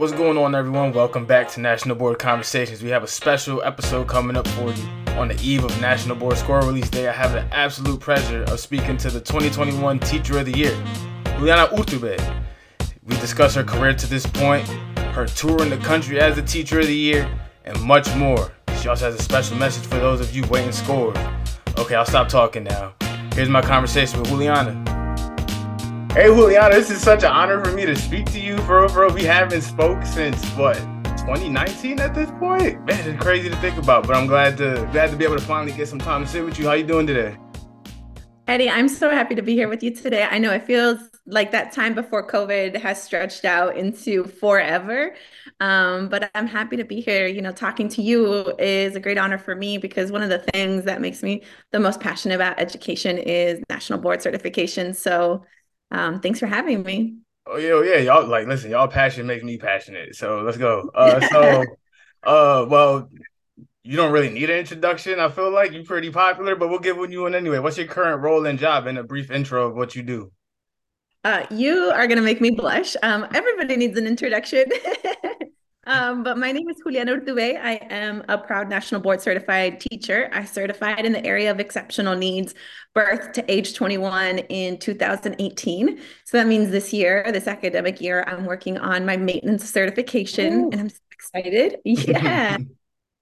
What's 0.00 0.14
going 0.14 0.38
on, 0.38 0.54
everyone? 0.54 0.94
Welcome 0.94 1.26
back 1.26 1.50
to 1.50 1.60
National 1.60 1.94
Board 1.94 2.18
Conversations. 2.18 2.82
We 2.82 2.88
have 2.88 3.04
a 3.04 3.06
special 3.06 3.62
episode 3.62 4.08
coming 4.08 4.34
up 4.34 4.48
for 4.48 4.72
you 4.72 4.82
on 5.08 5.28
the 5.28 5.38
eve 5.42 5.62
of 5.62 5.78
National 5.78 6.16
Board 6.16 6.38
Score 6.38 6.60
Release 6.60 6.88
Day. 6.88 7.06
I 7.06 7.12
have 7.12 7.34
the 7.34 7.42
absolute 7.54 8.00
pleasure 8.00 8.42
of 8.44 8.58
speaking 8.60 8.96
to 8.96 9.10
the 9.10 9.20
2021 9.20 9.98
Teacher 9.98 10.38
of 10.38 10.46
the 10.46 10.56
Year, 10.56 10.74
Juliana 11.36 11.66
Urtubey. 11.76 12.18
We 13.04 13.14
discuss 13.16 13.54
her 13.56 13.62
career 13.62 13.92
to 13.92 14.06
this 14.06 14.24
point, 14.24 14.66
her 15.12 15.26
tour 15.26 15.62
in 15.62 15.68
the 15.68 15.76
country 15.76 16.18
as 16.18 16.34
the 16.34 16.42
Teacher 16.44 16.80
of 16.80 16.86
the 16.86 16.96
Year, 16.96 17.30
and 17.66 17.78
much 17.82 18.08
more. 18.16 18.52
She 18.80 18.88
also 18.88 19.04
has 19.04 19.14
a 19.16 19.22
special 19.22 19.58
message 19.58 19.84
for 19.84 19.96
those 19.96 20.22
of 20.22 20.34
you 20.34 20.46
waiting 20.46 20.72
scores. 20.72 21.18
Okay, 21.76 21.94
I'll 21.94 22.06
stop 22.06 22.30
talking 22.30 22.64
now. 22.64 22.94
Here's 23.34 23.50
my 23.50 23.60
conversation 23.60 24.18
with 24.18 24.30
Juliana. 24.30 24.89
Hey 26.12 26.24
Juliana, 26.24 26.74
this 26.74 26.90
is 26.90 27.00
such 27.00 27.22
an 27.22 27.30
honor 27.30 27.64
for 27.64 27.70
me 27.70 27.86
to 27.86 27.94
speak 27.94 28.26
to 28.32 28.40
you, 28.40 28.56
bro. 28.62 28.88
Bro, 28.88 29.12
we 29.12 29.22
haven't 29.22 29.62
spoke 29.62 30.04
since 30.04 30.44
what 30.56 30.74
2019 31.18 32.00
at 32.00 32.16
this 32.16 32.28
point. 32.32 32.84
Man, 32.84 33.08
it's 33.08 33.22
crazy 33.22 33.48
to 33.48 33.54
think 33.58 33.78
about, 33.78 34.08
but 34.08 34.16
I'm 34.16 34.26
glad 34.26 34.56
to 34.56 34.88
glad 34.90 35.12
to 35.12 35.16
be 35.16 35.24
able 35.24 35.36
to 35.36 35.42
finally 35.42 35.70
get 35.70 35.86
some 35.86 36.00
time 36.00 36.24
to 36.24 36.28
sit 36.28 36.44
with 36.44 36.58
you. 36.58 36.66
How 36.66 36.72
you 36.72 36.82
doing 36.82 37.06
today? 37.06 37.36
Eddie, 38.48 38.68
I'm 38.68 38.88
so 38.88 39.10
happy 39.10 39.36
to 39.36 39.42
be 39.42 39.54
here 39.54 39.68
with 39.68 39.84
you 39.84 39.94
today. 39.94 40.26
I 40.28 40.38
know 40.38 40.50
it 40.50 40.64
feels 40.64 40.98
like 41.26 41.52
that 41.52 41.70
time 41.70 41.94
before 41.94 42.26
COVID 42.26 42.76
has 42.80 43.00
stretched 43.00 43.44
out 43.44 43.76
into 43.76 44.24
forever. 44.24 45.14
Um, 45.60 46.08
but 46.08 46.28
I'm 46.34 46.48
happy 46.48 46.76
to 46.76 46.84
be 46.84 47.00
here. 47.00 47.28
You 47.28 47.40
know, 47.40 47.52
talking 47.52 47.88
to 47.90 48.02
you 48.02 48.52
is 48.58 48.96
a 48.96 49.00
great 49.00 49.16
honor 49.16 49.38
for 49.38 49.54
me 49.54 49.78
because 49.78 50.10
one 50.10 50.22
of 50.22 50.28
the 50.28 50.40
things 50.40 50.86
that 50.86 51.00
makes 51.00 51.22
me 51.22 51.44
the 51.70 51.78
most 51.78 52.00
passionate 52.00 52.34
about 52.34 52.58
education 52.58 53.16
is 53.16 53.60
national 53.70 54.00
board 54.00 54.20
certification. 54.22 54.92
So 54.92 55.44
um, 55.90 56.20
thanks 56.20 56.38
for 56.38 56.46
having 56.46 56.82
me. 56.82 57.16
Oh 57.46 57.56
yeah, 57.56 57.72
oh, 57.72 57.82
yeah, 57.82 57.98
y'all 57.98 58.26
like 58.26 58.46
listen, 58.46 58.70
y'all 58.70 58.88
passion 58.88 59.26
makes 59.26 59.42
me 59.42 59.58
passionate. 59.58 60.14
So 60.14 60.42
let's 60.42 60.56
go. 60.56 60.90
Uh, 60.94 61.20
so, 61.28 61.64
uh, 62.22 62.66
well, 62.68 63.08
you 63.82 63.96
don't 63.96 64.12
really 64.12 64.30
need 64.30 64.50
an 64.50 64.58
introduction. 64.58 65.18
I 65.18 65.28
feel 65.30 65.50
like 65.50 65.72
you're 65.72 65.84
pretty 65.84 66.10
popular, 66.10 66.54
but 66.54 66.68
we'll 66.68 66.78
give 66.78 66.96
one 66.96 67.10
you 67.10 67.22
one 67.22 67.34
anyway. 67.34 67.58
What's 67.58 67.78
your 67.78 67.86
current 67.86 68.22
role 68.22 68.46
and 68.46 68.58
job, 68.58 68.86
and 68.86 68.98
a 68.98 69.02
brief 69.02 69.30
intro 69.30 69.68
of 69.68 69.74
what 69.74 69.96
you 69.96 70.02
do? 70.02 70.32
Uh, 71.24 71.46
you 71.50 71.90
are 71.90 72.06
gonna 72.06 72.22
make 72.22 72.40
me 72.40 72.50
blush. 72.50 72.96
Um, 73.02 73.26
everybody 73.34 73.76
needs 73.76 73.98
an 73.98 74.06
introduction. 74.06 74.66
Um, 75.90 76.22
but 76.22 76.38
my 76.38 76.52
name 76.52 76.68
is 76.68 76.76
Juliana 76.76 77.16
Urtubey. 77.16 77.60
I 77.60 77.74
am 77.90 78.22
a 78.28 78.38
proud 78.38 78.68
national 78.68 79.00
board 79.00 79.20
certified 79.20 79.80
teacher. 79.80 80.30
I 80.32 80.44
certified 80.44 81.04
in 81.04 81.10
the 81.10 81.26
area 81.26 81.50
of 81.50 81.58
exceptional 81.58 82.14
needs, 82.14 82.54
birth 82.94 83.32
to 83.32 83.50
age 83.50 83.74
21 83.74 84.38
in 84.38 84.78
2018. 84.78 86.00
So 86.26 86.36
that 86.36 86.46
means 86.46 86.70
this 86.70 86.92
year, 86.92 87.28
this 87.32 87.48
academic 87.48 88.00
year, 88.00 88.22
I'm 88.28 88.44
working 88.44 88.78
on 88.78 89.04
my 89.04 89.16
maintenance 89.16 89.68
certification 89.68 90.52
Ooh. 90.52 90.70
and 90.70 90.80
I'm 90.80 90.88
so 90.90 91.00
excited. 91.10 91.78
Yeah. 91.84 92.58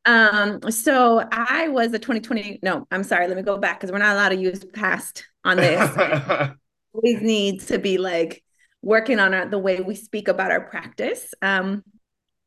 um, 0.04 0.70
so 0.70 1.26
I 1.32 1.68
was 1.68 1.94
a 1.94 1.98
2020, 1.98 2.58
no, 2.62 2.86
I'm 2.90 3.02
sorry, 3.02 3.28
let 3.28 3.36
me 3.38 3.42
go 3.42 3.56
back 3.56 3.80
because 3.80 3.90
we're 3.90 3.98
not 3.98 4.12
allowed 4.12 4.30
to 4.30 4.36
use 4.36 4.62
past 4.74 5.24
on 5.42 5.56
this. 5.56 5.90
always 6.92 7.22
need 7.22 7.60
to 7.62 7.78
be 7.78 7.96
like 7.96 8.42
working 8.82 9.20
on 9.20 9.32
our, 9.32 9.48
the 9.48 9.58
way 9.58 9.80
we 9.80 9.94
speak 9.94 10.28
about 10.28 10.50
our 10.50 10.60
practice. 10.60 11.32
Um, 11.40 11.82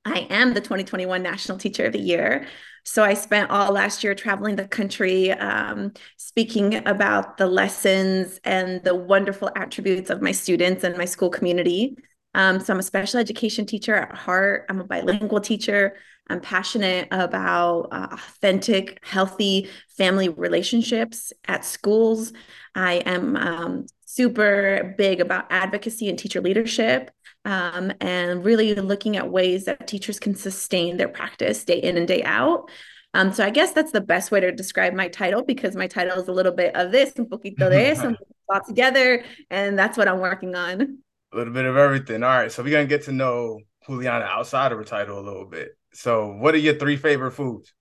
I 0.06 0.28
am 0.30 0.54
the 0.54 0.62
2021 0.62 1.22
National 1.22 1.58
Teacher 1.58 1.86
of 1.86 1.94
the 1.94 2.00
Year. 2.00 2.48
So 2.84 3.04
I 3.04 3.14
spent 3.14 3.52
all 3.52 3.72
last 3.72 4.04
year 4.04 4.16
traveling 4.16 4.56
the 4.56 4.68
country, 4.68 5.32
um, 5.32 5.94
speaking 6.18 6.88
about 6.88 7.38
the 7.38 7.46
lessons 7.46 8.40
and 8.44 8.84
the 8.84 8.96
wonderful 8.96 9.52
attributes 9.56 10.10
of 10.10 10.22
my 10.22 10.32
students 10.32 10.84
and 10.84 10.98
my 10.98 11.06
school 11.06 11.30
community. 11.30 11.96
Um, 12.34 12.60
so 12.60 12.74
I'm 12.74 12.80
a 12.80 12.84
special 12.84 13.20
education 13.20 13.66
teacher 13.68 13.94
at 13.94 14.16
heart. 14.16 14.66
I'm 14.70 14.80
a 14.80 14.86
bilingual 14.86 15.42
teacher. 15.42 15.98
I'm 16.28 16.42
passionate 16.42 17.08
about 17.12 17.90
uh, 17.92 18.08
authentic, 18.12 19.00
healthy 19.04 19.70
family 19.98 20.30
relationships 20.30 21.34
at 21.48 21.66
schools. 21.66 22.34
I 22.74 22.94
am 23.06 23.36
um, 23.36 23.86
super 24.06 24.96
big 24.98 25.20
about 25.20 25.46
advocacy 25.52 26.10
and 26.10 26.18
teacher 26.18 26.42
leadership 26.42 27.12
um, 27.46 27.92
and 28.00 28.44
really 28.46 28.74
looking 28.76 29.18
at 29.18 29.30
ways 29.30 29.66
that 29.66 29.88
teachers 29.88 30.20
can 30.20 30.36
sustain 30.36 30.98
their 30.98 31.08
practice 31.08 31.64
day 31.64 31.80
in 31.80 31.98
and 31.98 32.08
day 32.08 32.24
out. 32.24 32.70
Um, 33.14 33.34
so 33.34 33.44
I 33.44 33.50
guess 33.50 33.74
that's 33.74 33.92
the 33.92 34.02
best 34.02 34.32
way 34.32 34.40
to 34.40 34.52
describe 34.52 34.94
my 34.94 35.10
title 35.10 35.44
because 35.44 35.76
my 35.76 35.88
title 35.88 36.18
is 36.18 36.28
a 36.28 36.32
little 36.32 36.54
bit 36.54 36.76
of 36.76 36.92
this, 36.92 37.14
un 37.18 37.26
poquito 37.26 37.70
de 37.70 37.90
eso, 37.90 38.16
all 38.50 38.62
together, 38.66 39.24
and 39.50 39.78
that's 39.78 39.98
what 39.98 40.08
I'm 40.08 40.20
working 40.20 40.56
on. 40.56 41.00
A 41.34 41.38
little 41.38 41.54
bit 41.54 41.66
of 41.66 41.76
everything. 41.76 42.24
All 42.24 42.30
right, 42.30 42.52
so 42.52 42.64
we're 42.64 42.72
gonna 42.72 42.86
get 42.86 43.04
to 43.04 43.12
know 43.12 43.60
Juliana 43.86 44.26
outside 44.26 44.72
of 44.72 44.78
her 44.78 44.84
title 44.84 45.20
a 45.20 45.22
little 45.22 45.46
bit. 45.46 45.78
So, 45.94 46.34
what 46.34 46.56
are 46.56 46.60
your 46.60 46.76
three 46.76 46.96
favorite 46.96 47.32
foods? 47.32 47.74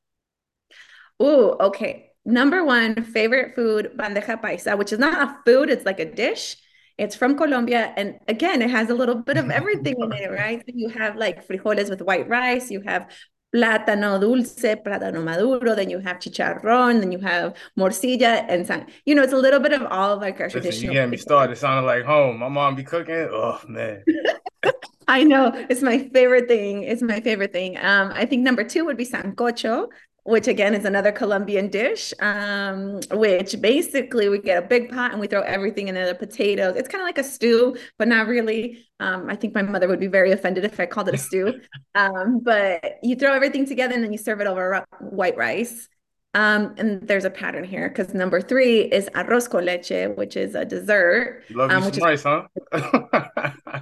Ooh, 1.22 1.56
okay. 1.60 2.10
Number 2.25 2.65
one 2.65 3.03
favorite 3.04 3.54
food, 3.54 3.92
bandeja 3.97 4.41
paisa, 4.41 4.77
which 4.77 4.92
is 4.92 4.98
not 4.98 5.28
a 5.28 5.38
food; 5.44 5.71
it's 5.71 5.87
like 5.87 6.00
a 6.00 6.10
dish. 6.10 6.56
It's 7.00 7.16
from 7.16 7.36
Colombia. 7.36 7.92
And 7.96 8.18
again, 8.28 8.60
it 8.60 8.70
has 8.70 8.90
a 8.90 8.94
little 8.94 9.16
bit 9.16 9.36
of 9.38 9.50
everything 9.60 9.96
in 9.98 10.12
it, 10.12 10.30
right? 10.30 10.60
So 10.60 10.72
you 10.74 10.88
have 10.90 11.16
like 11.16 11.46
frijoles 11.48 11.88
with 11.88 12.02
white 12.02 12.28
rice, 12.28 12.70
you 12.70 12.82
have 12.82 13.10
plátano 13.54 14.20
dulce, 14.20 14.76
plátano 14.84 15.24
maduro, 15.24 15.74
then 15.74 15.90
you 15.90 15.98
have 15.98 16.18
chicharrón, 16.18 17.00
then 17.00 17.10
you 17.10 17.18
have 17.18 17.56
morcilla, 17.78 18.44
and 18.48 18.66
san. 18.66 18.86
you 19.06 19.14
know, 19.14 19.22
it's 19.22 19.32
a 19.32 19.36
little 19.36 19.60
bit 19.60 19.72
of 19.72 19.82
all 19.90 20.12
of 20.12 20.20
like 20.20 20.38
our 20.40 20.46
Listen, 20.46 20.60
traditional. 20.60 20.94
You 20.94 21.06
me 21.06 21.16
started. 21.16 21.54
It 21.54 21.56
sounded 21.56 21.86
like 21.86 22.04
home. 22.04 22.38
My 22.38 22.48
mom 22.48 22.76
be 22.76 22.84
cooking. 22.84 23.28
Oh 23.30 23.58
man. 23.66 24.04
I 25.08 25.24
know 25.24 25.50
it's 25.68 25.82
my 25.82 25.98
favorite 26.14 26.46
thing. 26.46 26.84
It's 26.84 27.02
my 27.02 27.20
favorite 27.20 27.52
thing. 27.52 27.76
Um, 27.78 28.12
I 28.14 28.26
think 28.26 28.42
number 28.42 28.62
two 28.62 28.84
would 28.84 28.96
be 28.96 29.04
sancocho, 29.04 29.88
which 30.25 30.48
again 30.48 30.75
is 30.75 30.84
another 30.84 31.12
Colombian 31.12 31.69
dish, 31.69 32.12
um, 32.20 33.00
which 33.12 33.60
basically 33.60 34.28
we 34.28 34.38
get 34.38 34.62
a 34.62 34.66
big 34.66 34.91
pot 34.91 35.12
and 35.12 35.20
we 35.20 35.26
throw 35.26 35.42
everything 35.42 35.88
in 35.88 35.94
there, 35.94 36.06
the 36.06 36.14
potatoes. 36.14 36.76
It's 36.76 36.88
kind 36.88 37.03
of 37.03 37.06
like 37.06 37.19
a 37.19 37.25
stew, 37.25 37.76
but 37.98 38.08
not 38.08 38.26
really. 38.26 38.86
Um, 39.00 39.30
I 39.30 39.36
think 39.36 39.54
my 39.54 39.62
mother 39.62 39.88
would 39.88 40.00
be 40.00 40.06
very 40.06 40.32
offended 40.32 40.64
if 40.64 40.78
I 40.78 40.86
called 40.86 41.09
it 41.09 41.14
a 41.14 41.19
stew. 41.19 41.60
Um, 41.97 42.41
but 42.41 42.98
you 43.03 43.16
throw 43.16 43.34
everything 43.34 43.66
together 43.66 43.94
and 43.94 44.04
then 44.04 44.12
you 44.12 44.19
serve 44.19 44.41
it 44.41 44.47
over 44.47 44.86
white 45.00 45.36
rice. 45.36 45.88
Um, 46.34 46.75
and 46.78 47.06
there's 47.06 47.25
a 47.25 47.30
pattern 47.30 47.64
here 47.64 47.88
because 47.88 48.14
number 48.14 48.41
three 48.41 48.82
is 48.82 49.09
arroz 49.14 49.50
con 49.50 49.64
leche, 49.64 50.16
which 50.16 50.36
is 50.36 50.54
a 50.54 50.64
dessert. 50.64 51.42
You 51.48 51.56
love 51.56 51.70
um, 51.72 51.84
which 51.84 51.98
rice, 51.98 52.22
huh? 52.22 52.47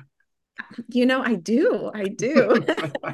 you 0.88 1.04
know, 1.04 1.22
I 1.22 1.34
do. 1.34 1.90
I 1.94 2.04
do. 2.04 2.64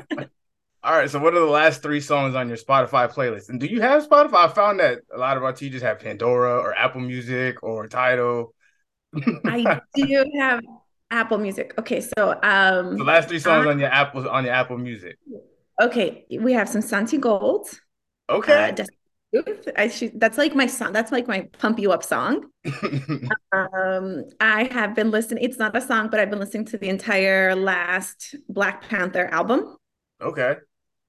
All 0.84 0.93
right. 0.93 1.09
So, 1.09 1.19
what 1.19 1.33
are 1.33 1.41
the 1.41 1.47
last 1.47 1.83
three 1.83 2.00
songs 2.00 2.34
on 2.34 2.47
your 2.47 2.59
Spotify 2.59 3.11
playlist? 3.11 3.49
And 3.49 3.59
do 3.59 3.65
you 3.65 3.81
have 3.81 4.06
Spotify? 4.06 4.34
I 4.34 4.49
found 4.49 4.81
that 4.81 4.99
a 5.15 5.17
lot 5.17 5.39
of 5.39 5.43
our 5.43 5.53
teachers 5.55 5.81
have 5.81 5.99
Pandora 5.99 6.59
or 6.59 6.75
Apple 6.75 7.00
Music 7.00 7.62
or 7.62 7.89
Tidal. 7.89 8.55
I 9.47 9.81
do 9.95 10.25
have 10.39 10.61
Apple 11.11 11.39
Music. 11.39 11.72
Okay, 11.78 12.03
so 12.03 12.39
um, 12.43 12.99
the 12.99 13.05
last 13.05 13.31
three 13.31 13.39
songs 13.39 13.67
on 13.67 13.78
your 13.78 13.89
Apple 13.89 14.28
on 14.28 14.45
your 14.45 14.53
Apple 14.53 14.77
Music. 14.77 15.17
Okay, 15.81 16.27
we 16.39 16.53
have 16.53 16.69
some 16.69 16.83
Santigold. 16.83 17.75
Okay. 18.28 18.75
Uh, 18.78 18.84
I 19.77 19.89
should, 19.89 20.21
that's 20.21 20.39
like 20.39 20.55
my 20.55 20.66
song. 20.66 20.93
That's 20.93 21.11
like 21.11 21.27
my 21.27 21.49
pump 21.59 21.78
you 21.78 21.93
up 21.93 22.05
song. 22.05 22.45
um, 23.53 24.25
I 24.39 24.69
have 24.71 24.95
been 24.95 25.11
listening. 25.11 25.43
It's 25.43 25.59
not 25.59 25.75
a 25.75 25.81
song, 25.81 26.09
but 26.09 26.21
I've 26.21 26.31
been 26.31 26.39
listening 26.39 26.66
to 26.66 26.78
the 26.78 26.89
entire 26.89 27.56
last 27.56 28.37
Black 28.51 28.87
Panther 28.87 29.27
album. 29.33 29.77
Okay 30.21 30.56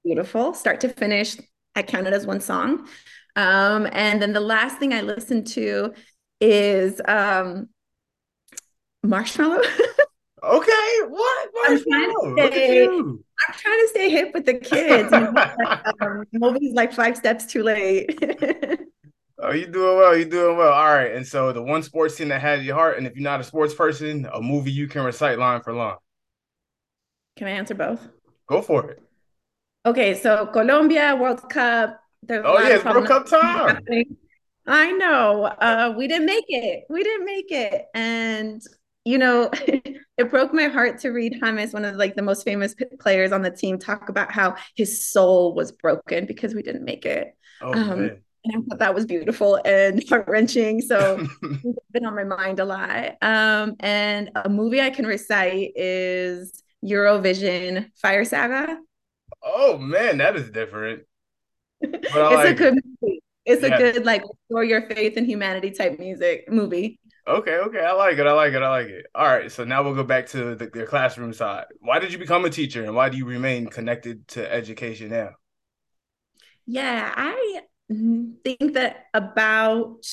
beautiful, 0.06 0.54
start 0.54 0.80
to 0.80 0.88
finish. 0.88 1.36
I 1.74 1.82
count 1.82 2.06
it 2.06 2.12
as 2.12 2.26
one 2.26 2.40
song. 2.40 2.88
Um, 3.34 3.88
and 3.92 4.22
then 4.22 4.32
the 4.32 4.40
last 4.40 4.78
thing 4.78 4.94
I 4.94 5.02
listened 5.02 5.48
to 5.48 5.92
is 6.40 7.00
um, 7.06 7.68
Marshmello. 9.04 9.58
okay, 10.44 10.98
what? 11.08 11.48
I'm 11.66 11.82
trying, 11.82 12.34
stay, 12.36 12.86
I'm 12.86 13.18
trying 13.52 13.80
to 13.80 13.88
stay 13.88 14.10
hip 14.10 14.30
with 14.32 14.46
the 14.46 14.54
kids. 14.54 15.12
um, 16.00 16.24
movies 16.32 16.72
like 16.74 16.92
Five 16.92 17.16
Steps 17.16 17.46
Too 17.46 17.64
Late. 17.64 18.16
oh, 19.40 19.52
you 19.52 19.66
doing 19.66 19.96
well. 19.98 20.16
You're 20.16 20.28
doing 20.28 20.56
well. 20.56 20.72
All 20.72 20.94
right. 20.94 21.12
And 21.12 21.26
so 21.26 21.52
the 21.52 21.62
one 21.62 21.82
sports 21.82 22.16
team 22.16 22.28
that 22.28 22.40
has 22.40 22.64
your 22.64 22.76
heart, 22.76 22.96
and 22.96 23.08
if 23.08 23.16
you're 23.16 23.24
not 23.24 23.40
a 23.40 23.44
sports 23.44 23.74
person, 23.74 24.26
a 24.32 24.40
movie 24.40 24.70
you 24.70 24.86
can 24.86 25.02
recite 25.02 25.38
line 25.38 25.62
for 25.62 25.72
line. 25.72 25.96
Can 27.36 27.48
I 27.48 27.50
answer 27.50 27.74
both? 27.74 28.08
Go 28.46 28.62
for 28.62 28.90
it. 28.92 29.02
Okay, 29.86 30.14
so 30.14 30.46
Colombia 30.46 31.14
World 31.14 31.48
Cup. 31.48 32.00
oh 32.28 32.58
yeah, 32.58 32.92
World 32.92 33.06
Cup 33.06 33.26
time. 33.26 33.76
Happening. 33.76 34.16
I 34.66 34.90
know. 34.90 35.44
Uh, 35.44 35.94
we 35.96 36.08
didn't 36.08 36.26
make 36.26 36.44
it. 36.48 36.84
We 36.90 37.04
didn't 37.04 37.24
make 37.24 37.52
it, 37.52 37.84
and 37.94 38.60
you 39.04 39.16
know, 39.16 39.48
it 39.52 40.30
broke 40.30 40.52
my 40.52 40.64
heart 40.64 40.98
to 41.02 41.10
read 41.10 41.38
James, 41.40 41.72
one 41.72 41.84
of 41.84 41.94
like 41.94 42.16
the 42.16 42.22
most 42.22 42.44
famous 42.44 42.74
players 42.98 43.30
on 43.30 43.42
the 43.42 43.50
team, 43.50 43.78
talk 43.78 44.08
about 44.08 44.32
how 44.32 44.56
his 44.74 45.06
soul 45.06 45.54
was 45.54 45.70
broken 45.70 46.26
because 46.26 46.52
we 46.52 46.62
didn't 46.62 46.84
make 46.84 47.06
it. 47.06 47.36
Oh, 47.62 47.72
um, 47.72 48.00
and 48.00 48.20
I 48.48 48.60
thought 48.68 48.78
that 48.80 48.94
was 48.94 49.06
beautiful 49.06 49.60
and 49.64 50.02
heart 50.08 50.26
wrenching. 50.26 50.80
So 50.80 51.24
it's 51.42 51.78
been 51.92 52.04
on 52.04 52.16
my 52.16 52.24
mind 52.24 52.58
a 52.58 52.64
lot. 52.64 53.14
Um, 53.22 53.76
and 53.78 54.32
a 54.34 54.48
movie 54.48 54.80
I 54.80 54.90
can 54.90 55.06
recite 55.06 55.70
is 55.76 56.64
Eurovision 56.84 57.90
Fire 57.94 58.24
Saga. 58.24 58.78
Oh 59.42 59.78
man, 59.78 60.18
that 60.18 60.36
is 60.36 60.50
different. 60.50 61.02
it's 61.80 62.14
like 62.14 62.48
a 62.50 62.54
good 62.54 62.74
movie. 62.74 63.22
It's 63.44 63.62
yeah. 63.62 63.76
a 63.76 63.78
good 63.78 64.04
like 64.04 64.22
restore 64.22 64.64
your 64.64 64.88
faith 64.88 65.16
in 65.16 65.24
humanity 65.24 65.70
type 65.70 65.98
music 65.98 66.50
movie. 66.50 66.98
Okay, 67.28 67.56
okay, 67.56 67.80
I 67.80 67.92
like 67.92 68.18
it. 68.18 68.26
I 68.26 68.32
like 68.32 68.52
it. 68.52 68.62
I 68.62 68.68
like 68.68 68.86
it. 68.86 69.06
All 69.14 69.26
right, 69.26 69.50
so 69.50 69.64
now 69.64 69.82
we'll 69.82 69.94
go 69.94 70.04
back 70.04 70.26
to 70.28 70.54
the, 70.54 70.66
the 70.66 70.86
classroom 70.86 71.32
side. 71.32 71.64
Why 71.80 71.98
did 71.98 72.12
you 72.12 72.18
become 72.18 72.44
a 72.44 72.50
teacher, 72.50 72.84
and 72.84 72.94
why 72.94 73.08
do 73.08 73.16
you 73.16 73.26
remain 73.26 73.66
connected 73.66 74.28
to 74.28 74.52
education 74.52 75.10
now? 75.10 75.30
Yeah, 76.66 77.12
I 77.16 77.60
think 77.88 78.74
that 78.74 79.06
about 79.14 80.04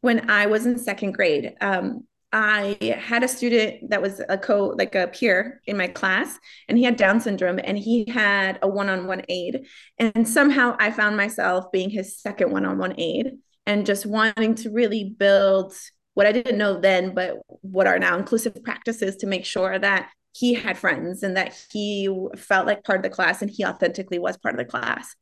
when 0.00 0.30
I 0.30 0.46
was 0.46 0.66
in 0.66 0.78
second 0.78 1.12
grade, 1.12 1.54
um, 1.60 2.04
I 2.36 2.98
had 3.00 3.22
a 3.22 3.28
student 3.28 3.90
that 3.90 4.02
was 4.02 4.20
a 4.28 4.36
co 4.36 4.74
like 4.76 4.96
a 4.96 5.06
peer 5.06 5.62
in 5.66 5.76
my 5.76 5.86
class 5.86 6.36
and 6.68 6.76
he 6.76 6.82
had 6.82 6.96
down 6.96 7.20
syndrome 7.20 7.60
and 7.62 7.78
he 7.78 8.06
had 8.10 8.58
a 8.60 8.66
one-on-one 8.66 9.22
aide. 9.28 9.66
And 10.00 10.28
somehow 10.28 10.74
I 10.80 10.90
found 10.90 11.16
myself 11.16 11.70
being 11.70 11.90
his 11.90 12.18
second 12.18 12.50
one-on-one 12.50 12.98
aide 12.98 13.34
and 13.66 13.86
just 13.86 14.04
wanting 14.04 14.56
to 14.56 14.70
really 14.70 15.14
build 15.16 15.74
what 16.14 16.26
I 16.26 16.32
didn't 16.32 16.58
know 16.58 16.80
then 16.80 17.14
but 17.14 17.36
what 17.46 17.86
are 17.86 18.00
now 18.00 18.18
inclusive 18.18 18.64
practices 18.64 19.14
to 19.18 19.28
make 19.28 19.44
sure 19.44 19.78
that 19.78 20.10
he 20.32 20.54
had 20.54 20.76
friends 20.76 21.22
and 21.22 21.36
that 21.36 21.56
he 21.70 22.12
felt 22.36 22.66
like 22.66 22.82
part 22.82 22.98
of 22.98 23.04
the 23.04 23.10
class 23.10 23.42
and 23.42 23.50
he 23.50 23.64
authentically 23.64 24.18
was 24.18 24.36
part 24.38 24.56
of 24.56 24.58
the 24.58 24.64
class. 24.64 25.14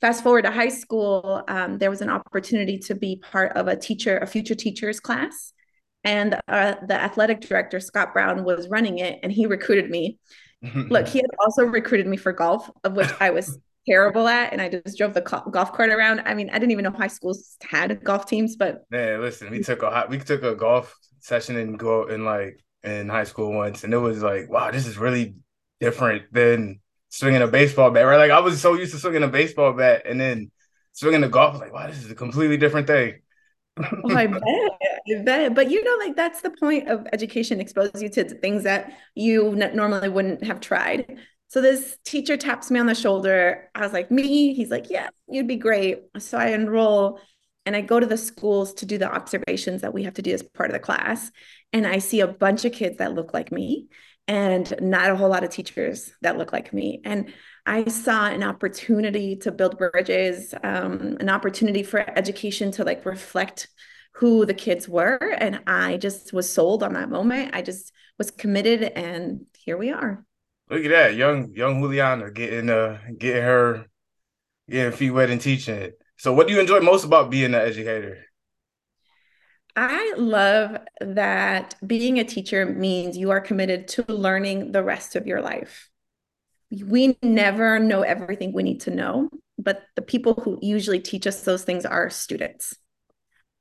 Fast 0.00 0.22
forward 0.22 0.42
to 0.42 0.50
high 0.50 0.70
school 0.70 1.44
um, 1.46 1.76
there 1.76 1.90
was 1.90 2.00
an 2.00 2.08
opportunity 2.08 2.78
to 2.78 2.94
be 2.94 3.16
part 3.16 3.52
of 3.52 3.68
a 3.68 3.76
teacher 3.76 4.16
a 4.16 4.26
future 4.26 4.54
teachers 4.54 4.98
class 4.98 5.52
and 6.04 6.38
uh, 6.48 6.74
the 6.86 6.94
athletic 6.94 7.40
director 7.40 7.80
Scott 7.80 8.12
Brown 8.12 8.44
was 8.44 8.68
running 8.68 8.98
it, 8.98 9.20
and 9.22 9.32
he 9.32 9.46
recruited 9.46 9.90
me. 9.90 10.18
Look, 10.74 11.08
he 11.08 11.18
had 11.18 11.30
also 11.40 11.64
recruited 11.64 12.06
me 12.06 12.16
for 12.16 12.32
golf, 12.32 12.70
of 12.84 12.94
which 12.94 13.10
I 13.20 13.30
was 13.30 13.58
terrible 13.88 14.26
at, 14.28 14.52
and 14.52 14.62
I 14.62 14.68
just 14.68 14.96
drove 14.96 15.12
the 15.12 15.20
golf 15.20 15.72
cart 15.72 15.90
around. 15.90 16.22
I 16.24 16.34
mean, 16.34 16.48
I 16.50 16.54
didn't 16.54 16.70
even 16.72 16.84
know 16.84 16.90
high 16.90 17.08
schools 17.08 17.56
had 17.62 18.02
golf 18.02 18.26
teams, 18.26 18.56
but 18.56 18.84
man, 18.90 19.20
listen, 19.20 19.50
we 19.50 19.62
took 19.62 19.82
a 19.82 20.06
we 20.08 20.18
took 20.18 20.42
a 20.42 20.54
golf 20.54 20.94
session 21.20 21.56
and 21.56 21.78
go 21.78 22.06
in 22.06 22.24
like 22.24 22.64
in 22.82 23.08
high 23.08 23.24
school 23.24 23.52
once, 23.52 23.84
and 23.84 23.92
it 23.92 23.98
was 23.98 24.22
like, 24.22 24.48
wow, 24.48 24.70
this 24.70 24.86
is 24.86 24.96
really 24.96 25.34
different 25.80 26.32
than 26.32 26.80
swinging 27.10 27.42
a 27.42 27.46
baseball 27.46 27.90
bat, 27.90 28.06
right? 28.06 28.16
Like 28.16 28.30
I 28.30 28.40
was 28.40 28.60
so 28.60 28.74
used 28.74 28.92
to 28.92 28.98
swinging 28.98 29.22
a 29.22 29.28
baseball 29.28 29.74
bat, 29.74 30.02
and 30.06 30.18
then 30.18 30.50
swinging 30.92 31.20
the 31.20 31.28
golf, 31.28 31.50
I 31.50 31.52
was 31.52 31.60
like, 31.60 31.72
wow, 31.72 31.86
this 31.86 32.02
is 32.02 32.10
a 32.10 32.14
completely 32.14 32.56
different 32.56 32.86
thing. 32.86 33.20
Oh, 33.78 34.14
I 34.14 34.26
bet. 34.26 34.42
I 34.42 35.22
bet. 35.24 35.54
But 35.54 35.70
you 35.70 35.82
know, 35.82 35.96
like 36.04 36.16
that's 36.16 36.42
the 36.42 36.50
point 36.50 36.88
of 36.88 37.06
education, 37.12 37.60
expose 37.60 37.90
you 38.00 38.08
to 38.10 38.24
things 38.24 38.64
that 38.64 38.92
you 39.14 39.54
normally 39.54 40.08
wouldn't 40.08 40.44
have 40.44 40.60
tried. 40.60 41.18
So 41.48 41.60
this 41.60 41.98
teacher 42.04 42.36
taps 42.36 42.70
me 42.70 42.80
on 42.80 42.86
the 42.86 42.94
shoulder. 42.94 43.70
I 43.74 43.80
was 43.80 43.92
like, 43.92 44.10
me? 44.10 44.54
He's 44.54 44.70
like, 44.70 44.90
yeah, 44.90 45.08
you'd 45.28 45.46
be 45.46 45.56
great. 45.56 46.02
So 46.18 46.36
I 46.36 46.48
enroll 46.48 47.20
and 47.66 47.76
I 47.76 47.80
go 47.80 48.00
to 48.00 48.06
the 48.06 48.16
schools 48.16 48.74
to 48.74 48.86
do 48.86 48.98
the 48.98 49.12
observations 49.12 49.82
that 49.82 49.94
we 49.94 50.02
have 50.02 50.14
to 50.14 50.22
do 50.22 50.32
as 50.32 50.42
part 50.42 50.70
of 50.70 50.74
the 50.74 50.80
class. 50.80 51.30
And 51.72 51.86
I 51.86 51.98
see 51.98 52.20
a 52.20 52.26
bunch 52.26 52.64
of 52.64 52.72
kids 52.72 52.98
that 52.98 53.14
look 53.14 53.32
like 53.32 53.52
me 53.52 53.88
and 54.26 54.72
not 54.80 55.10
a 55.10 55.16
whole 55.16 55.28
lot 55.28 55.44
of 55.44 55.50
teachers 55.50 56.12
that 56.22 56.38
look 56.38 56.52
like 56.52 56.72
me. 56.72 57.00
And 57.04 57.32
I 57.66 57.84
saw 57.86 58.26
an 58.26 58.42
opportunity 58.42 59.36
to 59.36 59.50
build 59.50 59.78
bridges, 59.78 60.54
um, 60.62 61.16
an 61.20 61.30
opportunity 61.30 61.82
for 61.82 61.98
education 62.16 62.70
to 62.72 62.84
like 62.84 63.06
reflect 63.06 63.68
who 64.14 64.46
the 64.46 64.54
kids 64.54 64.88
were. 64.88 65.18
And 65.38 65.60
I 65.66 65.96
just 65.96 66.32
was 66.32 66.50
sold 66.50 66.82
on 66.82 66.92
that 66.92 67.08
moment. 67.08 67.54
I 67.54 67.62
just 67.62 67.92
was 68.18 68.30
committed 68.30 68.82
and 68.82 69.46
here 69.58 69.76
we 69.76 69.90
are. 69.90 70.24
Look 70.70 70.84
at 70.84 70.90
that. 70.90 71.14
Young 71.14 71.52
young 71.52 71.80
Juliana 71.80 72.30
getting 72.30 72.70
uh 72.70 72.98
getting 73.18 73.42
her 73.42 73.86
getting 74.70 74.92
feet 74.96 75.10
wet 75.10 75.30
and 75.30 75.40
teaching 75.40 75.76
it. 75.76 75.98
So 76.16 76.32
what 76.32 76.46
do 76.46 76.54
you 76.54 76.60
enjoy 76.60 76.80
most 76.80 77.04
about 77.04 77.30
being 77.30 77.46
an 77.46 77.54
educator? 77.54 78.24
I 79.76 80.14
love 80.16 80.78
that 81.00 81.74
being 81.84 82.20
a 82.20 82.24
teacher 82.24 82.64
means 82.64 83.16
you 83.16 83.30
are 83.30 83.40
committed 83.40 83.88
to 83.88 84.04
learning 84.08 84.72
the 84.72 84.84
rest 84.84 85.16
of 85.16 85.26
your 85.26 85.40
life. 85.40 85.90
We 86.82 87.18
never 87.22 87.78
know 87.78 88.02
everything 88.02 88.52
we 88.52 88.62
need 88.62 88.80
to 88.82 88.90
know, 88.90 89.28
but 89.58 89.82
the 89.96 90.02
people 90.02 90.34
who 90.34 90.58
usually 90.62 91.00
teach 91.00 91.26
us 91.26 91.42
those 91.42 91.64
things 91.64 91.84
are 91.84 92.10
students. 92.10 92.74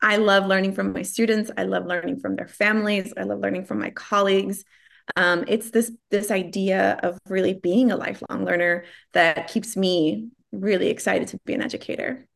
I 0.01 0.17
love 0.17 0.47
learning 0.47 0.73
from 0.73 0.91
my 0.91 1.01
students. 1.03 1.49
I 1.57 1.63
love 1.63 1.85
learning 1.85 2.19
from 2.19 2.35
their 2.35 2.47
families. 2.47 3.13
I 3.15 3.23
love 3.23 3.39
learning 3.39 3.65
from 3.65 3.79
my 3.79 3.89
colleagues. 3.91 4.63
Um, 5.15 5.45
it's 5.47 5.71
this 5.71 5.91
this 6.11 6.31
idea 6.31 6.99
of 7.03 7.17
really 7.27 7.53
being 7.53 7.91
a 7.91 7.97
lifelong 7.97 8.45
learner 8.45 8.85
that 9.13 9.47
keeps 9.47 9.75
me 9.75 10.29
really 10.51 10.87
excited 10.87 11.29
to 11.29 11.39
be 11.45 11.53
an 11.53 11.61
educator. 11.61 12.27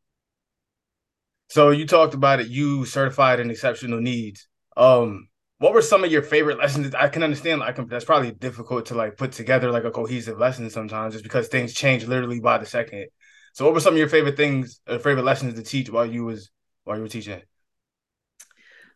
So 1.50 1.72
you 1.72 1.86
talked 1.86 2.14
about 2.14 2.40
it. 2.40 2.48
You 2.48 2.86
certified 2.86 3.40
in 3.40 3.50
exceptional 3.50 4.02
needs. 4.02 4.48
Um, 4.76 5.30
what 5.60 5.74
were 5.74 5.82
some 5.82 6.04
of 6.04 6.12
your 6.12 6.22
favorite 6.22 6.60
lessons? 6.60 6.94
I 6.94 7.08
can 7.10 7.24
understand. 7.24 7.60
like. 7.60 7.78
That's 7.88 8.06
probably 8.06 8.32
difficult 8.32 8.88
to 8.88 8.96
like 8.96 9.18
put 9.18 9.32
together 9.32 9.72
like 9.72 9.84
a 9.84 9.92
cohesive 9.92 10.38
lesson 10.38 10.70
sometimes, 10.70 11.14
just 11.14 11.24
because 11.24 11.48
things 11.48 11.74
change 11.74 12.06
literally 12.06 12.40
by 12.40 12.58
the 12.58 12.66
second. 12.66 13.08
So, 13.54 13.66
what 13.66 13.74
were 13.74 13.80
some 13.80 13.94
of 13.94 14.00
your 14.00 14.10
favorite 14.10 14.38
things, 14.38 14.80
or 14.88 15.00
favorite 15.00 15.26
lessons 15.26 15.56
to 15.56 15.64
teach 15.64 15.90
while 15.90 16.06
you 16.06 16.26
was 16.26 16.52
while 16.84 16.98
you 16.98 17.04
were 17.04 17.10
teaching? 17.10 17.42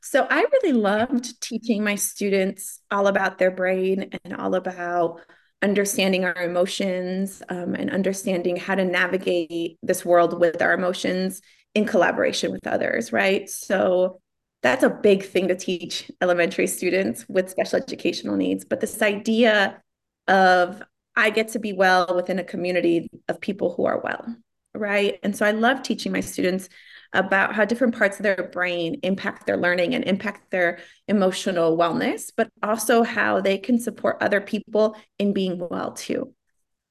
So 0.03 0.25
I 0.29 0.45
really 0.51 0.73
loved 0.73 1.39
teaching 1.41 1.83
my 1.83 1.95
students 1.95 2.79
all 2.89 3.05
about 3.07 3.37
their 3.37 3.51
brain 3.51 4.09
and 4.23 4.35
all 4.35 4.55
about 4.55 5.21
understanding 5.61 6.25
our 6.25 6.41
emotions 6.41 7.43
um, 7.49 7.75
and 7.75 7.91
understanding 7.91 8.55
how 8.55 8.73
to 8.73 8.83
navigate 8.83 9.77
this 9.83 10.03
world 10.03 10.39
with 10.39 10.59
our 10.61 10.73
emotions 10.73 11.41
in 11.75 11.85
collaboration 11.85 12.51
with 12.51 12.65
others, 12.65 13.13
right? 13.13 13.47
So 13.47 14.20
that's 14.61 14.83
a 14.83 14.89
big 14.89 15.23
thing 15.23 15.47
to 15.47 15.55
teach 15.55 16.11
elementary 16.21 16.67
students 16.67 17.25
with 17.27 17.49
special 17.49 17.77
educational 17.77 18.35
needs. 18.35 18.63
But 18.63 18.79
this 18.79 19.01
idea 19.01 19.81
of 20.27 20.83
I 21.15 21.29
get 21.29 21.49
to 21.49 21.59
be 21.59 21.73
well 21.73 22.13
within 22.15 22.39
a 22.39 22.43
community 22.43 23.09
of 23.27 23.41
people 23.41 23.73
who 23.73 23.85
are 23.85 23.99
well, 23.99 24.35
right? 24.73 25.19
And 25.23 25.35
so 25.35 25.45
I 25.45 25.51
love 25.51 25.83
teaching 25.83 26.11
my 26.11 26.21
students 26.21 26.69
about 27.13 27.53
how 27.53 27.65
different 27.65 27.97
parts 27.97 28.17
of 28.17 28.23
their 28.23 28.49
brain 28.53 28.99
impact 29.03 29.45
their 29.45 29.57
learning 29.57 29.95
and 29.95 30.05
impact 30.05 30.51
their 30.51 30.79
emotional 31.07 31.77
wellness, 31.77 32.31
but 32.35 32.49
also 32.63 33.03
how 33.03 33.41
they 33.41 33.57
can 33.57 33.79
support 33.79 34.17
other 34.21 34.39
people 34.39 34.95
in 35.19 35.33
being 35.33 35.57
well 35.57 35.91
too. 35.91 36.33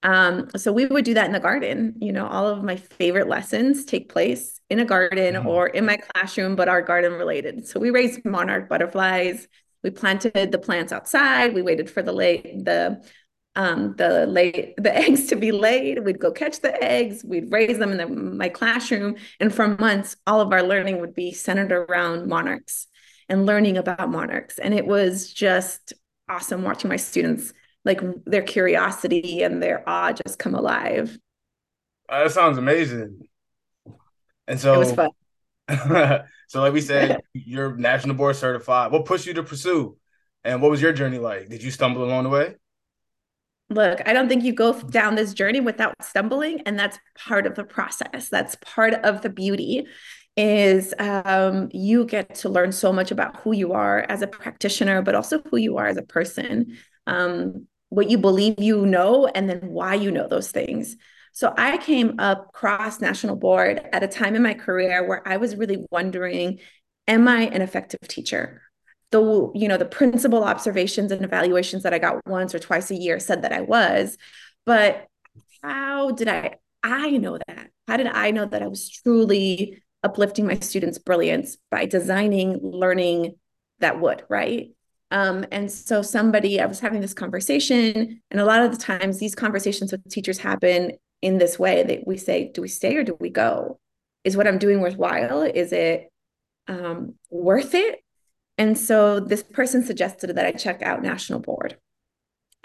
Um, 0.02 0.48
so 0.56 0.72
we 0.72 0.86
would 0.86 1.04
do 1.04 1.14
that 1.14 1.26
in 1.26 1.32
the 1.32 1.40
garden. 1.40 1.94
You 2.00 2.12
know, 2.12 2.26
all 2.26 2.48
of 2.48 2.64
my 2.64 2.76
favorite 2.76 3.28
lessons 3.28 3.84
take 3.84 4.08
place 4.08 4.60
in 4.70 4.78
a 4.78 4.84
garden 4.84 5.34
mm-hmm. 5.34 5.46
or 5.46 5.66
in 5.66 5.84
my 5.84 5.96
classroom, 5.96 6.56
but 6.56 6.68
are 6.68 6.82
garden 6.82 7.14
related. 7.14 7.66
So 7.66 7.78
we 7.78 7.90
raised 7.90 8.24
monarch 8.24 8.68
butterflies. 8.68 9.46
We 9.82 9.90
planted 9.90 10.52
the 10.52 10.58
plants 10.58 10.92
outside. 10.92 11.54
We 11.54 11.62
waited 11.62 11.90
for 11.90 12.02
the 12.02 12.12
late 12.12 12.64
the 12.64 13.02
um, 13.56 13.94
the 13.96 14.26
lay 14.26 14.74
the 14.78 14.96
eggs 14.96 15.26
to 15.28 15.36
be 15.36 15.52
laid. 15.52 16.04
We'd 16.04 16.20
go 16.20 16.30
catch 16.30 16.60
the 16.60 16.82
eggs. 16.82 17.24
We'd 17.24 17.50
raise 17.50 17.78
them 17.78 17.92
in 17.92 17.98
the, 17.98 18.06
my 18.06 18.48
classroom, 18.48 19.16
and 19.38 19.52
for 19.52 19.68
months, 19.68 20.16
all 20.26 20.40
of 20.40 20.52
our 20.52 20.62
learning 20.62 21.00
would 21.00 21.14
be 21.14 21.32
centered 21.32 21.72
around 21.72 22.28
monarchs 22.28 22.86
and 23.28 23.46
learning 23.46 23.76
about 23.76 24.10
monarchs. 24.10 24.58
And 24.58 24.74
it 24.74 24.86
was 24.86 25.32
just 25.32 25.92
awesome 26.28 26.62
watching 26.62 26.88
my 26.88 26.96
students 26.96 27.52
like 27.84 28.00
their 28.24 28.42
curiosity 28.42 29.42
and 29.42 29.62
their 29.62 29.88
awe 29.88 30.12
just 30.12 30.38
come 30.38 30.54
alive. 30.54 31.18
Uh, 32.08 32.24
that 32.24 32.32
sounds 32.32 32.58
amazing. 32.58 33.20
And 34.46 34.58
so 34.58 34.74
it 34.74 34.78
was 34.78 34.92
fun. 34.92 35.10
so, 36.48 36.60
like 36.60 36.72
we 36.72 36.80
said, 36.80 37.20
you're 37.32 37.76
national 37.76 38.16
board 38.16 38.36
certified. 38.36 38.92
What 38.92 39.04
pushed 39.04 39.26
you 39.26 39.34
to 39.34 39.42
pursue? 39.42 39.96
And 40.42 40.60
what 40.62 40.70
was 40.70 40.82
your 40.82 40.92
journey 40.92 41.18
like? 41.18 41.48
Did 41.48 41.62
you 41.62 41.70
stumble 41.70 42.04
along 42.04 42.24
the 42.24 42.30
way? 42.30 42.54
look, 43.70 44.06
I 44.06 44.12
don't 44.12 44.28
think 44.28 44.42
you 44.42 44.52
go 44.52 44.78
down 44.82 45.14
this 45.14 45.32
journey 45.32 45.60
without 45.60 45.94
stumbling. 46.02 46.60
And 46.66 46.78
that's 46.78 46.98
part 47.16 47.46
of 47.46 47.54
the 47.54 47.64
process. 47.64 48.28
That's 48.28 48.56
part 48.60 48.94
of 48.94 49.22
the 49.22 49.30
beauty 49.30 49.86
is 50.36 50.94
um, 50.98 51.68
you 51.72 52.04
get 52.04 52.34
to 52.36 52.48
learn 52.48 52.72
so 52.72 52.92
much 52.92 53.10
about 53.10 53.36
who 53.38 53.52
you 53.52 53.72
are 53.72 54.04
as 54.08 54.22
a 54.22 54.26
practitioner, 54.26 55.02
but 55.02 55.14
also 55.14 55.40
who 55.50 55.56
you 55.56 55.76
are 55.76 55.86
as 55.86 55.96
a 55.96 56.02
person, 56.02 56.76
um, 57.10 57.66
what 57.88 58.08
you 58.08 58.18
believe 58.18 58.54
you 58.58 58.86
know, 58.86 59.26
and 59.26 59.48
then 59.48 59.60
why 59.68 59.94
you 59.94 60.10
know 60.10 60.28
those 60.28 60.50
things. 60.50 60.96
So 61.32 61.52
I 61.56 61.78
came 61.78 62.18
up 62.18 62.48
across 62.48 63.00
national 63.00 63.36
board 63.36 63.80
at 63.92 64.02
a 64.02 64.08
time 64.08 64.34
in 64.34 64.42
my 64.42 64.54
career 64.54 65.06
where 65.06 65.26
I 65.26 65.36
was 65.36 65.56
really 65.56 65.84
wondering, 65.90 66.58
am 67.06 67.28
I 67.28 67.42
an 67.42 67.62
effective 67.62 68.00
teacher? 68.08 68.62
the 69.10 69.50
you 69.54 69.68
know 69.68 69.76
the 69.76 69.84
principal 69.84 70.44
observations 70.44 71.10
and 71.12 71.24
evaluations 71.24 71.82
that 71.82 71.92
i 71.92 71.98
got 71.98 72.24
once 72.26 72.54
or 72.54 72.58
twice 72.58 72.90
a 72.90 72.94
year 72.94 73.18
said 73.18 73.42
that 73.42 73.52
i 73.52 73.60
was 73.60 74.16
but 74.64 75.06
how 75.62 76.10
did 76.12 76.28
i 76.28 76.54
i 76.82 77.10
know 77.10 77.38
that 77.46 77.70
how 77.88 77.96
did 77.96 78.06
i 78.06 78.30
know 78.30 78.46
that 78.46 78.62
i 78.62 78.66
was 78.66 78.88
truly 78.88 79.82
uplifting 80.02 80.46
my 80.46 80.54
students 80.60 80.98
brilliance 80.98 81.56
by 81.70 81.86
designing 81.86 82.58
learning 82.62 83.34
that 83.80 84.00
would 84.00 84.22
right 84.28 84.70
Um, 85.10 85.44
and 85.50 85.70
so 85.70 86.02
somebody, 86.02 86.60
I 86.60 86.66
was 86.66 86.80
having 86.80 87.00
this 87.00 87.14
conversation, 87.14 88.20
and 88.30 88.40
a 88.40 88.44
lot 88.44 88.62
of 88.62 88.70
the 88.70 88.76
times 88.78 89.18
these 89.18 89.34
conversations 89.34 89.92
with 89.92 90.08
teachers 90.08 90.38
happen 90.38 90.92
in 91.22 91.38
this 91.38 91.58
way 91.58 91.82
that 91.82 92.06
we 92.06 92.16
say, 92.16 92.50
do 92.52 92.62
we 92.62 92.68
stay 92.68 92.96
or 92.96 93.04
do 93.04 93.16
we 93.20 93.30
go? 93.30 93.78
Is 94.24 94.36
what 94.36 94.46
I'm 94.46 94.58
doing 94.58 94.80
worthwhile? 94.80 95.42
Is 95.42 95.72
it 95.72 96.10
um, 96.68 97.14
worth 97.30 97.74
it? 97.74 98.00
And 98.58 98.78
so 98.78 99.20
this 99.20 99.42
person 99.42 99.82
suggested 99.82 100.34
that 100.34 100.46
I 100.46 100.52
check 100.52 100.82
out 100.82 101.02
National 101.02 101.40
Board. 101.40 101.76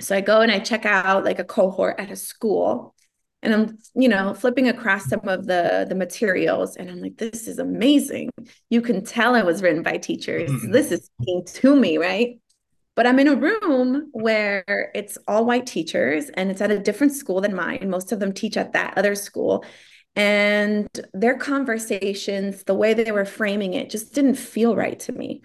So 0.01 0.15
I 0.15 0.21
go 0.21 0.41
and 0.41 0.51
I 0.51 0.59
check 0.59 0.85
out 0.85 1.23
like 1.23 1.39
a 1.39 1.45
cohort 1.45 1.99
at 1.99 2.11
a 2.11 2.15
school 2.15 2.94
and 3.45 3.53
I'm, 3.53 3.77
you 3.95 4.09
know, 4.09 4.33
flipping 4.33 4.67
across 4.67 5.05
some 5.05 5.27
of 5.27 5.45
the 5.45 5.85
the 5.87 5.95
materials 5.95 6.75
and 6.75 6.89
I'm 6.89 6.99
like, 6.99 7.17
this 7.17 7.47
is 7.47 7.59
amazing. 7.59 8.31
You 8.69 8.81
can 8.81 9.05
tell 9.05 9.35
it 9.35 9.45
was 9.45 9.61
written 9.61 9.83
by 9.83 9.97
teachers. 9.97 10.49
Mm-hmm. 10.49 10.71
This 10.71 10.91
is 10.91 11.05
speaking 11.05 11.45
to 11.45 11.75
me, 11.75 11.97
right? 11.97 12.39
But 12.95 13.05
I'm 13.05 13.19
in 13.19 13.27
a 13.27 13.35
room 13.35 14.09
where 14.13 14.91
it's 14.95 15.17
all 15.27 15.45
white 15.45 15.67
teachers 15.67 16.29
and 16.29 16.49
it's 16.49 16.61
at 16.61 16.71
a 16.71 16.79
different 16.79 17.13
school 17.13 17.41
than 17.41 17.55
mine. 17.55 17.89
Most 17.89 18.11
of 18.11 18.19
them 18.19 18.33
teach 18.33 18.57
at 18.57 18.73
that 18.73 18.97
other 18.97 19.15
school. 19.15 19.63
And 20.15 20.87
their 21.13 21.37
conversations, 21.37 22.63
the 22.63 22.73
way 22.73 22.93
they 22.93 23.11
were 23.11 23.25
framing 23.25 23.73
it, 23.73 23.89
just 23.89 24.15
didn't 24.15 24.35
feel 24.35 24.75
right 24.75 24.97
to 25.01 25.11
me. 25.11 25.41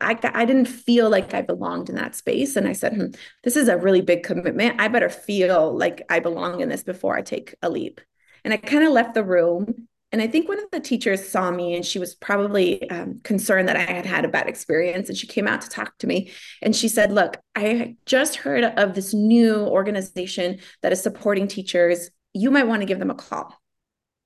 I, 0.00 0.18
I 0.22 0.44
didn't 0.44 0.66
feel 0.66 1.10
like 1.10 1.34
I 1.34 1.42
belonged 1.42 1.88
in 1.88 1.96
that 1.96 2.14
space. 2.14 2.56
And 2.56 2.68
I 2.68 2.72
said, 2.72 2.94
hmm, 2.94 3.06
this 3.42 3.56
is 3.56 3.68
a 3.68 3.76
really 3.76 4.00
big 4.00 4.22
commitment. 4.22 4.80
I 4.80 4.88
better 4.88 5.08
feel 5.08 5.76
like 5.76 6.02
I 6.08 6.20
belong 6.20 6.60
in 6.60 6.68
this 6.68 6.82
before 6.82 7.16
I 7.16 7.22
take 7.22 7.54
a 7.62 7.70
leap. 7.70 8.00
And 8.44 8.54
I 8.54 8.58
kind 8.58 8.84
of 8.84 8.92
left 8.92 9.14
the 9.14 9.24
room. 9.24 9.88
And 10.10 10.22
I 10.22 10.26
think 10.26 10.48
one 10.48 10.58
of 10.58 10.70
the 10.72 10.80
teachers 10.80 11.28
saw 11.28 11.50
me 11.50 11.74
and 11.74 11.84
she 11.84 11.98
was 11.98 12.14
probably 12.14 12.88
um, 12.90 13.20
concerned 13.24 13.68
that 13.68 13.76
I 13.76 13.80
had 13.80 14.06
had 14.06 14.24
a 14.24 14.28
bad 14.28 14.48
experience. 14.48 15.08
And 15.08 15.18
she 15.18 15.26
came 15.26 15.46
out 15.46 15.60
to 15.62 15.68
talk 15.68 15.98
to 15.98 16.06
me. 16.06 16.32
And 16.62 16.74
she 16.74 16.88
said, 16.88 17.12
Look, 17.12 17.36
I 17.54 17.96
just 18.06 18.36
heard 18.36 18.64
of 18.64 18.94
this 18.94 19.12
new 19.12 19.66
organization 19.66 20.60
that 20.82 20.92
is 20.92 21.02
supporting 21.02 21.46
teachers. 21.46 22.10
You 22.32 22.50
might 22.50 22.66
want 22.66 22.80
to 22.82 22.86
give 22.86 22.98
them 22.98 23.10
a 23.10 23.14
call. 23.14 23.54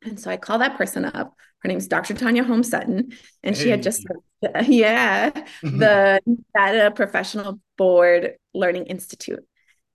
And 0.05 0.21
so 0.21 0.31
I 0.31 0.37
call 0.37 0.59
that 0.59 0.77
person 0.77 1.05
up. 1.05 1.35
Her 1.63 1.69
name's 1.69 1.87
Dr. 1.87 2.15
Tanya 2.15 2.43
Holmes 2.43 2.71
Sutton, 2.71 3.13
and 3.43 3.57
hey. 3.57 3.63
she 3.63 3.71
had 3.71 3.83
just 3.83 4.05
yeah 4.67 5.31
mm-hmm. 5.31 5.79
the 5.79 6.21
Data 6.57 6.91
Professional 6.91 7.61
Board 7.79 8.35
Learning 8.53 8.87
Institute, 8.87 9.45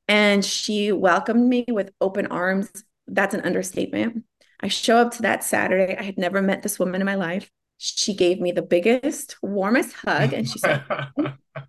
and 0.07 0.43
she 0.43 0.91
welcomed 0.91 1.47
me 1.47 1.65
with 1.67 1.91
open 1.99 2.27
arms. 2.27 2.71
That's 3.07 3.33
an 3.33 3.41
understatement. 3.41 4.23
I 4.61 4.69
show 4.69 4.97
up 4.97 5.11
to 5.13 5.21
that 5.23 5.43
Saturday. 5.43 5.95
I 5.97 6.03
had 6.03 6.17
never 6.17 6.41
met 6.41 6.63
this 6.63 6.79
woman 6.79 7.01
in 7.01 7.05
my 7.05 7.15
life. 7.15 7.49
She 7.77 8.15
gave 8.15 8.39
me 8.39 8.51
the 8.51 8.63
biggest, 8.63 9.37
warmest 9.43 9.93
hug, 9.93 10.33
and 10.33 10.49
she 10.49 10.59
said, 10.59 10.83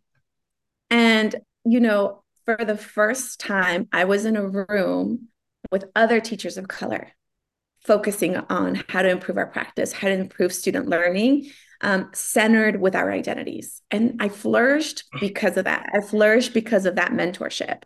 and 0.90 1.34
you 1.64 1.80
know, 1.80 2.22
for 2.44 2.56
the 2.64 2.76
first 2.76 3.40
time, 3.40 3.88
I 3.92 4.04
was 4.04 4.24
in 4.24 4.36
a 4.36 4.46
room 4.46 5.28
with 5.72 5.84
other 5.96 6.20
teachers 6.20 6.56
of 6.56 6.68
color 6.68 7.12
focusing 7.88 8.36
on 8.36 8.84
how 8.90 9.00
to 9.00 9.08
improve 9.08 9.38
our 9.38 9.46
practice, 9.46 9.92
how 9.92 10.08
to 10.08 10.14
improve 10.14 10.52
student 10.52 10.88
learning, 10.88 11.50
um, 11.80 12.10
centered 12.12 12.78
with 12.78 12.94
our 12.94 13.10
identities. 13.10 13.80
And 13.90 14.20
I 14.20 14.28
flourished 14.28 15.04
because 15.20 15.56
of 15.56 15.64
that. 15.64 15.88
I 15.94 16.02
flourished 16.02 16.52
because 16.52 16.84
of 16.84 16.96
that 16.96 17.12
mentorship. 17.12 17.84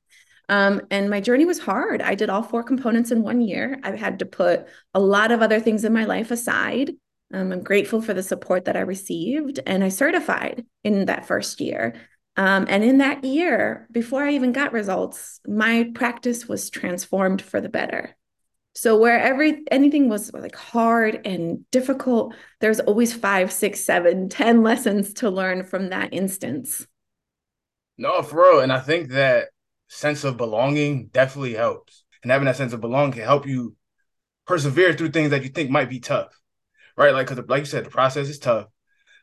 Um, 0.49 0.83
and 0.91 1.09
my 1.09 1.21
journey 1.21 1.45
was 1.45 1.61
hard. 1.61 2.03
I 2.03 2.17
did 2.17 2.31
all 2.31 2.43
four 2.43 2.65
components 2.65 3.13
in 3.13 3.23
one 3.23 3.41
year. 3.41 3.79
I've 3.85 3.99
had 3.99 4.19
to 4.19 4.27
put 4.27 4.67
a 4.93 4.99
lot 5.01 5.31
of 5.31 5.41
other 5.41 5.61
things 5.61 5.85
in 5.85 5.93
my 5.93 6.05
life 6.05 6.33
aside. 6.33 6.91
Um, 7.33 7.53
I'm 7.53 7.63
grateful 7.63 8.03
for 8.03 8.13
the 8.13 8.25
support 8.25 8.65
that 8.65 8.77
I 8.77 8.81
received, 8.81 9.61
and 9.67 9.85
I 9.85 9.89
certified 9.89 10.67
in 10.83 11.07
that 11.07 11.27
first 11.27 11.61
year. 11.61 11.95
Um, 12.37 12.67
and 12.69 12.83
in 12.83 12.99
that 12.99 13.23
year, 13.25 13.87
before 13.93 14.25
I 14.25 14.33
even 14.33 14.53
got 14.53 14.73
results, 14.73 15.39
my 15.47 15.93
practice 15.95 16.49
was 16.49 16.71
transformed 16.71 17.41
for 17.41 17.61
the 17.61 17.69
better. 17.69 18.17
So 18.75 18.97
where 18.97 19.19
every 19.19 19.65
anything 19.71 20.09
was 20.09 20.33
like 20.33 20.57
hard 20.57 21.27
and 21.27 21.69
difficult, 21.71 22.35
there's 22.61 22.81
always 22.81 23.13
five, 23.13 23.53
six, 23.53 23.81
seven, 23.81 24.29
ten 24.29 24.63
lessons 24.63 25.15
to 25.15 25.31
learn 25.31 25.65
from 25.65 25.91
that 25.91 26.13
instance. 26.13 26.87
No, 27.99 28.23
for 28.23 28.43
real. 28.43 28.61
And 28.61 28.73
I 28.73 28.81
think 28.81 29.11
that 29.11 29.49
sense 29.89 30.25
of 30.25 30.37
belonging 30.37 31.09
definitely 31.09 31.55
helps. 31.55 32.05
And 32.23 32.33
having 32.33 32.47
that 32.47 32.57
sense 32.57 32.73
of 32.73 32.81
belonging 32.81 33.13
can 33.13 33.23
help 33.23 33.47
you 33.47 33.77
persevere 34.47 34.95
through 34.95 35.11
things 35.11 35.31
that 35.31 35.43
you 35.43 35.51
think 35.51 35.71
might 35.71 35.91
be 35.91 36.01
tough. 36.01 36.39
Right. 36.97 37.13
Like, 37.13 37.27
cause 37.27 37.39
like 37.49 37.61
you 37.61 37.67
said, 37.67 37.85
the 37.85 37.91
process 37.91 38.29
is 38.29 38.39
tough. 38.39 38.67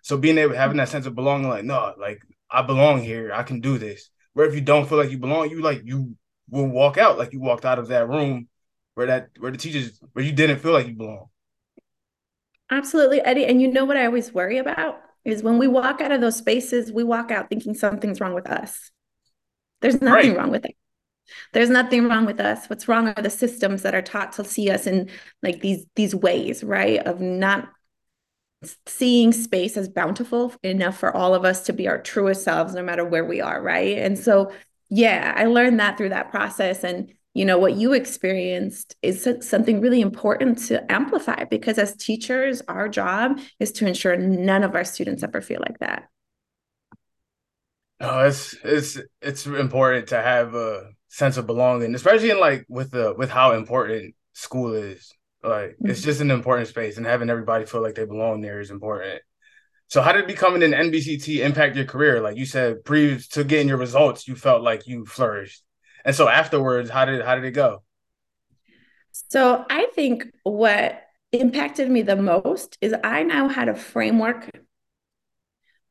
So 0.02 0.18
being 0.18 0.38
able 0.38 0.56
having 0.56 0.78
that 0.78 0.90
sense 0.90 1.06
of 1.06 1.16
belonging, 1.16 1.50
like, 1.50 1.66
no, 1.66 1.94
like 2.00 2.22
I 2.50 2.62
belong 2.62 3.02
here. 3.02 3.32
I 3.34 3.44
can 3.44 3.62
do 3.62 3.78
this. 3.78 4.10
Where 4.34 4.48
if 4.48 4.56
you 4.56 4.62
don't 4.62 4.88
feel 4.88 4.98
like 4.98 5.12
you 5.12 5.18
belong, 5.18 5.50
you 5.50 5.62
like 5.62 5.82
you 5.84 6.16
will 6.50 6.68
walk 6.68 6.98
out 6.98 7.18
like 7.18 7.34
you 7.34 7.40
walked 7.40 7.66
out 7.66 7.80
of 7.80 7.90
that 7.90 8.08
room 8.08 8.48
where 9.00 9.08
that 9.08 9.30
where 9.40 9.50
the 9.50 9.58
teachers 9.58 9.98
where 10.12 10.26
you 10.26 10.34
didn't 10.34 10.60
feel 10.60 10.74
like 10.74 10.86
you 10.86 10.94
belong. 10.94 11.28
Absolutely, 12.70 13.22
Eddie. 13.22 13.46
And 13.46 13.62
you 13.62 13.70
know 13.70 13.86
what 13.86 13.96
I 13.96 14.06
always 14.06 14.34
worry 14.34 14.58
about 14.58 15.00
is 15.24 15.42
when 15.42 15.58
we 15.58 15.70
walk 15.70 16.02
out 16.02 16.12
of 16.12 16.20
those 16.20 16.36
spaces, 16.36 16.92
we 16.92 17.06
walk 17.06 17.32
out 17.32 17.48
thinking 17.48 17.74
something's 17.74 18.20
wrong 18.20 18.34
with 18.34 18.46
us. 18.50 18.92
There's 19.80 20.02
nothing 20.02 20.32
right. 20.32 20.38
wrong 20.38 20.52
with 20.52 20.66
it. 20.66 20.76
There's 21.54 21.70
nothing 21.70 22.10
wrong 22.10 22.26
with 22.26 22.42
us. 22.42 22.70
What's 22.70 22.90
wrong 22.90 23.08
are 23.08 23.22
the 23.22 23.30
systems 23.30 23.84
that 23.84 23.96
are 23.96 24.02
taught 24.02 24.34
to 24.34 24.44
see 24.44 24.70
us 24.70 24.86
in 24.86 25.10
like 25.42 25.62
these 25.62 25.86
these 25.96 26.14
ways, 26.14 26.62
right? 26.62 27.00
Of 27.00 27.22
not 27.22 27.70
seeing 28.86 29.32
space 29.32 29.78
as 29.78 29.88
bountiful 29.88 30.54
enough 30.62 30.98
for 30.98 31.16
all 31.16 31.34
of 31.34 31.46
us 31.46 31.62
to 31.68 31.74
be 31.74 31.88
our 31.88 32.02
truest 32.02 32.44
selves 32.44 32.74
no 32.74 32.84
matter 32.84 33.06
where 33.06 33.24
we 33.24 33.40
are, 33.40 33.62
right? 33.62 33.98
And 33.98 34.20
so 34.20 34.52
yeah, 34.90 35.34
I 35.38 35.46
learned 35.46 35.80
that 35.80 35.98
through 35.98 36.10
that 36.10 36.32
process 36.32 36.84
and 36.84 37.14
you 37.40 37.46
know 37.46 37.58
what 37.58 37.78
you 37.78 37.94
experienced 37.94 38.98
is 39.02 39.26
something 39.40 39.80
really 39.80 40.02
important 40.02 40.58
to 40.58 40.92
amplify 40.92 41.46
because 41.46 41.78
as 41.78 41.96
teachers 41.96 42.62
our 42.68 42.90
job 42.90 43.40
is 43.62 43.72
to 43.72 43.88
ensure 43.88 44.18
none 44.18 44.62
of 44.62 44.76
our 44.76 44.84
students 44.84 45.24
ever 45.24 45.40
feel 45.40 45.62
like 45.62 45.80
that. 45.80 46.10
No 48.02 48.20
it's 48.26 48.56
it's 48.62 49.00
it's 49.22 49.46
important 49.46 50.10
to 50.10 50.22
have 50.22 50.54
a 50.54 50.90
sense 51.08 51.38
of 51.38 51.48
belonging 51.48 51.96
especially 51.96 52.30
in 52.30 52.42
like 52.42 52.66
with 52.68 52.92
the 52.92 53.14
with 53.18 53.30
how 53.30 53.54
important 53.54 54.16
school 54.34 54.74
is. 54.74 55.14
Like 55.42 55.70
mm-hmm. 55.70 55.92
it's 55.92 56.02
just 56.02 56.20
an 56.20 56.32
important 56.32 56.68
space 56.68 56.98
and 56.98 57.06
having 57.06 57.30
everybody 57.30 57.66
feel 57.66 57.82
like 57.82 57.96
they 57.96 58.04
belong 58.04 58.42
there 58.42 58.60
is 58.60 58.70
important. 58.70 59.22
So 59.88 60.02
how 60.02 60.12
did 60.12 60.28
becoming 60.28 60.62
an 60.62 60.74
nbct 60.74 61.40
impact 61.40 61.78
your 61.78 61.86
career? 61.86 62.20
Like 62.20 62.36
you 62.36 62.46
said 62.46 62.84
previous 62.84 63.30
to 63.30 63.46
getting 63.46 63.70
your 63.70 63.78
results 63.78 64.28
you 64.28 64.36
felt 64.36 64.62
like 64.62 64.88
you 64.88 65.06
flourished 65.06 65.64
and 66.06 66.16
so 66.16 66.28
afterwards, 66.28 66.90
how 66.90 67.06
did 67.06 67.24
how 67.24 67.36
did 67.36 67.46
it 67.46 67.52
go? 67.52 67.84
So 69.12 69.66
I 69.70 69.88
think 69.94 70.26
what 70.44 71.02
impacted 71.32 71.90
me 71.90 72.02
the 72.02 72.16
most 72.16 72.78
is 72.82 72.94
I 73.04 73.24
now 73.24 73.48
had 73.48 73.70
a 73.70 73.76
framework 73.76 74.50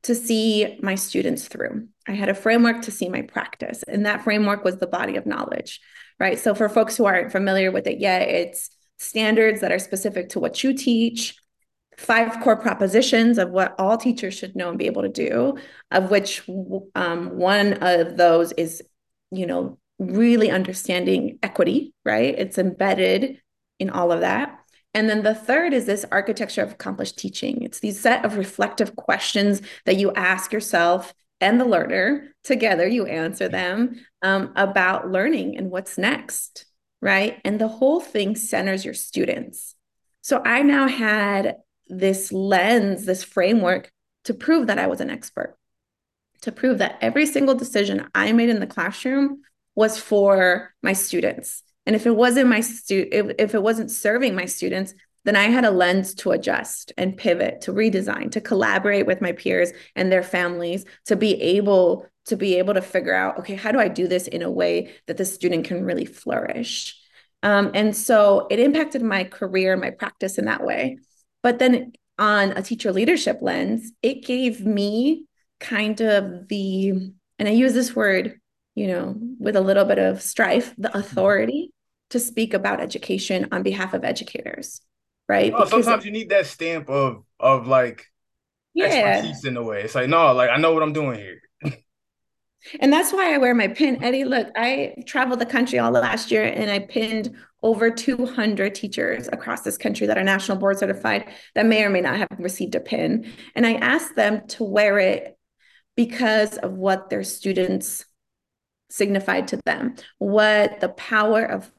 to 0.04 0.14
see 0.14 0.78
my 0.82 0.94
students 0.94 1.48
through. 1.48 1.88
I 2.06 2.12
had 2.12 2.28
a 2.28 2.34
framework 2.34 2.82
to 2.82 2.90
see 2.90 3.08
my 3.08 3.22
practice, 3.22 3.82
and 3.82 4.06
that 4.06 4.22
framework 4.22 4.64
was 4.64 4.76
the 4.76 4.86
body 4.86 5.16
of 5.16 5.26
knowledge, 5.26 5.80
right? 6.18 6.38
So 6.38 6.54
for 6.54 6.68
folks 6.68 6.96
who 6.96 7.04
aren't 7.04 7.32
familiar 7.32 7.70
with 7.70 7.86
it 7.86 7.98
yet, 7.98 8.22
it's 8.22 8.70
standards 8.98 9.60
that 9.60 9.72
are 9.72 9.78
specific 9.78 10.30
to 10.30 10.40
what 10.40 10.62
you 10.62 10.72
teach, 10.72 11.36
five 11.96 12.40
core 12.42 12.56
propositions 12.56 13.38
of 13.38 13.50
what 13.50 13.74
all 13.78 13.96
teachers 13.96 14.34
should 14.34 14.54
know 14.54 14.70
and 14.70 14.78
be 14.78 14.86
able 14.86 15.02
to 15.02 15.08
do, 15.08 15.56
of 15.90 16.10
which 16.10 16.48
um, 16.94 17.36
one 17.36 17.74
of 17.82 18.16
those 18.16 18.52
is, 18.52 18.82
you 19.32 19.46
know, 19.46 19.78
really 19.98 20.50
understanding 20.50 21.38
equity, 21.42 21.92
right? 22.04 22.34
It's 22.38 22.58
embedded 22.58 23.40
in 23.78 23.90
all 23.90 24.12
of 24.12 24.20
that. 24.20 24.58
And 24.94 25.08
then 25.08 25.22
the 25.22 25.34
third 25.34 25.74
is 25.74 25.84
this 25.86 26.04
architecture 26.10 26.62
of 26.62 26.72
accomplished 26.72 27.18
teaching. 27.18 27.62
It's 27.62 27.80
these 27.80 28.00
set 28.00 28.24
of 28.24 28.36
reflective 28.36 28.96
questions 28.96 29.60
that 29.84 29.96
you 29.96 30.12
ask 30.12 30.52
yourself 30.52 31.12
and 31.40 31.60
the 31.60 31.64
learner 31.64 32.34
together, 32.42 32.86
you 32.86 33.06
answer 33.06 33.48
them 33.48 34.04
um, 34.22 34.52
about 34.56 35.10
learning 35.10 35.56
and 35.56 35.70
what's 35.70 35.98
next, 35.98 36.66
right? 37.00 37.40
And 37.44 37.60
the 37.60 37.68
whole 37.68 38.00
thing 38.00 38.34
centers 38.34 38.84
your 38.84 38.94
students. 38.94 39.74
So 40.22 40.42
I 40.44 40.62
now 40.62 40.88
had 40.88 41.56
this 41.86 42.32
lens, 42.32 43.04
this 43.04 43.22
framework 43.22 43.92
to 44.24 44.34
prove 44.34 44.66
that 44.66 44.78
I 44.78 44.88
was 44.88 45.00
an 45.00 45.10
expert, 45.10 45.56
to 46.42 46.52
prove 46.52 46.78
that 46.78 46.98
every 47.00 47.26
single 47.26 47.54
decision 47.54 48.08
I 48.14 48.32
made 48.32 48.48
in 48.48 48.60
the 48.60 48.66
classroom 48.66 49.42
was 49.78 49.97
for 49.97 50.75
my 50.82 50.92
students. 50.92 51.62
And 51.87 51.94
if 51.94 52.04
it 52.04 52.16
wasn't 52.16 52.49
my 52.49 52.62
stu- 52.62 53.08
if, 53.12 53.30
if 53.38 53.54
it 53.54 53.62
wasn't 53.62 53.92
serving 53.92 54.35
my 54.35 54.44
students, 54.44 54.92
then 55.25 55.37
I 55.37 55.44
had 55.44 55.64
a 55.64 55.70
lens 55.70 56.14
to 56.16 56.32
adjust 56.32 56.92
and 56.99 57.16
pivot, 57.16 57.61
to 57.61 57.73
redesign, 57.73 58.32
to 58.32 58.40
collaborate 58.40 59.06
with 59.06 59.20
my 59.20 59.30
peers 59.30 59.70
and 59.94 60.11
their 60.11 60.25
families 60.25 60.85
to 61.06 61.14
be 61.14 61.40
able 61.40 62.06
to 62.25 62.37
be 62.37 62.56
able 62.56 62.75
to 62.75 62.82
figure 62.82 63.14
out, 63.14 63.38
okay, 63.38 63.54
how 63.54 63.70
do 63.70 63.78
I 63.78 63.87
do 63.87 64.08
this 64.08 64.26
in 64.26 64.42
a 64.42 64.50
way 64.50 64.94
that 65.06 65.16
the 65.16 65.25
student 65.25 65.64
can 65.64 65.85
really 65.85 66.06
flourish? 66.06 67.00
Um, 67.44 67.70
and 67.73 67.97
so 67.97 68.49
it 68.50 68.58
impacted 68.58 69.00
my 69.00 69.23
career, 69.23 69.76
my 69.76 69.90
practice 69.90 70.38
in 70.38 70.47
that 70.47 70.64
way. 70.64 70.99
But 71.44 71.61
then 71.61 71.92
on 72.18 72.50
a 72.50 72.62
teacher 72.62 72.90
leadership 72.90 73.38
lens, 73.42 73.92
it 74.02 74.25
gave 74.25 74.66
me 74.66 75.26
kind 75.61 76.00
of 76.00 76.49
the 76.49 77.12
and 77.38 77.49
I 77.49 77.52
use 77.52 77.75
this 77.75 77.94
word, 77.94 78.40
you 78.78 78.87
know, 78.87 79.16
with 79.40 79.56
a 79.56 79.61
little 79.61 79.85
bit 79.85 79.99
of 79.99 80.23
strife, 80.23 80.73
the 80.78 80.88
mm-hmm. 80.88 80.99
authority 80.99 81.73
to 82.11 82.20
speak 82.20 82.54
about 82.54 82.80
education 82.80 83.49
on 83.50 83.64
behalf 83.64 83.92
of 83.92 84.04
educators, 84.04 84.80
right? 85.28 85.52
Oh, 85.54 85.64
sometimes 85.64 86.04
you 86.04 86.12
need 86.12 86.30
that 86.30 86.47
stamp 86.47 86.88
of 86.88 87.25
of 87.40 87.66
like 87.66 88.06
yeah. 88.75 88.85
expertise 88.85 89.44
in 89.44 89.56
a 89.56 89.62
way. 89.62 89.82
It's 89.82 89.97
like, 89.97 90.08
no, 90.08 90.32
like 90.32 90.50
I 90.50 90.58
know 90.58 90.73
what 90.73 90.85
I'm 90.85 90.92
doing 90.92 91.18
here. 91.18 91.40
and 92.80 92.92
that's 92.92 93.12
why 93.12 93.35
I 93.35 93.38
wear 93.38 93.52
my 93.52 93.66
pin. 93.66 94.02
Eddie, 94.02 94.25
look, 94.25 94.47
I 94.56 94.94
traveled 95.06 95.40
the 95.40 95.47
country 95.47 95.80
all 95.80 95.92
the 95.92 96.00
last 96.00 96.30
year 96.30 96.44
and 96.44 96.70
I 96.70 96.78
pinned 96.78 97.37
over 97.62 97.90
200 97.90 98.76
teachers 98.76 99.28
across 99.32 99.62
this 99.62 99.76
country 99.76 100.06
that 100.06 100.16
are 100.16 100.23
national 100.23 100.58
board 100.58 100.78
certified 100.78 101.28
that 101.56 101.66
may 101.66 101.82
or 101.82 101.90
may 101.90 102.00
not 102.00 102.16
have 102.16 102.28
received 102.38 102.76
a 102.76 102.80
pin. 102.80 103.28
And 103.56 103.66
I 103.66 103.75
asked 103.75 104.14
them 104.14 104.47
to 104.49 104.62
wear 104.62 105.00
it 105.00 105.37
because 105.97 106.56
of 106.58 106.75
what 106.75 107.11
their 107.11 107.25
students 107.25 108.04
signified 108.90 109.49
to 109.49 109.61
them, 109.64 109.95
what 110.18 110.80
the 110.80 110.88
power 110.90 111.45
of 111.45 111.71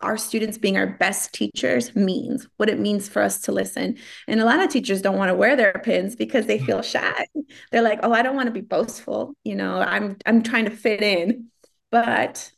our 0.00 0.16
students 0.16 0.58
being 0.58 0.76
our 0.76 0.86
best 0.86 1.32
teachers 1.32 1.94
means, 1.96 2.46
what 2.58 2.68
it 2.68 2.78
means 2.78 3.08
for 3.08 3.22
us 3.22 3.40
to 3.42 3.52
listen. 3.52 3.96
And 4.28 4.40
a 4.40 4.44
lot 4.44 4.60
of 4.60 4.68
teachers 4.68 5.00
don't 5.00 5.16
want 5.16 5.30
to 5.30 5.34
wear 5.34 5.56
their 5.56 5.80
pins 5.84 6.16
because 6.16 6.46
they 6.46 6.58
feel 6.58 6.80
mm-hmm. 6.80 7.14
shy. 7.14 7.26
They're 7.72 7.82
like, 7.82 8.00
"Oh, 8.02 8.12
I 8.12 8.22
don't 8.22 8.36
want 8.36 8.48
to 8.48 8.52
be 8.52 8.60
boastful, 8.60 9.34
you 9.44 9.54
know, 9.54 9.80
I'm 9.80 10.16
I'm 10.26 10.42
trying 10.42 10.66
to 10.66 10.70
fit 10.70 11.02
in." 11.02 11.48
But 11.90 12.50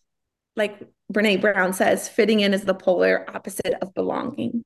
like 0.56 0.80
Brené 1.12 1.40
Brown 1.40 1.72
says, 1.72 2.08
fitting 2.08 2.40
in 2.40 2.52
is 2.54 2.64
the 2.64 2.74
polar 2.74 3.24
opposite 3.34 3.74
of 3.80 3.94
belonging. 3.94 4.64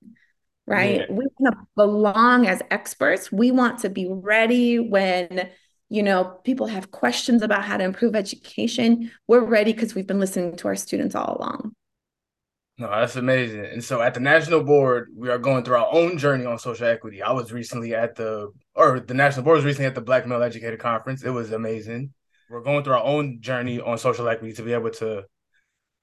Right? 0.66 1.00
Yeah. 1.00 1.06
We 1.10 1.26
want 1.38 1.56
to 1.56 1.66
belong 1.76 2.46
as 2.46 2.62
experts. 2.70 3.32
We 3.32 3.50
want 3.50 3.80
to 3.80 3.90
be 3.90 4.08
ready 4.08 4.78
when 4.78 5.50
you 5.92 6.02
know, 6.02 6.24
people 6.42 6.68
have 6.68 6.90
questions 6.90 7.42
about 7.42 7.64
how 7.64 7.76
to 7.76 7.84
improve 7.84 8.16
education. 8.16 9.10
We're 9.28 9.44
ready 9.44 9.74
because 9.74 9.94
we've 9.94 10.06
been 10.06 10.20
listening 10.20 10.56
to 10.56 10.68
our 10.68 10.74
students 10.74 11.14
all 11.14 11.36
along. 11.38 11.74
No, 12.78 12.88
that's 12.88 13.16
amazing. 13.16 13.66
And 13.66 13.84
so 13.84 14.00
at 14.00 14.14
the 14.14 14.20
national 14.20 14.64
board, 14.64 15.10
we 15.14 15.28
are 15.28 15.36
going 15.36 15.64
through 15.64 15.76
our 15.76 15.92
own 15.92 16.16
journey 16.16 16.46
on 16.46 16.58
social 16.58 16.86
equity. 16.86 17.20
I 17.20 17.32
was 17.32 17.52
recently 17.52 17.94
at 17.94 18.14
the, 18.14 18.52
or 18.74 19.00
the 19.00 19.12
national 19.12 19.44
board 19.44 19.56
was 19.56 19.66
recently 19.66 19.84
at 19.84 19.94
the 19.94 20.00
Black 20.00 20.26
Male 20.26 20.42
Educator 20.42 20.78
Conference. 20.78 21.24
It 21.24 21.30
was 21.30 21.52
amazing. 21.52 22.14
We're 22.48 22.62
going 22.62 22.84
through 22.84 22.94
our 22.94 23.04
own 23.04 23.42
journey 23.42 23.78
on 23.78 23.98
social 23.98 24.26
equity 24.30 24.54
to 24.54 24.62
be 24.62 24.72
able 24.72 24.92
to 24.92 25.24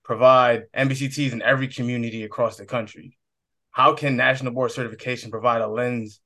provide 0.03 0.65
NBCTs 0.77 1.31
in 1.31 1.41
every 1.41 1.67
community 1.67 2.25
across 2.25 2.57
the 2.57 2.65
country. 2.67 3.17
How 3.71 3.95
can 3.95 4.15
national 4.15 4.53
board 4.53 4.71
certification 4.71 5.31
provide 5.31 5.61
a 5.61 5.67
lens 5.67 6.21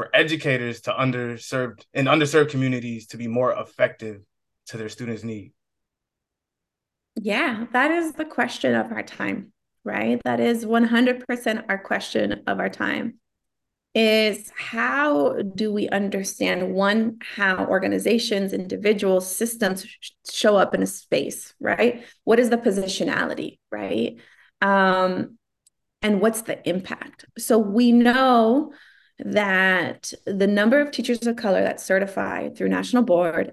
for 0.00 0.08
educators 0.14 0.80
to 0.80 0.90
underserved 0.92 1.84
in 1.92 2.06
underserved 2.06 2.48
communities 2.48 3.06
to 3.08 3.18
be 3.18 3.28
more 3.28 3.52
effective 3.52 4.22
to 4.64 4.78
their 4.78 4.88
students' 4.88 5.22
need? 5.22 5.52
Yeah, 7.20 7.66
that 7.74 7.90
is 7.90 8.14
the 8.14 8.24
question 8.24 8.74
of 8.74 8.90
our 8.92 9.02
time, 9.02 9.52
right? 9.84 10.18
That 10.24 10.40
is 10.40 10.64
100% 10.64 11.64
our 11.68 11.76
question 11.76 12.44
of 12.46 12.60
our 12.60 12.70
time 12.70 13.18
is 13.94 14.50
how 14.56 15.34
do 15.54 15.70
we 15.70 15.86
understand 15.90 16.72
one 16.72 17.18
how 17.20 17.66
organizations 17.66 18.54
individuals 18.54 19.36
systems 19.36 19.84
show 20.30 20.56
up 20.56 20.76
in 20.76 20.82
a 20.82 20.86
space 20.86 21.54
right 21.58 22.04
what 22.22 22.38
is 22.38 22.50
the 22.50 22.56
positionality 22.56 23.58
right 23.72 24.18
um 24.62 25.36
and 26.02 26.20
what's 26.20 26.42
the 26.42 26.68
impact 26.68 27.24
so 27.36 27.58
we 27.58 27.90
know 27.90 28.72
that 29.24 30.12
the 30.26 30.46
number 30.46 30.80
of 30.80 30.90
teachers 30.90 31.26
of 31.26 31.36
color 31.36 31.62
that's 31.62 31.84
certified 31.84 32.56
through 32.56 32.68
national 32.68 33.02
board 33.02 33.52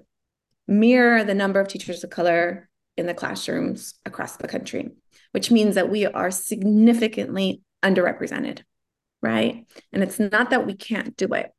mirror 0.66 1.24
the 1.24 1.34
number 1.34 1.60
of 1.60 1.68
teachers 1.68 2.04
of 2.04 2.10
color 2.10 2.68
in 2.96 3.06
the 3.06 3.14
classrooms 3.14 3.94
across 4.04 4.36
the 4.36 4.48
country 4.48 4.90
which 5.32 5.50
means 5.50 5.74
that 5.74 5.90
we 5.90 6.06
are 6.06 6.30
significantly 6.30 7.62
underrepresented 7.82 8.62
right? 9.20 9.66
And 9.92 10.02
it's 10.02 10.20
not 10.20 10.50
that 10.50 10.66
we 10.66 10.74
can't 10.74 11.16
do 11.16 11.32
it 11.34 11.50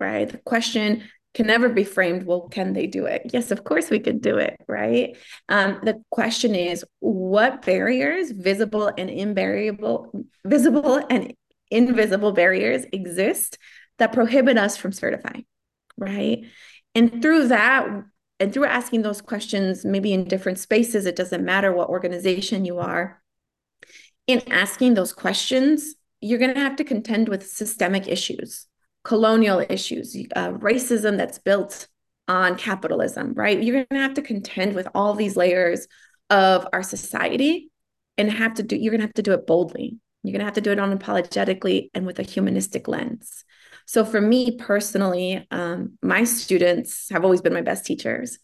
right? 0.00 0.28
The 0.28 0.38
question 0.38 1.04
can 1.34 1.46
never 1.46 1.68
be 1.68 1.84
framed 1.84 2.26
well 2.26 2.48
can 2.48 2.72
they 2.72 2.86
do 2.86 3.06
it? 3.06 3.22
Yes 3.32 3.50
of 3.50 3.64
course 3.64 3.90
we 3.90 4.00
could 4.00 4.20
do 4.20 4.38
it 4.38 4.56
right? 4.68 5.16
Um, 5.48 5.80
the 5.82 6.02
question 6.10 6.54
is 6.54 6.84
what 7.00 7.62
barriers 7.64 8.30
visible 8.30 8.90
and 8.96 9.10
invariable 9.10 10.26
visible 10.44 11.04
and 11.10 11.34
invisible 11.74 12.32
barriers 12.32 12.84
exist 12.92 13.58
that 13.98 14.12
prohibit 14.12 14.56
us 14.56 14.76
from 14.76 14.92
certifying, 14.92 15.44
right? 15.96 16.44
And 16.94 17.20
through 17.20 17.48
that, 17.48 17.88
and 18.40 18.52
through 18.52 18.64
asking 18.64 19.02
those 19.02 19.20
questions, 19.20 19.84
maybe 19.84 20.12
in 20.12 20.24
different 20.24 20.58
spaces, 20.58 21.06
it 21.06 21.16
doesn't 21.16 21.44
matter 21.44 21.72
what 21.72 21.88
organization 21.88 22.64
you 22.64 22.78
are, 22.78 23.22
in 24.26 24.42
asking 24.50 24.94
those 24.94 25.12
questions, 25.12 25.94
you're 26.20 26.38
going 26.38 26.54
to 26.54 26.60
have 26.60 26.76
to 26.76 26.84
contend 26.84 27.28
with 27.28 27.46
systemic 27.46 28.08
issues, 28.08 28.66
colonial 29.04 29.64
issues, 29.68 30.16
uh, 30.34 30.52
racism 30.52 31.16
that's 31.16 31.38
built 31.38 31.88
on 32.26 32.56
capitalism, 32.56 33.34
right? 33.34 33.62
You're 33.62 33.84
going 33.84 33.86
to 33.90 33.98
have 33.98 34.14
to 34.14 34.22
contend 34.22 34.74
with 34.74 34.88
all 34.94 35.14
these 35.14 35.36
layers 35.36 35.86
of 36.30 36.66
our 36.72 36.82
society 36.82 37.70
and 38.16 38.30
have 38.30 38.54
to 38.54 38.62
do, 38.62 38.76
you're 38.76 38.92
going 38.92 39.00
to 39.00 39.06
have 39.06 39.14
to 39.14 39.22
do 39.22 39.32
it 39.32 39.46
boldly. 39.46 39.98
You're 40.24 40.32
going 40.32 40.40
to 40.40 40.46
have 40.46 40.54
to 40.54 40.60
do 40.62 40.72
it 40.72 40.78
unapologetically 40.78 41.90
and 41.94 42.06
with 42.06 42.18
a 42.18 42.22
humanistic 42.22 42.88
lens. 42.88 43.44
So, 43.86 44.04
for 44.04 44.20
me 44.20 44.56
personally, 44.56 45.46
um, 45.50 45.98
my 46.02 46.24
students 46.24 47.10
have 47.10 47.24
always 47.24 47.42
been 47.42 47.52
my 47.52 47.60
best 47.60 47.84
teachers. 47.84 48.38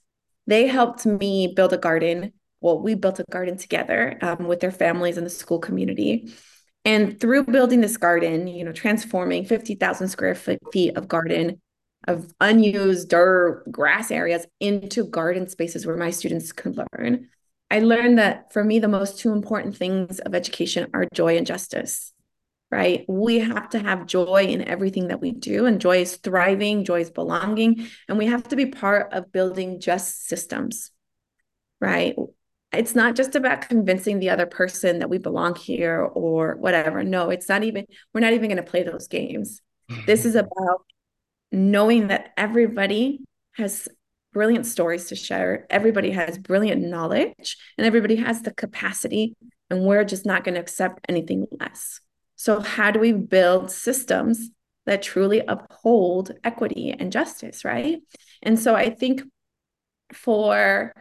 They 0.47 0.67
helped 0.67 1.07
me 1.07 1.55
build 1.57 1.73
a 1.73 1.79
garden. 1.79 2.35
Well, 2.61 2.83
we 2.83 2.95
built 2.95 3.19
a 3.19 3.25
garden 3.31 3.57
together 3.57 4.19
um, 4.21 4.47
with 4.47 4.61
their 4.61 4.71
families 4.71 5.17
and 5.17 5.25
the 5.25 5.31
school 5.31 5.59
community. 5.59 6.35
And 6.85 7.19
through 7.19 7.45
building 7.45 7.81
this 7.81 7.97
garden, 7.97 8.47
you 8.47 8.65
know, 8.65 8.73
transforming 8.73 9.47
50,000 9.47 10.09
square 10.09 10.35
feet 10.35 10.97
of 10.97 11.09
garden, 11.09 11.61
of 12.07 12.33
unused 12.41 13.09
dirt, 13.09 13.65
grass 13.71 14.11
areas 14.11 14.47
into 14.61 15.05
garden 15.05 15.49
spaces 15.49 15.87
where 15.87 15.97
my 15.97 16.11
students 16.11 16.53
could 16.53 16.79
learn, 16.93 17.29
I 17.71 17.81
learned 17.81 18.19
that 18.19 18.53
for 18.53 18.65
me, 18.65 18.79
the 18.79 18.89
most 18.89 19.19
two 19.19 19.33
important 19.33 19.77
things 19.77 20.19
of 20.19 20.35
education 20.35 20.91
are 20.93 21.07
joy 21.15 21.37
and 21.37 21.47
justice, 21.47 22.13
right? 22.71 23.05
We 23.09 23.39
have 23.39 23.69
to 23.71 23.79
have 23.79 24.07
joy 24.07 24.47
in 24.49 24.67
everything 24.67 25.09
that 25.09 25.21
we 25.21 25.31
do, 25.31 25.67
and 25.67 25.81
joy 25.81 25.99
is 25.99 26.17
thriving, 26.17 26.85
joy 26.85 27.03
is 27.03 27.11
belonging, 27.11 27.89
and 28.09 28.19
we 28.19 28.27
have 28.27 28.49
to 28.49 28.57
be 28.57 28.67
part 28.67 29.13
of 29.13 29.33
building 29.33 29.81
just 29.81 30.27
systems, 30.27 30.91
right? 31.81 32.17
It's 32.73 32.95
not 32.95 33.17
just 33.17 33.35
about 33.35 33.69
convincing 33.69 34.21
the 34.21 34.31
other 34.31 34.47
person 34.47 35.01
that 35.01 35.11
we 35.11 35.19
belong 35.19 35.57
here 35.57 36.01
or 36.01 36.57
whatever. 36.57 37.03
No, 37.03 37.31
it's 37.31 37.49
not 37.49 37.65
even, 37.65 37.87
we're 38.15 38.21
not 38.21 38.33
even 38.33 38.49
going 38.49 38.65
to 38.65 38.71
play 38.71 38.83
those 38.83 39.09
games. 39.09 39.61
Mm-hmm. 39.91 40.07
this 40.07 40.25
is 40.25 40.37
about 40.37 40.85
knowing 41.51 42.09
that 42.09 42.33
everybody 42.37 43.21
has 43.53 43.89
brilliant 44.33 44.67
stories 44.67 45.07
to 45.07 45.17
share. 45.17 45.67
Everybody 45.71 46.11
has 46.11 46.39
brilliant 46.39 46.83
knowledge 46.83 47.57
and 47.77 47.87
everybody 47.87 48.17
has 48.17 48.43
the 48.43 48.53
capacity, 48.53 49.37
and 49.69 49.85
we're 49.85 50.05
just 50.05 50.27
not 50.27 50.45
going 50.45 50.55
to 50.55 50.61
accept 50.61 51.05
anything 51.09 51.47
less. 51.59 52.01
So, 52.37 52.61
how 52.61 52.91
do 52.91 53.01
we 53.01 53.13
build 53.13 53.71
systems 53.71 54.51
that 54.87 55.03
truly 55.03 55.41
uphold 55.47 56.33
equity 56.43 56.95
and 56.99 57.13
justice, 57.13 57.65
right? 57.65 58.01
And 58.43 58.59
so, 58.59 58.75
I 58.75 58.91
think 58.91 59.23
for 60.13 60.93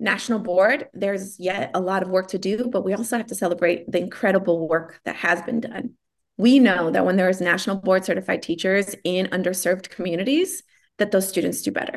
national 0.00 0.38
board, 0.38 0.86
there's 0.92 1.38
yet 1.38 1.70
a 1.74 1.80
lot 1.80 2.02
of 2.02 2.08
work 2.08 2.28
to 2.28 2.38
do, 2.38 2.68
but 2.70 2.84
we 2.84 2.94
also 2.94 3.16
have 3.16 3.26
to 3.26 3.34
celebrate 3.34 3.90
the 3.90 3.98
incredible 3.98 4.68
work 4.68 5.00
that 5.04 5.16
has 5.16 5.42
been 5.42 5.60
done. 5.60 5.94
We 6.36 6.60
know 6.60 6.90
that 6.90 7.04
when 7.04 7.16
there 7.16 7.28
is 7.28 7.40
national 7.40 7.76
board 7.76 8.04
certified 8.04 8.42
teachers 8.42 8.94
in 9.02 9.26
underserved 9.26 9.90
communities, 9.90 10.62
that 10.98 11.10
those 11.10 11.28
students 11.28 11.62
do 11.62 11.72
better 11.72 11.96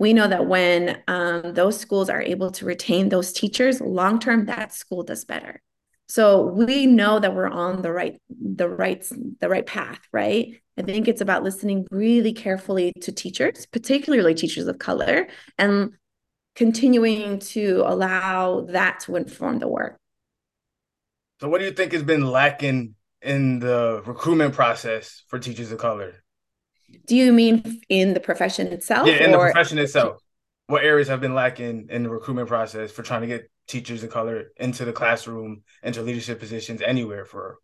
we 0.00 0.14
know 0.14 0.26
that 0.26 0.46
when 0.46 1.02
um, 1.08 1.52
those 1.52 1.78
schools 1.78 2.08
are 2.08 2.22
able 2.22 2.50
to 2.52 2.64
retain 2.64 3.10
those 3.10 3.32
teachers 3.34 3.82
long 3.82 4.18
term 4.18 4.46
that 4.46 4.72
school 4.72 5.02
does 5.02 5.26
better. 5.26 5.60
So 6.08 6.46
we 6.46 6.86
know 6.86 7.20
that 7.20 7.34
we're 7.34 7.50
on 7.50 7.82
the 7.82 7.92
right 7.92 8.20
the 8.30 8.68
right 8.68 9.06
the 9.40 9.48
right 9.48 9.66
path 9.66 10.00
right? 10.10 10.56
I 10.78 10.82
think 10.82 11.06
it's 11.06 11.20
about 11.20 11.44
listening 11.44 11.86
really 11.90 12.32
carefully 12.32 12.92
to 13.02 13.12
teachers 13.12 13.66
particularly 13.66 14.34
teachers 14.34 14.66
of 14.66 14.78
color 14.78 15.28
and 15.58 15.92
continuing 16.56 17.38
to 17.38 17.84
allow 17.86 18.62
that 18.70 19.00
to 19.00 19.16
inform 19.16 19.58
the 19.58 19.68
work. 19.68 19.98
So 21.42 21.48
what 21.50 21.58
do 21.58 21.66
you 21.66 21.72
think 21.72 21.92
has 21.92 22.02
been 22.02 22.26
lacking 22.26 22.94
in 23.20 23.58
the 23.58 24.02
recruitment 24.06 24.54
process 24.54 25.24
for 25.28 25.38
teachers 25.38 25.70
of 25.72 25.78
color 25.78 26.14
do 27.06 27.16
you 27.16 27.32
mean 27.32 27.82
in 27.88 28.14
the 28.14 28.20
profession 28.20 28.68
itself? 28.68 29.06
Yeah, 29.06 29.24
in 29.24 29.34
or... 29.34 29.46
the 29.46 29.52
profession 29.52 29.78
itself. 29.78 30.22
What 30.66 30.84
areas 30.84 31.08
have 31.08 31.20
been 31.20 31.34
lacking 31.34 31.88
in 31.90 32.04
the 32.04 32.10
recruitment 32.10 32.48
process 32.48 32.92
for 32.92 33.02
trying 33.02 33.22
to 33.22 33.26
get 33.26 33.50
teachers 33.66 34.04
of 34.04 34.10
color 34.10 34.52
into 34.56 34.84
the 34.84 34.92
classroom, 34.92 35.62
into 35.82 36.02
leadership 36.02 36.38
positions 36.38 36.80
anywhere 36.80 37.24
for 37.24 37.58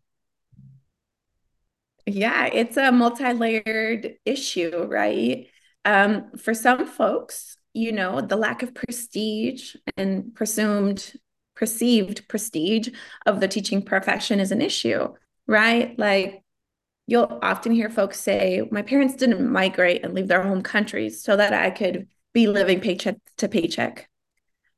yeah, 2.07 2.45
it's 2.45 2.77
a 2.77 2.89
multi-layered 2.89 4.15
issue, 4.23 4.85
right? 4.89 5.47
Um, 5.83 6.31
for 6.37 6.53
some 6.53 6.85
folks, 6.85 7.57
you 7.73 7.91
know, 7.91 8.21
the 8.21 8.37
lack 8.37 8.63
of 8.63 8.73
prestige 8.73 9.75
and 9.97 10.33
presumed 10.33 11.13
perceived 11.55 12.27
prestige 12.29 12.89
of 13.25 13.41
the 13.41 13.47
teaching 13.47 13.81
profession 13.81 14.39
is 14.39 14.51
an 14.51 14.61
issue, 14.61 15.09
right? 15.47 15.99
Like 15.99 16.43
you'll 17.07 17.39
often 17.41 17.71
hear 17.71 17.89
folks 17.89 18.19
say, 18.19 18.67
My 18.69 18.83
parents 18.83 19.15
didn't 19.15 19.49
migrate 19.49 20.03
and 20.03 20.13
leave 20.13 20.27
their 20.27 20.43
home 20.43 20.61
countries 20.61 21.23
so 21.23 21.35
that 21.35 21.53
I 21.53 21.71
could 21.71 22.07
be 22.33 22.47
living 22.47 22.81
paycheck 22.81 23.15
to 23.37 23.47
paycheck, 23.47 24.07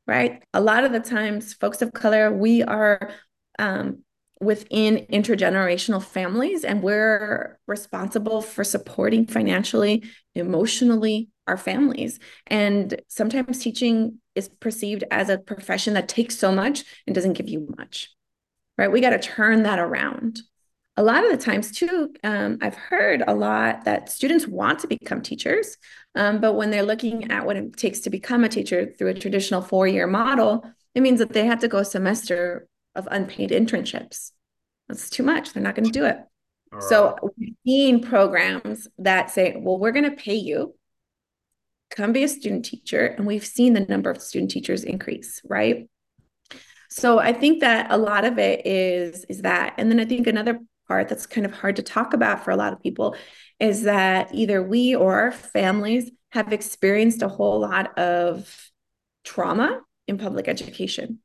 right? 0.07 0.41
A 0.53 0.61
lot 0.61 0.85
of 0.85 0.93
the 0.93 0.99
times, 0.99 1.53
folks 1.53 1.81
of 1.81 1.91
color, 1.91 2.31
we 2.31 2.63
are 2.63 3.11
um, 3.57 4.03
within 4.39 5.05
intergenerational 5.11 6.01
families 6.01 6.63
and 6.63 6.81
we're 6.81 7.59
responsible 7.67 8.41
for 8.41 8.63
supporting 8.63 9.25
financially, 9.25 10.03
emotionally 10.35 11.27
our 11.47 11.57
families. 11.57 12.19
And 12.47 13.01
sometimes 13.07 13.59
teaching 13.59 14.19
is 14.35 14.47
perceived 14.47 15.03
as 15.11 15.29
a 15.29 15.37
profession 15.37 15.95
that 15.95 16.07
takes 16.07 16.37
so 16.37 16.51
much 16.51 16.83
and 17.05 17.13
doesn't 17.13 17.33
give 17.33 17.49
you 17.49 17.67
much, 17.77 18.09
right? 18.77 18.91
We 18.91 19.01
got 19.01 19.09
to 19.09 19.19
turn 19.19 19.63
that 19.63 19.79
around. 19.79 20.39
A 20.99 21.03
lot 21.03 21.23
of 21.23 21.31
the 21.31 21.37
times, 21.37 21.71
too, 21.71 22.13
um, 22.25 22.57
I've 22.61 22.75
heard 22.75 23.23
a 23.25 23.33
lot 23.33 23.85
that 23.85 24.09
students 24.09 24.45
want 24.45 24.79
to 24.79 24.87
become 24.87 25.21
teachers, 25.21 25.77
um, 26.13 26.41
but 26.41 26.55
when 26.55 26.71
they're 26.71 26.83
looking 26.83 27.31
at 27.31 27.45
what 27.45 27.55
it 27.55 27.77
takes 27.77 28.01
to 28.01 28.09
become 28.09 28.43
a 28.43 28.49
teacher 28.49 28.93
through 28.97 29.07
a 29.07 29.13
traditional 29.13 29.61
four 29.61 29.87
year 29.87 30.07
model, 30.07 30.69
it 30.93 30.99
means 30.99 31.19
that 31.19 31.31
they 31.31 31.45
have 31.45 31.59
to 31.59 31.69
go 31.69 31.77
a 31.77 31.85
semester 31.85 32.67
of 32.95 33.07
unpaid 33.09 33.51
internships. 33.51 34.33
That's 34.89 35.09
too 35.09 35.23
much. 35.23 35.53
They're 35.53 35.63
not 35.63 35.75
going 35.75 35.85
to 35.85 35.97
do 35.97 36.03
it. 36.03 36.17
Right. 36.69 36.83
So 36.83 37.15
we've 37.37 37.55
seen 37.65 38.03
programs 38.03 38.89
that 38.97 39.31
say, 39.31 39.55
well, 39.57 39.79
we're 39.79 39.93
going 39.93 40.09
to 40.09 40.17
pay 40.17 40.35
you, 40.35 40.75
come 41.91 42.11
be 42.11 42.25
a 42.25 42.27
student 42.27 42.65
teacher. 42.65 43.05
And 43.05 43.25
we've 43.25 43.45
seen 43.45 43.71
the 43.71 43.85
number 43.85 44.11
of 44.11 44.21
student 44.21 44.51
teachers 44.51 44.83
increase, 44.83 45.41
right? 45.45 45.87
So 46.89 47.19
I 47.19 47.31
think 47.31 47.61
that 47.61 47.89
a 47.89 47.97
lot 47.97 48.25
of 48.25 48.37
it 48.37 48.67
is 48.67 49.23
is 49.29 49.43
that. 49.43 49.75
And 49.77 49.89
then 49.89 50.01
I 50.01 50.05
think 50.05 50.27
another 50.27 50.59
part 50.89 51.07
that's 51.07 51.25
kind 51.25 51.45
of 51.45 51.53
hard 51.53 51.77
to 51.77 51.83
talk 51.83 52.13
about 52.13 52.43
for 52.43 52.51
a 52.51 52.57
lot 52.57 52.73
of 52.73 52.81
people 52.81 53.15
is 53.59 53.83
that 53.83 54.33
either 54.33 54.61
we 54.61 54.95
or 54.95 55.21
our 55.21 55.31
families 55.31 56.11
have 56.31 56.51
experienced 56.51 57.21
a 57.21 57.27
whole 57.27 57.59
lot 57.59 57.97
of 57.97 58.69
trauma 59.23 59.81
in 60.07 60.17
public 60.17 60.47
education, 60.47 61.19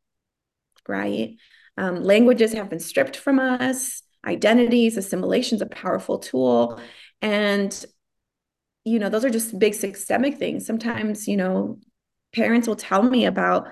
right? 0.87 1.37
Um, 1.77 2.05
languages 2.05 2.53
have 2.53 2.71
been 2.71 2.79
stripped 2.79 3.17
from 3.17 3.39
us, 3.39 4.03
identities, 4.27 4.97
assimilation 4.97 5.57
is 5.57 5.63
a 5.63 5.67
powerful 5.67 6.19
tool. 6.19 6.81
And, 7.23 7.85
you 8.85 8.99
know, 8.99 9.09
those 9.09 9.25
are 9.25 9.31
just 9.31 9.59
big 9.59 9.75
systemic 9.75 10.37
things. 10.37 10.67
Sometimes, 10.67 11.27
you 11.27 11.37
know, 11.37 11.79
parents 12.35 12.69
will 12.69 12.77
tell 12.77 13.03
me 13.03 13.25
about 13.25 13.69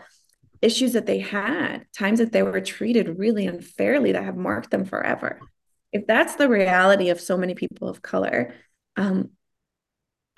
issues 0.62 0.92
that 0.92 1.06
they 1.06 1.18
had, 1.18 1.86
times 1.96 2.20
that 2.20 2.32
they 2.32 2.42
were 2.42 2.60
treated 2.60 3.18
really 3.18 3.46
unfairly 3.46 4.12
that 4.12 4.24
have 4.24 4.36
marked 4.36 4.70
them 4.70 4.84
forever. 4.84 5.40
If 5.92 6.06
that's 6.06 6.36
the 6.36 6.48
reality 6.48 7.10
of 7.10 7.20
so 7.20 7.36
many 7.36 7.54
people 7.54 7.88
of 7.88 8.02
color, 8.02 8.54
um, 8.96 9.30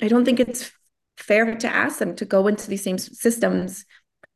I 0.00 0.08
don't 0.08 0.24
think 0.24 0.40
it's 0.40 0.72
fair 1.16 1.54
to 1.56 1.68
ask 1.68 1.98
them 1.98 2.16
to 2.16 2.24
go 2.24 2.48
into 2.48 2.68
these 2.68 2.82
same 2.82 2.98
systems 2.98 3.84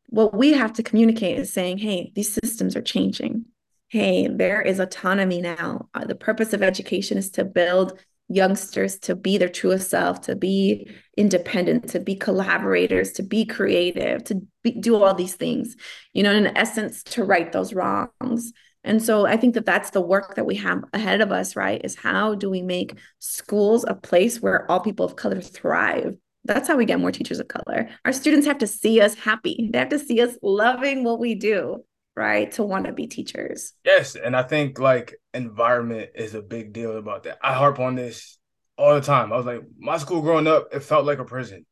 what 0.08 0.34
we 0.34 0.52
have 0.52 0.72
to 0.74 0.82
communicate 0.82 1.38
is 1.38 1.52
saying, 1.52 1.78
hey, 1.78 2.12
these 2.14 2.32
systems 2.32 2.74
are 2.76 2.82
changing. 2.82 3.44
Hey, 3.88 4.26
there 4.26 4.62
is 4.62 4.80
autonomy 4.80 5.40
now. 5.40 5.88
Uh, 5.94 6.04
the 6.04 6.14
purpose 6.14 6.52
of 6.52 6.62
education 6.62 7.18
is 7.18 7.30
to 7.32 7.44
build 7.44 7.98
youngsters 8.28 8.98
to 9.00 9.14
be 9.14 9.38
their 9.38 9.48
truest 9.48 9.88
self, 9.88 10.22
to 10.22 10.36
be 10.36 10.90
independent, 11.16 11.90
to 11.90 12.00
be 12.00 12.14
collaborators, 12.14 13.12
to 13.12 13.22
be 13.22 13.44
creative, 13.46 14.24
to 14.24 14.42
be, 14.62 14.72
do 14.72 15.02
all 15.02 15.14
these 15.14 15.34
things, 15.34 15.76
you 16.12 16.22
know, 16.22 16.32
in 16.32 16.56
essence, 16.56 17.02
to 17.02 17.24
right 17.24 17.52
those 17.52 17.72
wrongs. 17.72 18.52
And 18.84 19.02
so 19.02 19.26
I 19.26 19.36
think 19.36 19.54
that 19.54 19.66
that's 19.66 19.90
the 19.90 20.00
work 20.00 20.36
that 20.36 20.46
we 20.46 20.54
have 20.56 20.84
ahead 20.92 21.20
of 21.20 21.32
us, 21.32 21.56
right? 21.56 21.80
Is 21.84 21.96
how 21.96 22.34
do 22.34 22.48
we 22.48 22.62
make 22.62 22.94
schools 23.18 23.84
a 23.86 23.94
place 23.94 24.40
where 24.40 24.70
all 24.70 24.80
people 24.80 25.04
of 25.04 25.16
color 25.16 25.40
thrive? 25.40 26.16
That's 26.44 26.68
how 26.68 26.76
we 26.76 26.84
get 26.84 27.00
more 27.00 27.12
teachers 27.12 27.40
of 27.40 27.48
color. 27.48 27.88
Our 28.04 28.12
students 28.12 28.46
have 28.46 28.58
to 28.58 28.66
see 28.66 29.00
us 29.00 29.14
happy. 29.14 29.68
They 29.72 29.78
have 29.78 29.90
to 29.90 29.98
see 29.98 30.20
us 30.22 30.36
loving 30.42 31.04
what 31.04 31.18
we 31.18 31.34
do, 31.34 31.84
right? 32.16 32.50
To 32.52 32.62
want 32.62 32.86
to 32.86 32.92
be 32.92 33.06
teachers. 33.06 33.74
Yes. 33.84 34.14
And 34.14 34.34
I 34.34 34.42
think 34.42 34.78
like 34.78 35.14
environment 35.34 36.10
is 36.14 36.34
a 36.34 36.40
big 36.40 36.72
deal 36.72 36.96
about 36.96 37.24
that. 37.24 37.38
I 37.42 37.54
harp 37.54 37.80
on 37.80 37.96
this 37.96 38.38
all 38.78 38.94
the 38.94 39.00
time. 39.00 39.32
I 39.32 39.36
was 39.36 39.46
like, 39.46 39.62
my 39.78 39.98
school 39.98 40.22
growing 40.22 40.46
up, 40.46 40.68
it 40.72 40.80
felt 40.80 41.04
like 41.04 41.18
a 41.18 41.24
prison. 41.24 41.66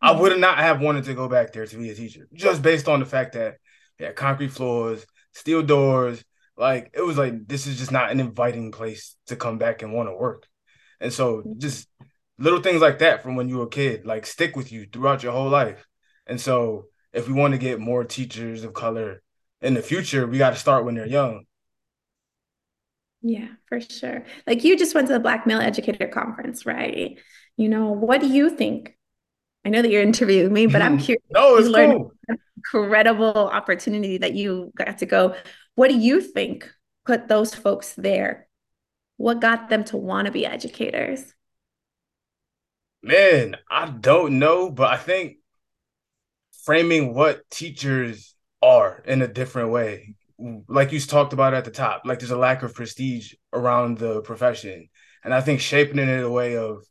I 0.00 0.12
mm-hmm. 0.12 0.22
would 0.22 0.40
not 0.40 0.58
have 0.58 0.80
wanted 0.80 1.04
to 1.04 1.14
go 1.14 1.28
back 1.28 1.52
there 1.52 1.66
to 1.66 1.76
be 1.76 1.90
a 1.90 1.94
teacher, 1.94 2.26
just 2.32 2.62
based 2.62 2.88
on 2.88 3.00
the 3.00 3.06
fact 3.06 3.34
that 3.34 3.56
yeah, 3.98 4.12
concrete 4.12 4.52
floors, 4.52 5.04
steel 5.32 5.62
doors, 5.62 6.24
like 6.56 6.90
it 6.94 7.00
was 7.00 7.16
like 7.16 7.48
this 7.48 7.66
is 7.66 7.78
just 7.78 7.90
not 7.90 8.10
an 8.10 8.20
inviting 8.20 8.70
place 8.70 9.16
to 9.26 9.36
come 9.36 9.58
back 9.58 9.82
and 9.82 9.92
want 9.92 10.08
to 10.08 10.14
work. 10.14 10.46
And 11.00 11.12
so 11.12 11.38
mm-hmm. 11.38 11.58
just 11.58 11.88
little 12.38 12.60
things 12.60 12.80
like 12.80 12.98
that 12.98 13.22
from 13.22 13.34
when 13.34 13.48
you 13.48 13.58
were 13.58 13.64
a 13.64 13.68
kid 13.68 14.06
like 14.06 14.26
stick 14.26 14.56
with 14.56 14.70
you 14.70 14.86
throughout 14.92 15.22
your 15.22 15.32
whole 15.32 15.48
life. 15.48 15.86
And 16.26 16.40
so 16.40 16.86
if 17.12 17.26
we 17.26 17.34
want 17.34 17.52
to 17.52 17.58
get 17.58 17.80
more 17.80 18.04
teachers 18.04 18.62
of 18.62 18.74
color 18.74 19.22
in 19.62 19.74
the 19.74 19.82
future 19.82 20.26
we 20.26 20.38
got 20.38 20.50
to 20.50 20.56
start 20.56 20.84
when 20.84 20.94
they're 20.94 21.06
young. 21.06 21.44
Yeah 23.22 23.48
for 23.66 23.80
sure. 23.80 24.24
Like 24.46 24.62
you 24.62 24.76
just 24.76 24.94
went 24.94 25.08
to 25.08 25.14
the 25.14 25.20
black 25.20 25.46
male 25.46 25.60
educator 25.60 26.08
conference 26.08 26.66
right? 26.66 27.18
You 27.56 27.68
know 27.68 27.90
what 27.90 28.20
do 28.20 28.28
you 28.28 28.50
think? 28.50 28.96
I 29.64 29.68
know 29.68 29.82
that 29.82 29.90
you're 29.90 30.02
interviewing 30.02 30.52
me 30.52 30.66
but 30.66 30.80
i'm 30.80 30.98
curious 31.06 31.22
no 31.30 31.56
it's 31.56 31.68
cool. 31.68 32.12
Incredible 32.60 33.48
opportunity 33.48 34.18
that 34.18 34.34
you 34.34 34.72
got 34.76 34.98
to 34.98 35.06
go 35.06 35.34
what 35.74 35.88
do 35.88 35.96
you 35.96 36.20
think 36.20 36.70
put 37.06 37.28
those 37.28 37.54
folks 37.54 37.94
there 37.94 38.46
what 39.16 39.40
got 39.40 39.68
them 39.68 39.84
to 39.84 39.96
want 39.96 40.26
to 40.26 40.32
be 40.32 40.46
educators 40.46 41.34
Man, 43.02 43.56
I 43.70 43.88
don't 43.88 44.38
know, 44.38 44.70
but 44.70 44.92
I 44.92 44.98
think 44.98 45.38
framing 46.64 47.14
what 47.14 47.48
teachers 47.50 48.34
are 48.62 49.02
in 49.06 49.22
a 49.22 49.28
different 49.28 49.70
way, 49.70 50.16
like 50.68 50.92
you 50.92 51.00
talked 51.00 51.32
about 51.32 51.54
at 51.54 51.64
the 51.64 51.70
top, 51.70 52.02
like 52.04 52.18
there's 52.18 52.30
a 52.30 52.36
lack 52.36 52.62
of 52.62 52.74
prestige 52.74 53.32
around 53.54 53.98
the 53.98 54.20
profession. 54.20 54.88
And 55.24 55.32
I 55.32 55.40
think 55.40 55.60
shaping 55.60 55.98
it 55.98 56.08
in 56.08 56.20
a 56.20 56.30
way 56.30 56.56
of 56.56 56.84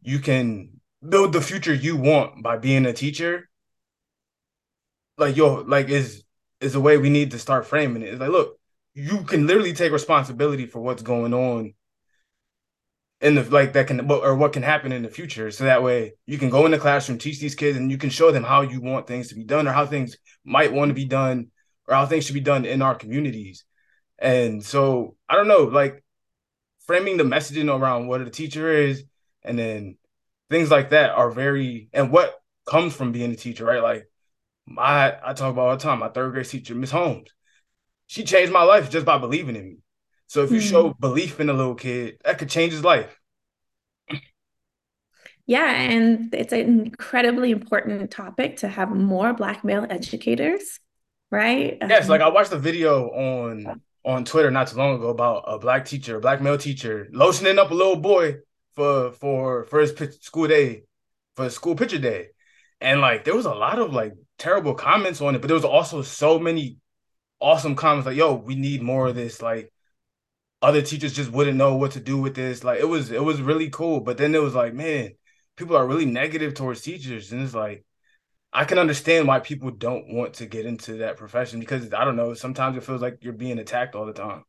you 0.00 0.18
can 0.18 0.80
build 1.06 1.32
the 1.32 1.42
future 1.42 1.74
you 1.74 1.96
want 1.96 2.42
by 2.42 2.56
being 2.56 2.86
a 2.86 2.94
teacher. 2.94 3.47
Like 5.18 5.36
yo, 5.36 5.62
like 5.66 5.88
is 5.88 6.24
is 6.60 6.72
the 6.72 6.80
way 6.80 6.96
we 6.98 7.10
need 7.10 7.32
to 7.32 7.38
start 7.38 7.66
framing 7.66 8.02
it. 8.02 8.08
It's 8.08 8.20
like, 8.20 8.30
look, 8.30 8.58
you 8.94 9.22
can 9.24 9.46
literally 9.46 9.72
take 9.72 9.92
responsibility 9.92 10.66
for 10.66 10.80
what's 10.80 11.02
going 11.02 11.34
on 11.34 11.74
in 13.20 13.34
the 13.34 13.42
like 13.50 13.72
that 13.72 13.86
can 13.88 14.10
or 14.10 14.36
what 14.36 14.52
can 14.52 14.62
happen 14.62 14.92
in 14.92 15.02
the 15.02 15.08
future. 15.08 15.50
So 15.50 15.64
that 15.64 15.82
way 15.82 16.14
you 16.26 16.38
can 16.38 16.50
go 16.50 16.66
in 16.66 16.72
the 16.72 16.78
classroom 16.78 17.18
teach 17.18 17.40
these 17.40 17.54
kids 17.54 17.76
and 17.76 17.90
you 17.90 17.98
can 17.98 18.10
show 18.10 18.30
them 18.30 18.44
how 18.44 18.62
you 18.62 18.80
want 18.80 19.06
things 19.06 19.28
to 19.28 19.34
be 19.34 19.44
done 19.44 19.66
or 19.66 19.72
how 19.72 19.86
things 19.86 20.16
might 20.44 20.72
want 20.72 20.90
to 20.90 20.94
be 20.94 21.04
done 21.04 21.48
or 21.88 21.94
how 21.94 22.06
things 22.06 22.24
should 22.24 22.34
be 22.34 22.40
done 22.40 22.64
in 22.64 22.82
our 22.82 22.94
communities. 22.94 23.64
And 24.18 24.64
so 24.64 25.16
i 25.28 25.36
don't 25.36 25.48
know 25.48 25.64
like 25.64 26.02
framing 26.86 27.16
the 27.16 27.24
messaging 27.24 27.72
around 27.72 28.08
what 28.08 28.20
a 28.20 28.30
teacher 28.30 28.68
is 28.68 29.04
and 29.42 29.58
then 29.58 29.96
things 30.50 30.70
like 30.70 30.90
that 30.90 31.10
are 31.10 31.30
very 31.30 31.88
and 31.92 32.10
what 32.10 32.34
comes 32.66 32.94
from 32.94 33.12
being 33.12 33.32
a 33.32 33.36
teacher 33.36 33.64
right? 33.64 33.82
Like 33.82 34.08
my 34.68 35.16
i 35.24 35.32
talk 35.32 35.52
about 35.52 35.68
all 35.68 35.76
the 35.76 35.82
time 35.82 35.98
my 35.98 36.08
third 36.08 36.32
grade 36.32 36.46
teacher 36.46 36.74
miss 36.74 36.90
holmes 36.90 37.28
she 38.06 38.24
changed 38.24 38.52
my 38.52 38.62
life 38.62 38.90
just 38.90 39.06
by 39.06 39.18
believing 39.18 39.56
in 39.56 39.68
me 39.68 39.76
so 40.28 40.44
if 40.44 40.50
you 40.50 40.58
mm-hmm. 40.58 40.68
show 40.68 40.94
belief 41.00 41.40
in 41.40 41.48
a 41.48 41.54
little 41.54 41.74
kid, 41.74 42.18
that 42.24 42.38
could 42.38 42.50
change 42.50 42.72
his 42.72 42.84
life. 42.84 43.18
Yeah, 45.46 45.70
and 45.70 46.32
it's 46.34 46.52
an 46.52 46.80
incredibly 46.80 47.50
important 47.50 48.10
topic 48.10 48.58
to 48.58 48.68
have 48.68 48.90
more 48.90 49.32
black 49.32 49.64
male 49.64 49.86
educators, 49.88 50.78
right? 51.30 51.78
Yes, 51.80 52.04
um, 52.04 52.10
like 52.10 52.20
I 52.20 52.28
watched 52.28 52.52
a 52.52 52.58
video 52.58 53.08
on 53.08 53.80
on 54.04 54.26
Twitter 54.26 54.50
not 54.50 54.68
too 54.68 54.76
long 54.76 54.96
ago 54.96 55.08
about 55.08 55.44
a 55.46 55.58
black 55.58 55.86
teacher, 55.86 56.16
a 56.18 56.20
black 56.20 56.42
male 56.42 56.58
teacher, 56.58 57.08
lotioning 57.14 57.56
up 57.56 57.70
a 57.70 57.74
little 57.74 57.96
boy 57.96 58.36
for 58.74 59.12
for 59.12 59.64
for 59.64 59.80
his 59.80 59.94
school 60.20 60.46
day, 60.46 60.82
for 61.36 61.48
school 61.48 61.74
picture 61.74 61.98
day, 61.98 62.28
and 62.82 63.00
like 63.00 63.24
there 63.24 63.34
was 63.34 63.46
a 63.46 63.54
lot 63.54 63.78
of 63.78 63.94
like 63.94 64.12
terrible 64.38 64.74
comments 64.74 65.20
on 65.20 65.34
it, 65.34 65.40
but 65.40 65.48
there 65.48 65.54
was 65.56 65.64
also 65.64 66.02
so 66.02 66.38
many 66.38 66.78
awesome 67.40 67.76
comments 67.76 68.06
like, 68.06 68.16
"Yo, 68.16 68.34
we 68.34 68.54
need 68.56 68.82
more 68.82 69.08
of 69.08 69.16
this." 69.16 69.42
Like 69.42 69.72
other 70.62 70.82
teachers 70.82 71.14
just 71.14 71.30
wouldn't 71.32 71.56
know 71.58 71.76
what 71.76 71.92
to 71.92 72.00
do 72.00 72.18
with 72.20 72.34
this. 72.34 72.64
Like 72.64 72.80
it 72.80 72.84
was 72.88 73.10
it 73.10 73.22
was 73.24 73.40
really 73.40 73.70
cool. 73.70 74.00
But 74.00 74.18
then 74.18 74.34
it 74.34 74.42
was 74.42 74.54
like, 74.54 74.74
man, 74.74 75.12
people 75.56 75.76
are 75.76 75.86
really 75.86 76.06
negative 76.06 76.54
towards 76.54 76.82
teachers. 76.82 77.32
And 77.32 77.42
it's 77.42 77.54
like, 77.54 77.84
I 78.52 78.64
can 78.64 78.78
understand 78.78 79.28
why 79.28 79.40
people 79.40 79.70
don't 79.72 80.14
want 80.14 80.34
to 80.36 80.46
get 80.46 80.66
into 80.66 80.98
that 80.98 81.16
profession 81.18 81.60
because 81.60 81.92
I 81.94 82.04
don't 82.04 82.16
know, 82.16 82.34
sometimes 82.34 82.76
it 82.78 82.84
feels 82.84 83.02
like 83.02 83.18
you're 83.22 83.32
being 83.34 83.58
attacked 83.58 83.94
all 83.96 84.06
the 84.06 84.12
time. 84.14 84.44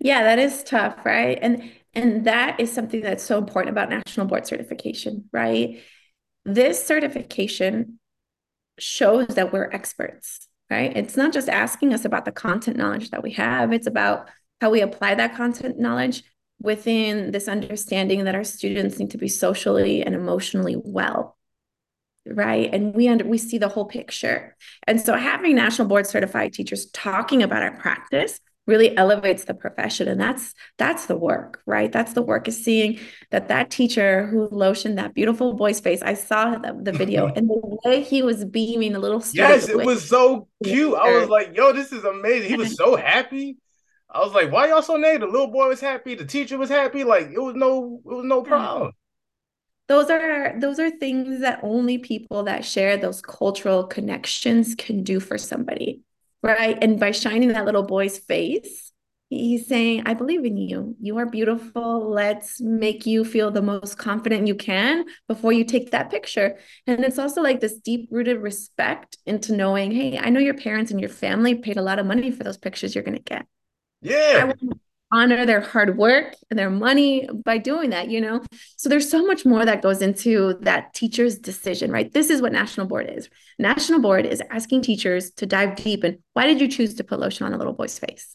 Yeah, 0.00 0.22
that 0.24 0.38
is 0.38 0.62
tough, 0.64 1.04
right? 1.04 1.38
And 1.40 1.70
and 1.94 2.24
that 2.26 2.58
is 2.58 2.72
something 2.72 3.02
that's 3.02 3.22
so 3.22 3.38
important 3.38 3.70
about 3.70 3.90
national 3.90 4.26
board 4.26 4.46
certification, 4.46 5.28
right? 5.32 5.80
this 6.46 6.86
certification 6.86 7.98
shows 8.78 9.28
that 9.28 9.52
we're 9.52 9.70
experts, 9.70 10.48
right? 10.70 10.96
It's 10.96 11.16
not 11.16 11.32
just 11.32 11.48
asking 11.48 11.92
us 11.94 12.04
about 12.04 12.24
the 12.24 12.32
content 12.32 12.76
knowledge 12.76 13.10
that 13.10 13.22
we 13.22 13.32
have, 13.32 13.72
it's 13.72 13.86
about 13.86 14.28
how 14.60 14.70
we 14.70 14.80
apply 14.80 15.16
that 15.16 15.36
content 15.36 15.78
knowledge 15.78 16.22
within 16.60 17.32
this 17.32 17.48
understanding 17.48 18.24
that 18.24 18.34
our 18.34 18.44
students 18.44 18.98
need 18.98 19.10
to 19.10 19.18
be 19.18 19.28
socially 19.28 20.02
and 20.02 20.14
emotionally 20.14 20.76
well 20.76 21.36
right 22.24 22.72
and 22.72 22.94
we 22.94 23.08
under 23.08 23.24
we 23.24 23.36
see 23.36 23.58
the 23.58 23.68
whole 23.68 23.84
picture 23.84 24.56
and 24.86 25.00
so 25.00 25.16
having 25.16 25.56
national 25.56 25.88
board 25.88 26.06
certified 26.06 26.52
teachers 26.52 26.86
talking 26.92 27.42
about 27.42 27.64
our 27.64 27.76
practice 27.76 28.38
really 28.66 28.96
elevates 28.96 29.44
the 29.44 29.54
profession. 29.54 30.08
And 30.08 30.20
that's 30.20 30.54
that's 30.78 31.06
the 31.06 31.16
work 31.16 31.60
right? 31.66 31.92
That's 31.92 32.12
the 32.12 32.22
work 32.22 32.48
is 32.48 32.62
seeing 32.62 32.98
that 33.30 33.48
that 33.48 33.70
teacher 33.70 34.26
who 34.26 34.48
lotioned 34.50 34.96
that 34.96 35.14
beautiful 35.14 35.54
boy's 35.54 35.80
face 35.80 36.02
i 36.02 36.14
saw 36.14 36.56
the, 36.56 36.78
the 36.80 36.92
video 36.92 37.26
mm-hmm. 37.26 37.38
and 37.38 37.48
the 37.48 37.78
way 37.84 38.02
he 38.02 38.22
was 38.22 38.44
beaming 38.44 38.94
a 38.94 38.98
little 38.98 39.22
yes 39.32 39.68
it 39.68 39.76
was 39.76 40.06
so 40.08 40.48
cute. 40.62 40.94
I 40.94 41.18
was 41.18 41.28
like 41.28 41.56
yo 41.56 41.72
this 41.72 41.92
is 41.92 42.04
amazing. 42.04 42.50
He 42.50 42.56
was 42.56 42.74
so 42.82 42.96
happy. 42.96 43.58
I 44.10 44.20
was 44.20 44.32
like 44.32 44.52
why 44.52 44.68
y'all 44.68 44.82
so 44.82 44.96
negative? 44.96 45.28
The 45.28 45.32
little 45.32 45.52
boy 45.52 45.68
was 45.68 45.80
happy. 45.80 46.14
The 46.14 46.26
teacher 46.26 46.58
was 46.58 46.68
happy. 46.68 47.04
Like 47.04 47.30
it 47.30 47.40
was 47.40 47.54
no 47.54 48.00
it 48.04 48.14
was 48.14 48.24
no 48.24 48.42
problem. 48.42 48.92
Those 49.88 50.10
are 50.10 50.58
those 50.58 50.78
are 50.78 50.90
things 50.90 51.40
that 51.40 51.60
only 51.62 51.98
people 51.98 52.44
that 52.44 52.64
share 52.64 52.96
those 52.96 53.20
cultural 53.20 53.84
connections 53.84 54.74
can 54.74 55.02
do 55.02 55.20
for 55.20 55.38
somebody 55.38 56.02
right 56.42 56.78
and 56.82 56.98
by 56.98 57.10
shining 57.10 57.48
that 57.48 57.64
little 57.64 57.82
boy's 57.82 58.18
face 58.18 58.92
he's 59.28 59.66
saying 59.66 60.02
i 60.04 60.12
believe 60.12 60.44
in 60.44 60.58
you. 60.58 60.94
You 61.00 61.16
are 61.18 61.26
beautiful. 61.26 62.10
Let's 62.10 62.60
make 62.60 63.06
you 63.06 63.24
feel 63.24 63.50
the 63.50 63.62
most 63.62 63.96
confident 63.96 64.46
you 64.46 64.54
can 64.54 65.06
before 65.26 65.52
you 65.52 65.64
take 65.64 65.90
that 65.92 66.10
picture. 66.10 66.58
And 66.86 67.02
it's 67.02 67.18
also 67.18 67.40
like 67.40 67.60
this 67.60 67.78
deep 67.78 68.08
rooted 68.10 68.42
respect 68.42 69.16
into 69.24 69.56
knowing 69.56 69.90
hey 69.90 70.18
i 70.18 70.28
know 70.28 70.40
your 70.40 70.54
parents 70.54 70.90
and 70.90 71.00
your 71.00 71.08
family 71.08 71.54
paid 71.54 71.78
a 71.78 71.82
lot 71.82 71.98
of 71.98 72.06
money 72.06 72.30
for 72.30 72.44
those 72.44 72.58
pictures 72.58 72.94
you're 72.94 73.04
going 73.04 73.16
to 73.16 73.22
get. 73.22 73.46
Yeah 74.02 74.52
honor 75.12 75.44
their 75.44 75.60
hard 75.60 75.96
work 75.98 76.34
and 76.50 76.58
their 76.58 76.70
money 76.70 77.28
by 77.44 77.58
doing 77.58 77.90
that, 77.90 78.08
you 78.08 78.20
know? 78.20 78.42
So 78.76 78.88
there's 78.88 79.10
so 79.10 79.24
much 79.24 79.44
more 79.44 79.64
that 79.64 79.82
goes 79.82 80.00
into 80.00 80.54
that 80.62 80.94
teacher's 80.94 81.38
decision, 81.38 81.92
right? 81.92 82.12
This 82.12 82.30
is 82.30 82.40
what 82.40 82.52
National 82.52 82.86
Board 82.86 83.12
is. 83.14 83.28
National 83.58 84.00
Board 84.00 84.24
is 84.24 84.42
asking 84.50 84.82
teachers 84.82 85.30
to 85.32 85.46
dive 85.46 85.76
deep 85.76 86.02
and 86.02 86.18
why 86.32 86.46
did 86.46 86.60
you 86.60 86.68
choose 86.68 86.94
to 86.94 87.04
put 87.04 87.20
lotion 87.20 87.46
on 87.46 87.52
a 87.52 87.58
little 87.58 87.74
boy's 87.74 87.98
face? 87.98 88.34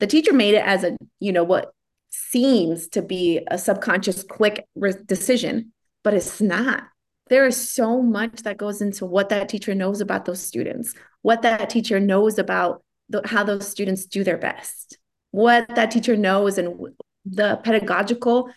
The 0.00 0.06
teacher 0.06 0.32
made 0.32 0.54
it 0.54 0.64
as 0.64 0.82
a, 0.82 0.96
you 1.20 1.32
know, 1.32 1.44
what 1.44 1.72
seems 2.10 2.88
to 2.88 3.02
be 3.02 3.40
a 3.50 3.58
subconscious 3.58 4.22
quick 4.22 4.66
re- 4.74 4.94
decision, 5.04 5.72
but 6.02 6.14
it's 6.14 6.40
not. 6.40 6.84
There 7.28 7.46
is 7.46 7.70
so 7.70 8.00
much 8.00 8.44
that 8.44 8.56
goes 8.56 8.80
into 8.80 9.04
what 9.04 9.28
that 9.28 9.50
teacher 9.50 9.74
knows 9.74 10.00
about 10.00 10.24
those 10.24 10.40
students, 10.40 10.94
what 11.20 11.42
that 11.42 11.68
teacher 11.68 12.00
knows 12.00 12.38
about 12.38 12.82
the, 13.10 13.20
how 13.26 13.44
those 13.44 13.68
students 13.68 14.06
do 14.06 14.24
their 14.24 14.38
best 14.38 14.97
what 15.30 15.68
that 15.74 15.90
teacher 15.90 16.16
knows 16.16 16.58
and 16.58 16.94
the 17.24 17.60
pedagogical 17.62 18.50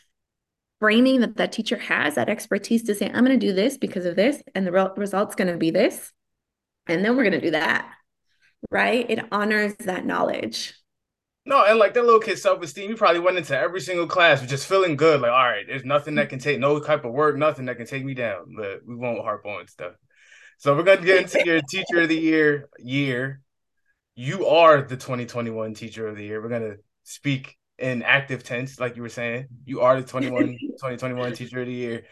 framing 0.79 1.21
that 1.21 1.38
that 1.38 1.51
teacher 1.51 1.77
has 1.77 2.15
that 2.15 2.29
expertise 2.29 2.84
to 2.84 2.95
say 2.95 3.07
i'm 3.07 3.25
going 3.25 3.38
to 3.39 3.45
do 3.45 3.53
this 3.53 3.77
because 3.77 4.05
of 4.05 4.15
this 4.15 4.41
and 4.55 4.65
the 4.65 4.71
re- 4.71 4.89
result's 4.95 5.36
going 5.36 5.51
to 5.51 5.57
be 5.57 5.71
this 5.71 6.12
and 6.88 7.03
then 7.05 7.15
we're 7.15 7.23
going 7.23 7.34
to 7.34 7.41
do 7.41 7.51
that 7.51 7.91
right? 8.69 9.10
It 9.10 9.25
honors 9.31 9.75
that 9.79 10.05
knowledge. 10.05 10.73
No 11.43 11.65
and 11.65 11.79
like 11.79 11.95
that 11.95 12.03
little 12.03 12.19
kid's 12.19 12.43
self-esteem 12.43 12.91
you 12.91 12.95
probably 12.95 13.19
went 13.19 13.38
into 13.38 13.57
every 13.57 13.81
single 13.81 14.05
class 14.05 14.45
just 14.45 14.67
feeling 14.67 14.95
good 14.95 15.21
like 15.21 15.31
all 15.31 15.43
right 15.43 15.65
there's 15.67 15.84
nothing 15.84 16.13
that 16.15 16.29
can 16.29 16.38
take 16.38 16.60
no 16.60 16.79
type 16.79 17.03
of 17.03 17.13
work 17.13 17.36
nothing 17.36 17.65
that 17.65 17.77
can 17.77 17.88
take 17.88 18.05
me 18.05 18.13
down 18.13 18.53
but 18.55 18.81
we 18.86 18.95
won't 18.95 19.23
harp 19.23 19.43
on 19.47 19.67
stuff. 19.67 19.93
So 20.60 20.75
we're 20.75 20.84
going 20.84 20.99
to 20.99 21.05
get 21.05 21.23
into 21.23 21.43
your 21.43 21.60
teacher 21.62 22.01
of 22.01 22.10
the 22.10 22.17
year 22.17 22.69
year 22.77 23.41
you 24.21 24.45
are 24.45 24.84
the 24.84 24.95
2021 24.95 25.73
teacher 25.73 26.07
of 26.07 26.15
the 26.15 26.23
year. 26.23 26.39
We're 26.41 26.49
gonna 26.49 26.75
speak 27.03 27.57
in 27.79 28.03
active 28.03 28.43
tense, 28.43 28.79
like 28.79 28.95
you 28.95 29.01
were 29.01 29.10
saying. 29.10 29.47
You 29.65 29.81
are 29.81 29.99
the 29.99 30.07
21 30.07 30.45
2021 30.60 31.34
teacher 31.34 31.62
of 31.62 31.65
the 31.65 31.73
year. 31.73 32.03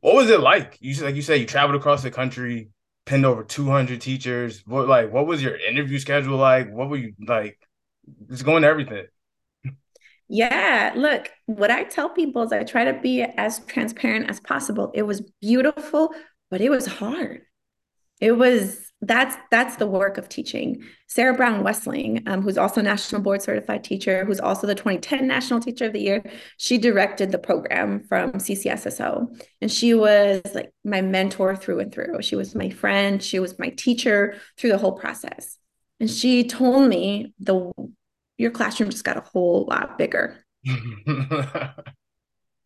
What 0.00 0.16
was 0.16 0.28
it 0.28 0.40
like? 0.40 0.76
You 0.80 0.92
like 1.04 1.14
you 1.14 1.22
said 1.22 1.38
you 1.38 1.46
traveled 1.46 1.76
across 1.80 2.02
the 2.02 2.10
country, 2.10 2.70
pinned 3.04 3.24
over 3.24 3.44
200 3.44 4.00
teachers. 4.00 4.64
What 4.66 4.88
like 4.88 5.12
what 5.12 5.28
was 5.28 5.40
your 5.40 5.56
interview 5.56 6.00
schedule 6.00 6.36
like? 6.36 6.68
What 6.72 6.88
were 6.88 6.96
you 6.96 7.14
like? 7.24 7.56
Just 8.28 8.44
going 8.44 8.62
to 8.62 8.68
everything. 8.68 9.06
Yeah, 10.28 10.94
look, 10.96 11.30
what 11.44 11.70
I 11.70 11.84
tell 11.84 12.08
people 12.08 12.42
is 12.42 12.50
I 12.50 12.64
try 12.64 12.86
to 12.86 12.98
be 12.98 13.22
as 13.22 13.60
transparent 13.60 14.28
as 14.28 14.40
possible. 14.40 14.90
It 14.94 15.04
was 15.04 15.22
beautiful, 15.40 16.12
but 16.50 16.60
it 16.60 16.70
was 16.70 16.86
hard. 16.86 17.42
It 18.20 18.32
was 18.32 18.85
that's 19.02 19.36
that's 19.50 19.76
the 19.76 19.86
work 19.86 20.16
of 20.16 20.28
teaching. 20.28 20.82
Sarah 21.06 21.34
Brown 21.34 21.62
Wessling, 21.62 22.26
um, 22.26 22.40
who's 22.40 22.56
also 22.56 22.80
national 22.80 23.20
board 23.20 23.42
certified 23.42 23.84
teacher, 23.84 24.24
who's 24.24 24.40
also 24.40 24.66
the 24.66 24.74
2010 24.74 25.26
National 25.26 25.60
Teacher 25.60 25.86
of 25.86 25.92
the 25.92 26.00
Year, 26.00 26.24
she 26.56 26.78
directed 26.78 27.30
the 27.30 27.38
program 27.38 28.00
from 28.08 28.32
CCSSO, 28.32 29.28
and 29.60 29.70
she 29.70 29.92
was 29.92 30.40
like 30.54 30.72
my 30.82 31.02
mentor 31.02 31.54
through 31.54 31.80
and 31.80 31.92
through. 31.92 32.22
She 32.22 32.36
was 32.36 32.54
my 32.54 32.70
friend. 32.70 33.22
She 33.22 33.38
was 33.38 33.58
my 33.58 33.68
teacher 33.70 34.36
through 34.56 34.70
the 34.70 34.78
whole 34.78 34.92
process, 34.92 35.58
and 36.00 36.10
she 36.10 36.44
told 36.44 36.88
me 36.88 37.34
the 37.38 37.70
your 38.38 38.50
classroom 38.50 38.90
just 38.90 39.04
got 39.04 39.18
a 39.18 39.28
whole 39.32 39.66
lot 39.68 39.98
bigger. 39.98 40.42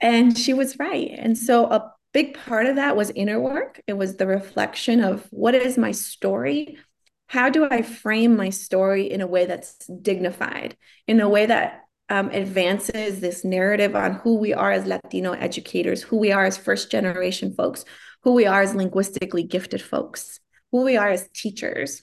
and 0.00 0.38
she 0.38 0.54
was 0.54 0.78
right. 0.78 1.10
And 1.12 1.36
so 1.36 1.66
a 1.66 1.92
big 2.12 2.34
part 2.34 2.66
of 2.66 2.76
that 2.76 2.96
was 2.96 3.10
inner 3.10 3.40
work. 3.40 3.80
It 3.86 3.94
was 3.94 4.16
the 4.16 4.26
reflection 4.26 5.00
of 5.00 5.26
what 5.30 5.54
is 5.54 5.78
my 5.78 5.92
story? 5.92 6.78
How 7.26 7.48
do 7.48 7.68
I 7.70 7.82
frame 7.82 8.36
my 8.36 8.50
story 8.50 9.10
in 9.10 9.20
a 9.20 9.26
way 9.26 9.46
that's 9.46 9.86
dignified, 9.86 10.76
in 11.06 11.20
a 11.20 11.28
way 11.28 11.46
that 11.46 11.82
um, 12.08 12.28
advances 12.30 13.20
this 13.20 13.44
narrative 13.44 13.94
on 13.94 14.14
who 14.14 14.36
we 14.36 14.52
are 14.52 14.72
as 14.72 14.84
Latino 14.84 15.32
educators, 15.32 16.02
who 16.02 16.16
we 16.18 16.32
are 16.32 16.44
as 16.44 16.58
first 16.58 16.90
generation 16.90 17.54
folks, 17.54 17.84
who 18.22 18.34
we 18.34 18.46
are 18.46 18.62
as 18.62 18.74
linguistically 18.74 19.44
gifted 19.44 19.80
folks, 19.80 20.40
who 20.72 20.82
we 20.82 20.96
are 20.96 21.08
as 21.08 21.28
teachers. 21.32 22.02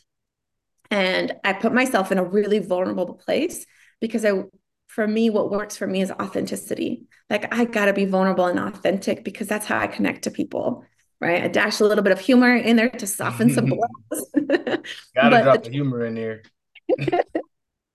And 0.90 1.36
I 1.44 1.52
put 1.52 1.74
myself 1.74 2.12
in 2.14 2.18
a 2.18 2.24
really 2.24 2.60
vulnerable 2.60 3.16
place 3.16 3.66
because 4.00 4.24
I 4.24 4.44
for 4.98 5.08
me, 5.08 5.30
what 5.30 5.52
works 5.52 5.78
for 5.78 5.86
me 5.86 6.02
is 6.02 6.10
authenticity. 6.10 7.04
Like 7.30 7.54
I 7.54 7.66
gotta 7.66 7.94
be 7.94 8.06
vulnerable 8.06 8.48
and 8.48 8.58
authentic 8.58 9.24
because 9.24 9.48
that's 9.48 9.68
how 9.68 9.78
I 9.78 9.86
connect 9.86 10.24
to 10.24 10.32
people. 10.32 10.86
Right. 11.22 11.44
I 11.44 11.48
dash 11.50 11.80
a 11.80 11.86
little 11.86 12.04
bit 12.04 12.14
of 12.14 12.20
humor 12.20 12.56
in 12.56 12.78
there 12.78 12.90
to 12.90 13.06
soften 13.06 13.52
some 13.52 13.66
blows. 13.68 14.30
gotta 15.14 15.44
drop 15.44 15.62
the, 15.62 15.62
the 15.66 15.70
humor 15.70 16.04
in 16.04 16.16
there. 16.16 16.42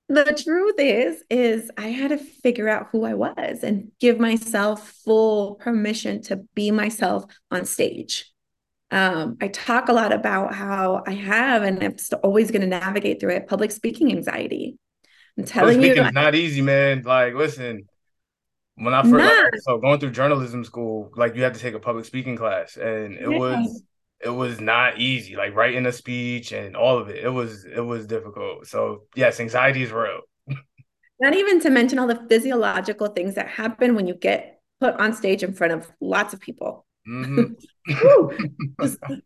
the 0.09 0.41
truth 0.45 0.77
is, 0.79 1.25
is 1.29 1.73
I 1.77 1.89
had 1.89 2.11
to 2.11 2.19
figure 2.19 2.69
out 2.69 2.91
who 2.93 3.05
I 3.05 3.15
was 3.15 3.65
and 3.65 3.91
give 3.99 4.21
myself 4.21 4.89
full 5.05 5.57
permission 5.57 6.23
to 6.23 6.37
be 6.55 6.71
myself 6.71 7.25
on 7.51 7.65
stage. 7.65 8.33
Um, 8.93 9.39
I 9.41 9.49
talk 9.49 9.89
a 9.89 9.93
lot 9.93 10.13
about 10.13 10.55
how 10.55 11.03
I 11.05 11.15
have 11.15 11.65
and 11.65 11.83
I'm 11.83 11.97
always 12.23 12.53
going 12.53 12.63
to 12.63 12.69
navigate 12.69 13.19
through 13.19 13.35
it 13.35 13.49
public 13.49 13.73
speaking 13.73 14.13
anxiety. 14.13 14.79
I'm 15.39 15.45
telling 15.45 15.83
you, 15.83 15.95
it's 15.95 16.13
not 16.13 16.35
easy, 16.35 16.61
man. 16.61 17.03
Like, 17.03 17.35
listen, 17.35 17.89
when 18.77 18.95
I 18.95 19.03
first 19.03 19.15
like, 19.15 19.61
so 19.63 19.79
going 19.79 20.01
through 20.01 20.11
journalism 20.11 20.65
school, 20.65 21.11
like 21.17 21.37
you 21.37 21.43
had 21.43 21.55
to 21.55 21.61
take 21.61 21.75
a 21.75 21.79
public 21.79 22.05
speaking 22.05 22.37
class, 22.37 22.77
and 22.77 23.15
it 23.15 23.31
yeah. 23.31 23.39
was 23.39 23.83
it 24.21 24.31
was 24.31 24.61
not 24.61 24.99
easy. 24.99 25.37
Like 25.37 25.55
writing 25.55 25.87
a 25.87 25.93
speech 25.93 26.53
and 26.53 26.77
all 26.77 26.99
of 26.99 27.09
it, 27.09 27.25
it 27.25 27.31
was 27.31 27.65
it 27.65 27.81
was 27.81 28.07
difficult. 28.07 28.67
So 28.67 29.05
yes, 29.15 29.41
anxiety 29.41 29.83
is 29.83 29.93
real. 29.93 30.21
Not 31.21 31.35
even 31.35 31.61
to 31.61 31.71
mention 31.71 31.99
all 31.99 32.07
the 32.09 32.25
physiological 32.29 33.09
things 33.09 33.35
that 33.37 33.49
happen 33.49 33.95
when 33.95 34.07
you 34.07 34.15
get 34.15 34.61
put 34.81 34.95
on 34.97 35.13
stage 35.13 35.43
in 35.43 35.53
front 35.53 35.73
of 35.73 35.91
lots 36.01 36.35
of 36.35 36.41
people. 36.41 36.85
Mm-hmm. 37.09 37.55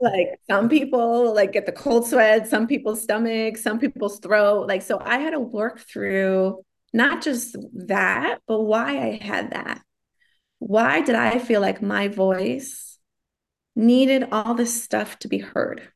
like 0.01 0.29
some 0.49 0.69
people 0.69 1.35
like 1.35 1.53
get 1.53 1.67
the 1.67 1.73
cold 1.73 2.07
sweat, 2.07 2.49
some 2.49 2.67
people's 2.67 3.03
stomach, 3.03 3.57
some 3.57 3.79
people's 3.79 4.19
throat. 4.19 4.67
Like, 4.67 4.83
so 4.83 4.99
I 5.01 5.19
had 5.19 5.31
to 5.31 5.41
work 5.41 5.81
through 5.81 6.63
not 6.93 7.23
just 7.23 7.57
that, 7.75 8.39
but 8.47 8.63
why 8.63 8.99
I 8.99 9.19
had 9.23 9.51
that. 9.51 9.83
Why 10.59 11.03
did 11.03 11.15
I 11.15 11.39
feel 11.39 11.61
like 11.61 11.83
my 11.83 12.09
voice 12.09 12.99
needed 13.75 14.29
all 14.33 14.55
this 14.55 14.83
stuff 14.83 15.19
to 15.21 15.29
be 15.29 15.39
heard? 15.39 15.93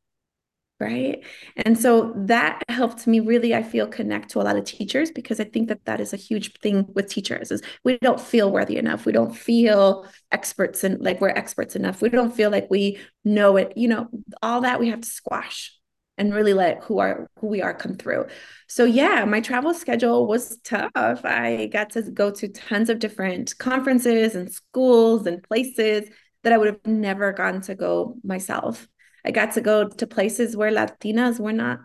Right? 0.81 1.23
And 1.55 1.77
so 1.77 2.13
that 2.17 2.63
helped 2.67 3.07
me 3.07 3.19
really 3.19 3.53
i 3.55 3.63
feel 3.63 3.87
connect 3.87 4.29
to 4.31 4.41
a 4.41 4.43
lot 4.43 4.55
of 4.57 4.65
teachers 4.65 5.11
because 5.11 5.39
i 5.39 5.43
think 5.43 5.67
that 5.67 5.85
that 5.85 5.99
is 5.99 6.13
a 6.13 6.17
huge 6.17 6.53
thing 6.59 6.85
with 6.95 7.07
teachers 7.07 7.51
is 7.51 7.61
we 7.83 7.97
don't 7.99 8.19
feel 8.19 8.51
worthy 8.51 8.77
enough. 8.77 9.05
We 9.05 9.11
don't 9.11 9.35
feel 9.35 10.05
experts 10.31 10.83
and 10.83 10.99
like 11.01 11.21
we're 11.21 11.29
experts 11.29 11.75
enough. 11.75 12.01
We 12.01 12.09
don't 12.09 12.33
feel 12.33 12.49
like 12.49 12.67
we 12.69 12.99
know 13.23 13.57
it 13.57 13.73
you 13.77 13.87
know 13.87 14.07
all 14.41 14.61
that 14.61 14.79
we 14.79 14.89
have 14.89 15.01
to 15.01 15.07
squash 15.07 15.73
and 16.17 16.33
really 16.33 16.53
let 16.53 16.83
who 16.83 16.99
are 16.99 17.29
who 17.39 17.47
we 17.47 17.61
are 17.61 17.73
come 17.73 17.95
through. 17.95 18.25
So 18.67 18.83
yeah 18.85 19.25
my 19.25 19.41
travel 19.41 19.73
schedule 19.73 20.27
was 20.27 20.57
tough. 20.63 20.91
I 20.95 21.69
got 21.71 21.91
to 21.91 22.01
go 22.03 22.31
to 22.31 22.47
tons 22.47 22.89
of 22.89 22.99
different 22.99 23.57
conferences 23.57 24.35
and 24.35 24.51
schools 24.51 25.27
and 25.27 25.43
places 25.43 26.09
that 26.43 26.53
I 26.53 26.57
would 26.57 26.67
have 26.67 26.85
never 26.85 27.31
gotten 27.33 27.61
to 27.61 27.75
go 27.75 28.17
myself. 28.23 28.87
I 29.25 29.31
got 29.31 29.53
to 29.53 29.61
go 29.61 29.87
to 29.87 30.07
places 30.07 30.55
where 30.55 30.71
Latinas 30.71 31.39
were 31.39 31.53
not 31.53 31.79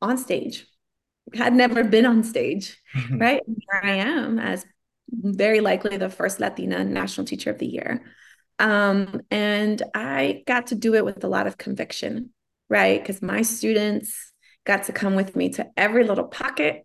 on 0.00 0.18
stage, 0.18 0.66
had 1.34 1.54
never 1.54 1.84
been 1.84 2.06
on 2.06 2.22
stage, 2.22 2.76
right? 3.10 3.42
here 3.46 3.80
I 3.82 3.96
am 3.96 4.38
as 4.38 4.64
very 5.10 5.60
likely 5.60 5.96
the 5.96 6.10
first 6.10 6.40
Latina 6.40 6.84
National 6.84 7.26
Teacher 7.26 7.50
of 7.50 7.58
the 7.58 7.66
Year. 7.66 8.02
Um, 8.58 9.20
and 9.30 9.82
I 9.94 10.42
got 10.46 10.68
to 10.68 10.74
do 10.74 10.94
it 10.94 11.04
with 11.04 11.22
a 11.24 11.28
lot 11.28 11.46
of 11.46 11.58
conviction, 11.58 12.30
right? 12.68 13.00
Because 13.00 13.22
my 13.22 13.42
students 13.42 14.32
got 14.64 14.84
to 14.84 14.92
come 14.92 15.14
with 15.14 15.36
me 15.36 15.48
to 15.50 15.66
every 15.76 16.04
little 16.04 16.26
pocket 16.26 16.84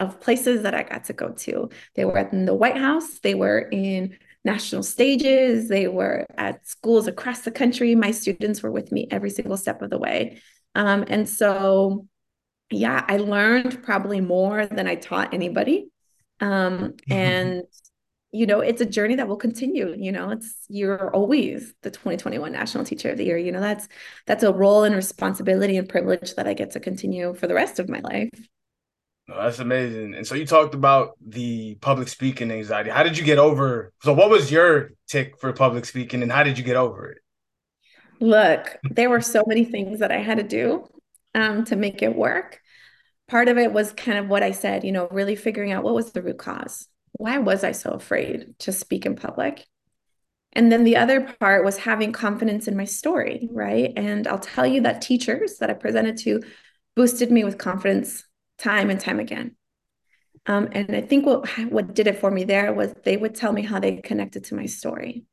of 0.00 0.20
places 0.20 0.62
that 0.62 0.74
I 0.74 0.82
got 0.82 1.04
to 1.04 1.12
go 1.12 1.30
to. 1.30 1.70
They 1.94 2.04
were 2.04 2.18
in 2.18 2.46
the 2.46 2.54
White 2.54 2.76
House, 2.76 3.20
they 3.20 3.34
were 3.34 3.60
in 3.60 4.18
national 4.44 4.82
stages, 4.82 5.68
they 5.68 5.88
were 5.88 6.26
at 6.36 6.66
schools 6.66 7.06
across 7.06 7.40
the 7.40 7.50
country. 7.50 7.94
My 7.94 8.10
students 8.10 8.62
were 8.62 8.70
with 8.70 8.92
me 8.92 9.08
every 9.10 9.30
single 9.30 9.56
step 9.56 9.82
of 9.82 9.90
the 9.90 9.98
way. 9.98 10.40
Um, 10.74 11.04
and 11.08 11.28
so, 11.28 12.06
yeah, 12.70 13.04
I 13.08 13.16
learned 13.18 13.82
probably 13.82 14.20
more 14.20 14.66
than 14.66 14.86
I 14.86 14.96
taught 14.96 15.32
anybody. 15.32 15.88
Um, 16.40 16.94
and 17.08 17.62
you 18.32 18.46
know, 18.46 18.58
it's 18.58 18.80
a 18.80 18.86
journey 18.86 19.14
that 19.14 19.28
will 19.28 19.36
continue. 19.36 19.94
You 19.96 20.10
know, 20.10 20.30
it's 20.30 20.56
you're 20.68 21.14
always 21.14 21.72
the 21.82 21.90
2021 21.92 22.50
National 22.50 22.84
Teacher 22.84 23.10
of 23.10 23.16
the 23.16 23.24
Year. 23.24 23.38
You 23.38 23.52
know, 23.52 23.60
that's 23.60 23.86
that's 24.26 24.42
a 24.42 24.52
role 24.52 24.82
and 24.82 24.94
responsibility 24.94 25.76
and 25.76 25.88
privilege 25.88 26.34
that 26.34 26.48
I 26.48 26.54
get 26.54 26.72
to 26.72 26.80
continue 26.80 27.34
for 27.34 27.46
the 27.46 27.54
rest 27.54 27.78
of 27.78 27.88
my 27.88 28.00
life. 28.00 28.30
That's 29.26 29.58
amazing. 29.58 30.14
And 30.14 30.26
so 30.26 30.34
you 30.34 30.46
talked 30.46 30.74
about 30.74 31.12
the 31.26 31.76
public 31.76 32.08
speaking 32.08 32.50
anxiety. 32.50 32.90
How 32.90 33.02
did 33.02 33.16
you 33.16 33.24
get 33.24 33.38
over? 33.38 33.92
So 34.02 34.12
what 34.12 34.28
was 34.28 34.50
your 34.50 34.90
tick 35.08 35.38
for 35.38 35.52
public 35.52 35.86
speaking 35.86 36.22
and 36.22 36.30
how 36.30 36.42
did 36.42 36.58
you 36.58 36.64
get 36.64 36.76
over 36.76 37.10
it? 37.12 37.18
Look, 38.20 38.78
there 38.90 39.10
were 39.10 39.22
so 39.22 39.42
many 39.46 39.64
things 39.64 40.00
that 40.00 40.12
I 40.12 40.18
had 40.18 40.38
to 40.38 40.44
do 40.44 40.86
um, 41.34 41.64
to 41.64 41.76
make 41.76 42.02
it 42.02 42.14
work. 42.14 42.60
Part 43.26 43.48
of 43.48 43.56
it 43.56 43.72
was 43.72 43.92
kind 43.92 44.18
of 44.18 44.28
what 44.28 44.42
I 44.42 44.50
said, 44.50 44.84
you 44.84 44.92
know, 44.92 45.08
really 45.10 45.36
figuring 45.36 45.72
out 45.72 45.84
what 45.84 45.94
was 45.94 46.12
the 46.12 46.22
root 46.22 46.38
cause. 46.38 46.86
Why 47.12 47.38
was 47.38 47.64
I 47.64 47.72
so 47.72 47.90
afraid 47.90 48.58
to 48.60 48.72
speak 48.72 49.06
in 49.06 49.16
public? 49.16 49.64
And 50.52 50.70
then 50.70 50.84
the 50.84 50.98
other 50.98 51.34
part 51.40 51.64
was 51.64 51.78
having 51.78 52.12
confidence 52.12 52.68
in 52.68 52.76
my 52.76 52.84
story, 52.84 53.48
right? 53.50 53.92
And 53.96 54.28
I'll 54.28 54.38
tell 54.38 54.66
you 54.66 54.82
that 54.82 55.02
teachers 55.02 55.58
that 55.58 55.70
I 55.70 55.74
presented 55.74 56.18
to 56.18 56.42
boosted 56.94 57.32
me 57.32 57.42
with 57.42 57.58
confidence 57.58 58.24
time 58.58 58.90
and 58.90 59.00
time 59.00 59.20
again. 59.20 59.56
Um, 60.46 60.68
and 60.72 60.94
I 60.94 61.00
think 61.00 61.24
what 61.24 61.48
what 61.70 61.94
did 61.94 62.06
it 62.06 62.18
for 62.18 62.30
me 62.30 62.44
there 62.44 62.72
was 62.72 62.92
they 63.04 63.16
would 63.16 63.34
tell 63.34 63.52
me 63.52 63.62
how 63.62 63.80
they 63.80 63.96
connected 63.96 64.44
to 64.44 64.54
my 64.54 64.66
story. 64.66 65.24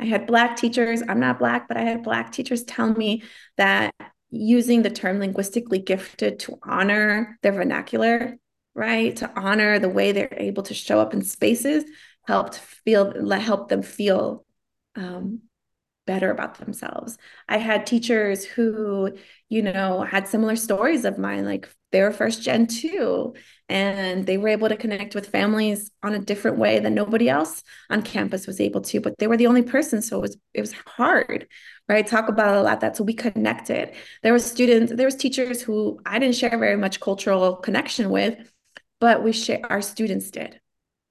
I 0.00 0.04
had 0.04 0.26
black 0.26 0.56
teachers. 0.56 1.02
I'm 1.08 1.20
not 1.20 1.38
black, 1.38 1.68
but 1.68 1.76
I 1.76 1.82
had 1.82 2.02
black 2.02 2.32
teachers 2.32 2.62
tell 2.64 2.92
me 2.92 3.22
that 3.56 3.94
using 4.30 4.82
the 4.82 4.90
term 4.90 5.18
linguistically 5.18 5.78
gifted 5.78 6.38
to 6.40 6.58
honor 6.62 7.38
their 7.42 7.52
vernacular, 7.52 8.36
right, 8.74 9.16
to 9.16 9.30
honor 9.38 9.78
the 9.78 9.88
way 9.88 10.12
they're 10.12 10.32
able 10.36 10.62
to 10.64 10.74
show 10.74 11.00
up 11.00 11.14
in 11.14 11.22
spaces, 11.22 11.84
helped 12.26 12.58
feel 12.58 13.12
let 13.16 13.40
help 13.40 13.68
them 13.68 13.82
feel 13.82 14.44
um, 14.96 15.40
better 16.06 16.30
about 16.30 16.58
themselves. 16.58 17.18
I 17.48 17.58
had 17.58 17.86
teachers 17.86 18.44
who, 18.44 19.12
you 19.48 19.62
know, 19.62 20.02
had 20.02 20.28
similar 20.28 20.56
stories 20.56 21.04
of 21.04 21.18
mine, 21.18 21.44
like 21.44 21.68
they 21.90 22.02
were 22.02 22.12
first 22.12 22.42
gen 22.42 22.66
too, 22.66 23.34
and 23.68 24.26
they 24.26 24.38
were 24.38 24.48
able 24.48 24.68
to 24.68 24.76
connect 24.76 25.14
with 25.14 25.28
families 25.28 25.90
on 26.02 26.14
a 26.14 26.18
different 26.18 26.58
way 26.58 26.78
than 26.78 26.94
nobody 26.94 27.28
else 27.28 27.62
on 27.90 28.02
campus 28.02 28.46
was 28.46 28.60
able 28.60 28.80
to. 28.82 29.00
But 29.00 29.18
they 29.18 29.26
were 29.26 29.36
the 29.36 29.46
only 29.46 29.62
person, 29.62 30.02
so 30.02 30.18
it 30.18 30.22
was 30.22 30.36
it 30.54 30.60
was 30.60 30.72
hard, 30.72 31.48
right? 31.88 32.06
Talk 32.06 32.28
about 32.28 32.56
a 32.56 32.62
lot 32.62 32.80
that 32.80 32.96
so 32.96 33.04
we 33.04 33.14
connected. 33.14 33.94
There 34.22 34.32
were 34.32 34.38
students, 34.38 34.92
there 34.94 35.06
was 35.06 35.16
teachers 35.16 35.62
who 35.62 36.00
I 36.04 36.18
didn't 36.18 36.36
share 36.36 36.56
very 36.58 36.76
much 36.76 37.00
cultural 37.00 37.56
connection 37.56 38.10
with, 38.10 38.36
but 39.00 39.22
we 39.22 39.32
share 39.32 39.60
our 39.70 39.82
students 39.82 40.30
did 40.30 40.60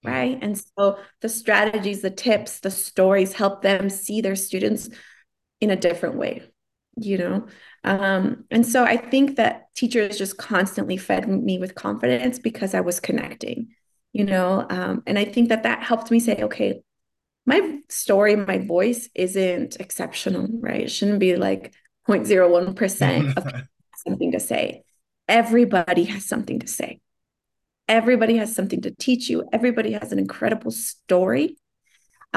mm. 0.05 0.11
right? 0.11 0.39
And 0.41 0.57
so 0.57 0.99
the 1.21 1.29
strategies, 1.29 2.01
the 2.01 2.09
tips, 2.11 2.59
the 2.59 2.71
stories 2.71 3.33
help 3.33 3.61
them 3.61 3.89
see 3.89 4.21
their 4.21 4.35
students 4.35 4.89
in 5.59 5.71
a 5.71 5.75
different 5.75 6.15
way, 6.15 6.43
you 6.99 7.17
know? 7.17 7.47
Um, 7.83 8.45
and 8.51 8.65
so 8.65 8.83
I 8.83 8.97
think 8.97 9.37
that 9.37 9.73
teachers 9.75 10.17
just 10.17 10.37
constantly 10.37 10.97
fed 10.97 11.27
me 11.27 11.59
with 11.59 11.75
confidence 11.75 12.39
because 12.39 12.73
I 12.73 12.81
was 12.81 12.99
connecting, 12.99 13.69
you 14.13 14.25
know? 14.25 14.65
Um, 14.69 15.03
and 15.05 15.17
I 15.17 15.25
think 15.25 15.49
that 15.49 15.63
that 15.63 15.83
helped 15.83 16.11
me 16.11 16.19
say, 16.19 16.43
okay, 16.43 16.81
my 17.45 17.79
story, 17.89 18.35
my 18.35 18.57
voice 18.57 19.09
isn't 19.15 19.77
exceptional, 19.79 20.47
right? 20.59 20.81
It 20.81 20.91
shouldn't 20.91 21.19
be 21.19 21.35
like 21.35 21.73
0.01% 22.07 23.37
of 23.37 23.67
something 24.05 24.31
to 24.33 24.39
say. 24.39 24.83
Everybody 25.27 26.05
has 26.05 26.25
something 26.25 26.59
to 26.59 26.67
say 26.67 26.99
Everybody 27.87 28.35
has 28.35 28.53
something 28.53 28.81
to 28.81 28.91
teach 28.91 29.29
you. 29.29 29.47
Everybody 29.53 29.93
has 29.93 30.11
an 30.11 30.19
incredible 30.19 30.71
story. 30.71 31.57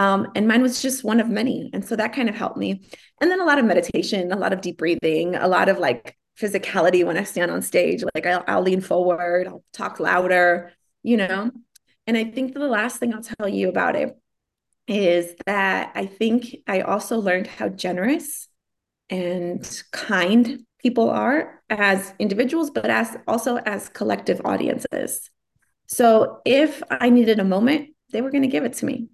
Um, 0.00 0.28
and 0.34 0.48
mine 0.48 0.62
was 0.62 0.80
just 0.80 1.04
one 1.04 1.20
of 1.20 1.28
many. 1.28 1.68
And 1.74 1.84
so 1.84 1.94
that 1.94 2.14
kind 2.14 2.30
of 2.30 2.34
helped 2.34 2.56
me. 2.56 2.88
And 3.20 3.30
then 3.30 3.38
a 3.38 3.44
lot 3.44 3.58
of 3.58 3.66
meditation, 3.66 4.32
a 4.32 4.36
lot 4.36 4.54
of 4.54 4.62
deep 4.62 4.78
breathing, 4.78 5.36
a 5.36 5.46
lot 5.46 5.68
of 5.68 5.78
like 5.78 6.16
physicality 6.40 7.04
when 7.04 7.18
I 7.18 7.24
stand 7.24 7.50
on 7.50 7.60
stage. 7.60 8.02
Like 8.14 8.24
I'll, 8.24 8.42
I'll 8.48 8.62
lean 8.62 8.80
forward, 8.80 9.46
I'll 9.46 9.62
talk 9.74 10.00
louder, 10.00 10.72
you 11.02 11.18
know. 11.18 11.50
And 12.06 12.16
I 12.16 12.24
think 12.24 12.54
the 12.54 12.60
last 12.60 12.96
thing 12.96 13.12
I'll 13.12 13.22
tell 13.22 13.46
you 13.46 13.68
about 13.68 13.94
it 13.94 14.18
is 14.88 15.34
that 15.44 15.92
I 15.94 16.06
think 16.06 16.56
I 16.66 16.80
also 16.80 17.18
learned 17.18 17.46
how 17.46 17.68
generous 17.68 18.48
and 19.10 19.82
kind 19.92 20.64
people 20.78 21.10
are 21.10 21.62
as 21.68 22.14
individuals, 22.18 22.70
but 22.70 22.86
as 22.86 23.18
also 23.28 23.56
as 23.56 23.90
collective 23.90 24.40
audiences. 24.46 25.28
So 25.88 26.40
if 26.46 26.82
I 26.90 27.10
needed 27.10 27.38
a 27.38 27.44
moment, 27.44 27.90
they 28.12 28.22
were 28.22 28.30
going 28.30 28.44
to 28.44 28.48
give 28.48 28.64
it 28.64 28.72
to 28.74 28.86
me. 28.86 29.10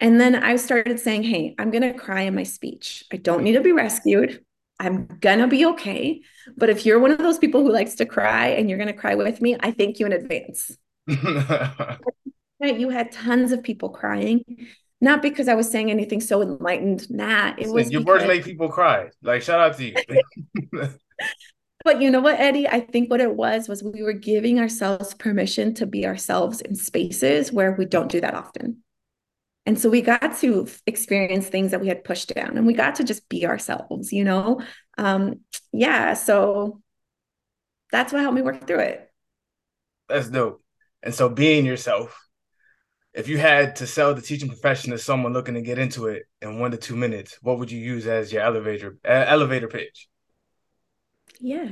And 0.00 0.20
then 0.20 0.34
I 0.34 0.56
started 0.56 1.00
saying, 1.00 1.22
hey, 1.22 1.54
I'm 1.58 1.70
going 1.70 1.82
to 1.82 1.98
cry 1.98 2.22
in 2.22 2.34
my 2.34 2.42
speech. 2.42 3.04
I 3.12 3.16
don't 3.16 3.42
need 3.42 3.52
to 3.52 3.60
be 3.60 3.72
rescued. 3.72 4.44
I'm 4.78 5.06
going 5.06 5.38
to 5.38 5.46
be 5.46 5.64
okay. 5.66 6.20
But 6.56 6.68
if 6.68 6.84
you're 6.84 6.98
one 6.98 7.10
of 7.10 7.18
those 7.18 7.38
people 7.38 7.62
who 7.62 7.72
likes 7.72 7.94
to 7.96 8.06
cry 8.06 8.48
and 8.48 8.68
you're 8.68 8.78
going 8.78 8.92
to 8.92 9.00
cry 9.00 9.14
with 9.14 9.40
me, 9.40 9.56
I 9.58 9.70
thank 9.70 9.98
you 9.98 10.06
in 10.06 10.12
advance. 10.12 10.76
you 11.06 12.90
had 12.90 13.10
tons 13.10 13.52
of 13.52 13.62
people 13.62 13.88
crying. 13.88 14.44
Not 15.00 15.22
because 15.22 15.48
I 15.48 15.54
was 15.54 15.70
saying 15.70 15.90
anything 15.90 16.20
so 16.20 16.42
enlightened. 16.42 17.10
Nah, 17.10 17.54
it 17.58 17.68
was 17.68 17.90
your 17.90 18.02
words 18.02 18.24
make 18.26 18.44
people 18.44 18.68
cry. 18.68 19.10
Like 19.22 19.42
shout 19.42 19.60
out 19.60 19.76
to 19.78 19.84
you. 19.84 20.88
But 21.84 22.02
you 22.02 22.10
know 22.10 22.20
what, 22.20 22.40
Eddie? 22.40 22.66
I 22.66 22.80
think 22.80 23.12
what 23.12 23.20
it 23.20 23.36
was 23.36 23.68
was 23.68 23.80
we 23.80 24.02
were 24.02 24.12
giving 24.12 24.58
ourselves 24.58 25.14
permission 25.14 25.72
to 25.74 25.86
be 25.86 26.04
ourselves 26.04 26.60
in 26.60 26.74
spaces 26.74 27.52
where 27.52 27.76
we 27.78 27.84
don't 27.84 28.10
do 28.10 28.20
that 28.22 28.34
often. 28.34 28.82
And 29.66 29.78
so 29.78 29.90
we 29.90 30.00
got 30.00 30.38
to 30.38 30.68
experience 30.86 31.48
things 31.48 31.72
that 31.72 31.80
we 31.80 31.88
had 31.88 32.04
pushed 32.04 32.32
down 32.32 32.56
and 32.56 32.66
we 32.66 32.72
got 32.72 32.94
to 32.96 33.04
just 33.04 33.28
be 33.28 33.46
ourselves, 33.46 34.12
you 34.12 34.24
know? 34.24 34.60
Um, 34.96 35.40
yeah. 35.72 36.14
So 36.14 36.80
that's 37.90 38.12
what 38.12 38.22
helped 38.22 38.36
me 38.36 38.42
work 38.42 38.66
through 38.66 38.78
it. 38.78 39.10
That's 40.08 40.28
dope. 40.28 40.62
And 41.02 41.12
so 41.12 41.28
being 41.28 41.66
yourself, 41.66 42.16
if 43.12 43.28
you 43.28 43.38
had 43.38 43.76
to 43.76 43.86
sell 43.86 44.14
the 44.14 44.22
teaching 44.22 44.48
profession 44.48 44.92
to 44.92 44.98
someone 44.98 45.32
looking 45.32 45.54
to 45.54 45.62
get 45.62 45.78
into 45.78 46.06
it 46.06 46.24
in 46.40 46.60
one 46.60 46.70
to 46.70 46.76
two 46.76 46.94
minutes, 46.94 47.38
what 47.42 47.58
would 47.58 47.72
you 47.72 47.80
use 47.80 48.06
as 48.06 48.32
your 48.32 48.42
elevator 48.42 48.98
uh, 49.04 49.24
elevator 49.26 49.68
pitch? 49.68 50.08
Yeah. 51.40 51.68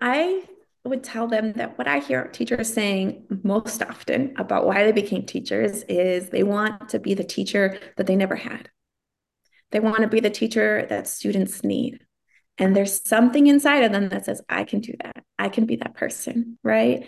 I 0.00 0.44
would 0.84 1.02
tell 1.02 1.26
them 1.26 1.54
that 1.54 1.78
what 1.78 1.88
I 1.88 1.98
hear 1.98 2.26
teachers 2.26 2.72
saying 2.72 3.26
most 3.42 3.82
often 3.82 4.34
about 4.36 4.66
why 4.66 4.84
they 4.84 4.92
became 4.92 5.24
teachers 5.24 5.82
is 5.84 6.28
they 6.28 6.42
want 6.42 6.90
to 6.90 6.98
be 6.98 7.14
the 7.14 7.24
teacher 7.24 7.78
that 7.96 8.06
they 8.06 8.16
never 8.16 8.36
had. 8.36 8.68
They 9.70 9.80
want 9.80 10.02
to 10.02 10.08
be 10.08 10.20
the 10.20 10.30
teacher 10.30 10.86
that 10.88 11.08
students 11.08 11.64
need. 11.64 12.00
And 12.58 12.76
there's 12.76 13.06
something 13.08 13.46
inside 13.46 13.82
of 13.82 13.92
them 13.92 14.10
that 14.10 14.26
says, 14.26 14.42
I 14.48 14.64
can 14.64 14.80
do 14.80 14.92
that. 15.02 15.24
I 15.38 15.48
can 15.48 15.66
be 15.66 15.76
that 15.76 15.94
person. 15.94 16.58
Right. 16.62 17.06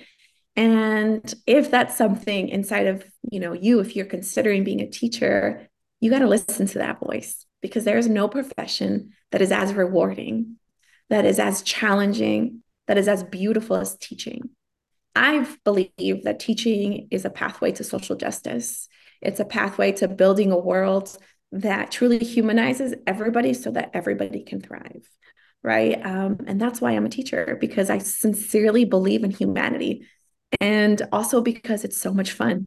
And 0.57 1.33
if 1.47 1.71
that's 1.71 1.97
something 1.97 2.49
inside 2.49 2.87
of, 2.87 3.05
you 3.31 3.41
know, 3.41 3.53
you, 3.53 3.81
if 3.81 3.95
you're 3.95 4.07
considering 4.07 4.65
being 4.65 4.81
a 4.81 4.91
teacher, 4.91 5.69
you 6.01 6.11
got 6.11 6.21
to 6.21 6.27
listen 6.27 6.67
to 6.67 6.79
that 6.79 6.99
voice 6.99 7.45
because 7.61 7.85
there's 7.85 8.09
no 8.09 8.27
profession 8.27 9.11
that 9.33 9.43
is 9.43 9.53
as 9.53 9.75
rewarding 9.75 10.57
that 11.09 11.25
is 11.25 11.39
as 11.39 11.63
challenging, 11.63 12.63
that 12.87 12.99
is 12.99 13.09
as 13.09 13.23
beautiful 13.25 13.77
as 13.77 13.97
teaching. 13.97 14.51
I 15.15 15.47
believe 15.65 16.25
that 16.25 16.41
teaching 16.41 17.09
is 17.11 17.25
a 17.25 17.31
pathway 17.31 17.73
to 17.73 17.85
social 17.85 18.17
justice. 18.17 18.89
It's 19.23 19.41
a 19.41 19.45
pathway 19.45 19.93
to 19.93 20.09
building 20.09 20.53
a 20.53 20.59
world 20.59 21.17
that 21.53 21.91
truly 21.91 22.19
humanizes 22.19 22.95
everybody 23.07 23.55
so 23.55 23.71
that 23.71 23.91
everybody 23.95 24.43
can 24.43 24.61
thrive. 24.61 25.09
Right. 25.63 26.05
Um, 26.05 26.41
and 26.47 26.61
that's 26.61 26.81
why 26.81 26.93
I'm 26.93 27.07
a 27.07 27.11
teacher, 27.11 27.57
because 27.61 27.91
I 27.91 27.99
sincerely 27.99 28.85
believe 28.85 29.25
in 29.25 29.31
humanity 29.31 30.07
and 30.61 31.03
also 31.13 31.41
because 31.41 31.85
it's 31.85 32.01
so 32.01 32.13
much 32.13 32.33
fun. 32.33 32.67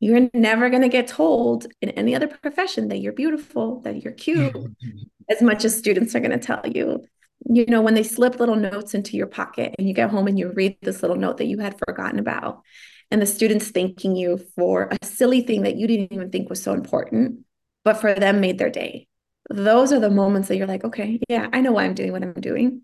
You're 0.00 0.28
never 0.34 0.68
going 0.68 0.82
to 0.82 0.88
get 0.88 1.06
told 1.06 1.66
in 1.80 1.90
any 1.90 2.14
other 2.14 2.26
profession 2.26 2.88
that 2.88 2.98
you're 2.98 3.12
beautiful, 3.12 3.80
that 3.82 4.02
you're 4.02 4.12
cute, 4.12 4.54
as 5.28 5.40
much 5.40 5.64
as 5.64 5.76
students 5.76 6.14
are 6.14 6.20
going 6.20 6.38
to 6.38 6.38
tell 6.38 6.62
you. 6.66 7.04
You 7.48 7.66
know, 7.66 7.80
when 7.80 7.94
they 7.94 8.02
slip 8.02 8.40
little 8.40 8.56
notes 8.56 8.94
into 8.94 9.16
your 9.16 9.28
pocket 9.28 9.74
and 9.78 9.86
you 9.86 9.94
get 9.94 10.10
home 10.10 10.26
and 10.26 10.38
you 10.38 10.52
read 10.52 10.78
this 10.82 11.00
little 11.02 11.16
note 11.16 11.36
that 11.36 11.46
you 11.46 11.58
had 11.58 11.78
forgotten 11.78 12.18
about, 12.18 12.62
and 13.10 13.22
the 13.22 13.26
students 13.26 13.70
thanking 13.70 14.16
you 14.16 14.38
for 14.56 14.88
a 14.90 15.06
silly 15.06 15.42
thing 15.42 15.62
that 15.62 15.76
you 15.76 15.86
didn't 15.86 16.12
even 16.12 16.30
think 16.30 16.50
was 16.50 16.60
so 16.60 16.72
important, 16.72 17.44
but 17.84 18.00
for 18.00 18.14
them 18.14 18.40
made 18.40 18.58
their 18.58 18.70
day. 18.70 19.06
Those 19.48 19.92
are 19.92 20.00
the 20.00 20.10
moments 20.10 20.48
that 20.48 20.56
you're 20.56 20.66
like, 20.66 20.82
okay, 20.82 21.20
yeah, 21.28 21.48
I 21.52 21.60
know 21.60 21.70
why 21.70 21.84
I'm 21.84 21.94
doing 21.94 22.10
what 22.10 22.24
I'm 22.24 22.32
doing. 22.32 22.82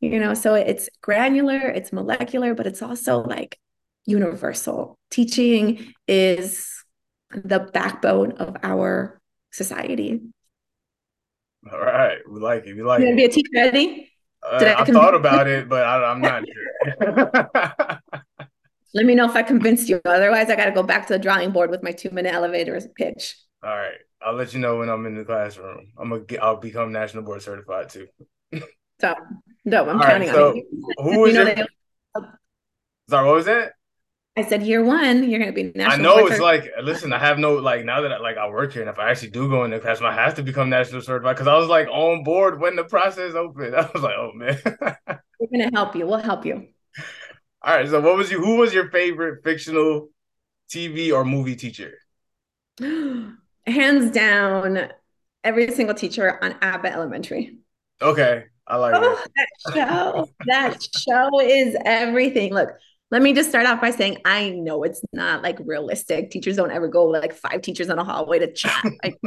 You 0.00 0.20
know, 0.20 0.34
so 0.34 0.54
it's 0.54 0.88
granular, 1.00 1.58
it's 1.58 1.92
molecular, 1.92 2.54
but 2.54 2.66
it's 2.68 2.82
also 2.82 3.22
like 3.22 3.58
universal. 4.06 4.96
Teaching 5.10 5.92
is 6.06 6.68
the 7.32 7.58
backbone 7.72 8.32
of 8.32 8.56
our 8.62 9.20
society. 9.50 10.20
All 11.72 11.78
right, 11.78 12.18
we 12.28 12.40
like 12.40 12.66
it. 12.66 12.74
We 12.74 12.82
like 12.82 13.00
it. 13.00 13.06
you 13.06 13.12
it. 13.12 13.16
be 13.16 13.24
a 13.24 13.28
teacher, 13.28 13.48
Eddie? 13.56 14.10
Uh, 14.42 14.56
I, 14.56 14.82
I 14.82 14.84
thought 14.84 15.14
about 15.14 15.46
it, 15.46 15.68
but 15.68 15.84
I, 15.84 16.10
am 16.10 16.20
not 16.20 16.44
sure. 16.46 18.00
Let 18.94 19.06
me 19.06 19.14
know 19.14 19.24
if 19.24 19.34
I 19.34 19.42
convinced 19.42 19.88
you. 19.88 20.00
Otherwise, 20.04 20.50
I 20.50 20.56
got 20.56 20.66
to 20.66 20.72
go 20.72 20.82
back 20.82 21.06
to 21.06 21.14
the 21.14 21.18
drawing 21.18 21.50
board 21.50 21.70
with 21.70 21.82
my 21.82 21.92
two 21.92 22.10
minute 22.10 22.34
elevator 22.34 22.78
pitch. 22.96 23.36
All 23.62 23.74
right, 23.74 23.96
I'll 24.20 24.34
let 24.34 24.52
you 24.52 24.60
know 24.60 24.78
when 24.78 24.90
I'm 24.90 25.06
in 25.06 25.14
the 25.14 25.24
classroom. 25.24 25.92
I'm 25.98 26.10
gonna 26.10 26.22
get, 26.22 26.42
I'll 26.42 26.56
become 26.56 26.92
national 26.92 27.24
board 27.24 27.42
certified 27.42 27.88
too. 27.88 28.06
so, 29.00 29.14
no, 29.64 29.88
I'm 29.88 30.00
All 30.00 30.06
counting 30.06 30.28
right, 30.28 30.34
so 30.34 30.50
on 30.50 30.56
you. 30.56 30.92
Who 30.98 31.24
is 31.24 31.34
you 31.34 31.44
your... 31.44 31.66
Sorry, 33.08 33.26
what 33.26 33.34
was 33.34 33.46
that? 33.46 33.72
I 34.36 34.42
said 34.42 34.64
year 34.64 34.82
one, 34.82 35.28
you're 35.30 35.38
gonna 35.38 35.52
be 35.52 35.72
national. 35.74 35.92
I 35.92 35.96
know 35.96 36.26
it's 36.26 36.40
like 36.40 36.68
listen, 36.82 37.12
I 37.12 37.18
have 37.18 37.38
no 37.38 37.54
like 37.54 37.84
now 37.84 38.00
that 38.00 38.12
I, 38.12 38.18
like 38.18 38.36
I 38.36 38.48
work 38.48 38.72
here, 38.72 38.82
and 38.82 38.90
if 38.90 38.98
I 38.98 39.10
actually 39.10 39.30
do 39.30 39.48
go 39.48 39.64
in 39.64 39.70
the 39.70 39.78
classroom, 39.78 40.10
I 40.10 40.14
have 40.14 40.34
to 40.34 40.42
become 40.42 40.68
national 40.68 41.02
certified 41.02 41.36
because 41.36 41.46
I 41.46 41.56
was 41.56 41.68
like 41.68 41.86
on 41.88 42.24
board 42.24 42.60
when 42.60 42.74
the 42.74 42.84
process 42.84 43.34
opened. 43.34 43.76
I 43.76 43.88
was 43.92 44.02
like, 44.02 44.16
oh 44.16 44.32
man. 44.34 44.58
We're 45.38 45.48
gonna 45.52 45.70
help 45.72 45.94
you. 45.94 46.06
We'll 46.06 46.18
help 46.18 46.44
you. 46.44 46.66
All 47.62 47.76
right. 47.76 47.88
So, 47.88 48.00
what 48.00 48.16
was 48.16 48.30
you? 48.30 48.44
Who 48.44 48.56
was 48.56 48.74
your 48.74 48.90
favorite 48.90 49.44
fictional 49.44 50.08
TV 50.68 51.12
or 51.12 51.24
movie 51.24 51.56
teacher? 51.56 51.94
Hands 53.66 54.10
down, 54.10 54.88
every 55.44 55.70
single 55.70 55.94
teacher 55.94 56.42
on 56.42 56.56
Abbott 56.60 56.92
Elementary. 56.92 57.58
Okay, 58.02 58.44
I 58.66 58.76
like 58.76 58.94
oh. 58.96 59.24
That 59.36 59.74
show, 59.74 60.28
that 60.46 60.82
show 60.82 61.40
is 61.40 61.76
everything. 61.84 62.52
Look, 62.52 62.70
let 63.14 63.22
me 63.22 63.32
just 63.32 63.48
start 63.48 63.64
off 63.64 63.80
by 63.80 63.92
saying 63.92 64.18
I 64.24 64.50
know 64.50 64.82
it's 64.82 65.00
not 65.12 65.40
like 65.40 65.60
realistic. 65.64 66.32
Teachers 66.32 66.56
don't 66.56 66.72
ever 66.72 66.88
go 66.88 67.04
like 67.04 67.32
five 67.32 67.62
teachers 67.62 67.88
in 67.88 67.96
a 67.96 68.02
hallway 68.02 68.40
to 68.40 68.52
chat. 68.52 68.84
Like, 69.04 69.16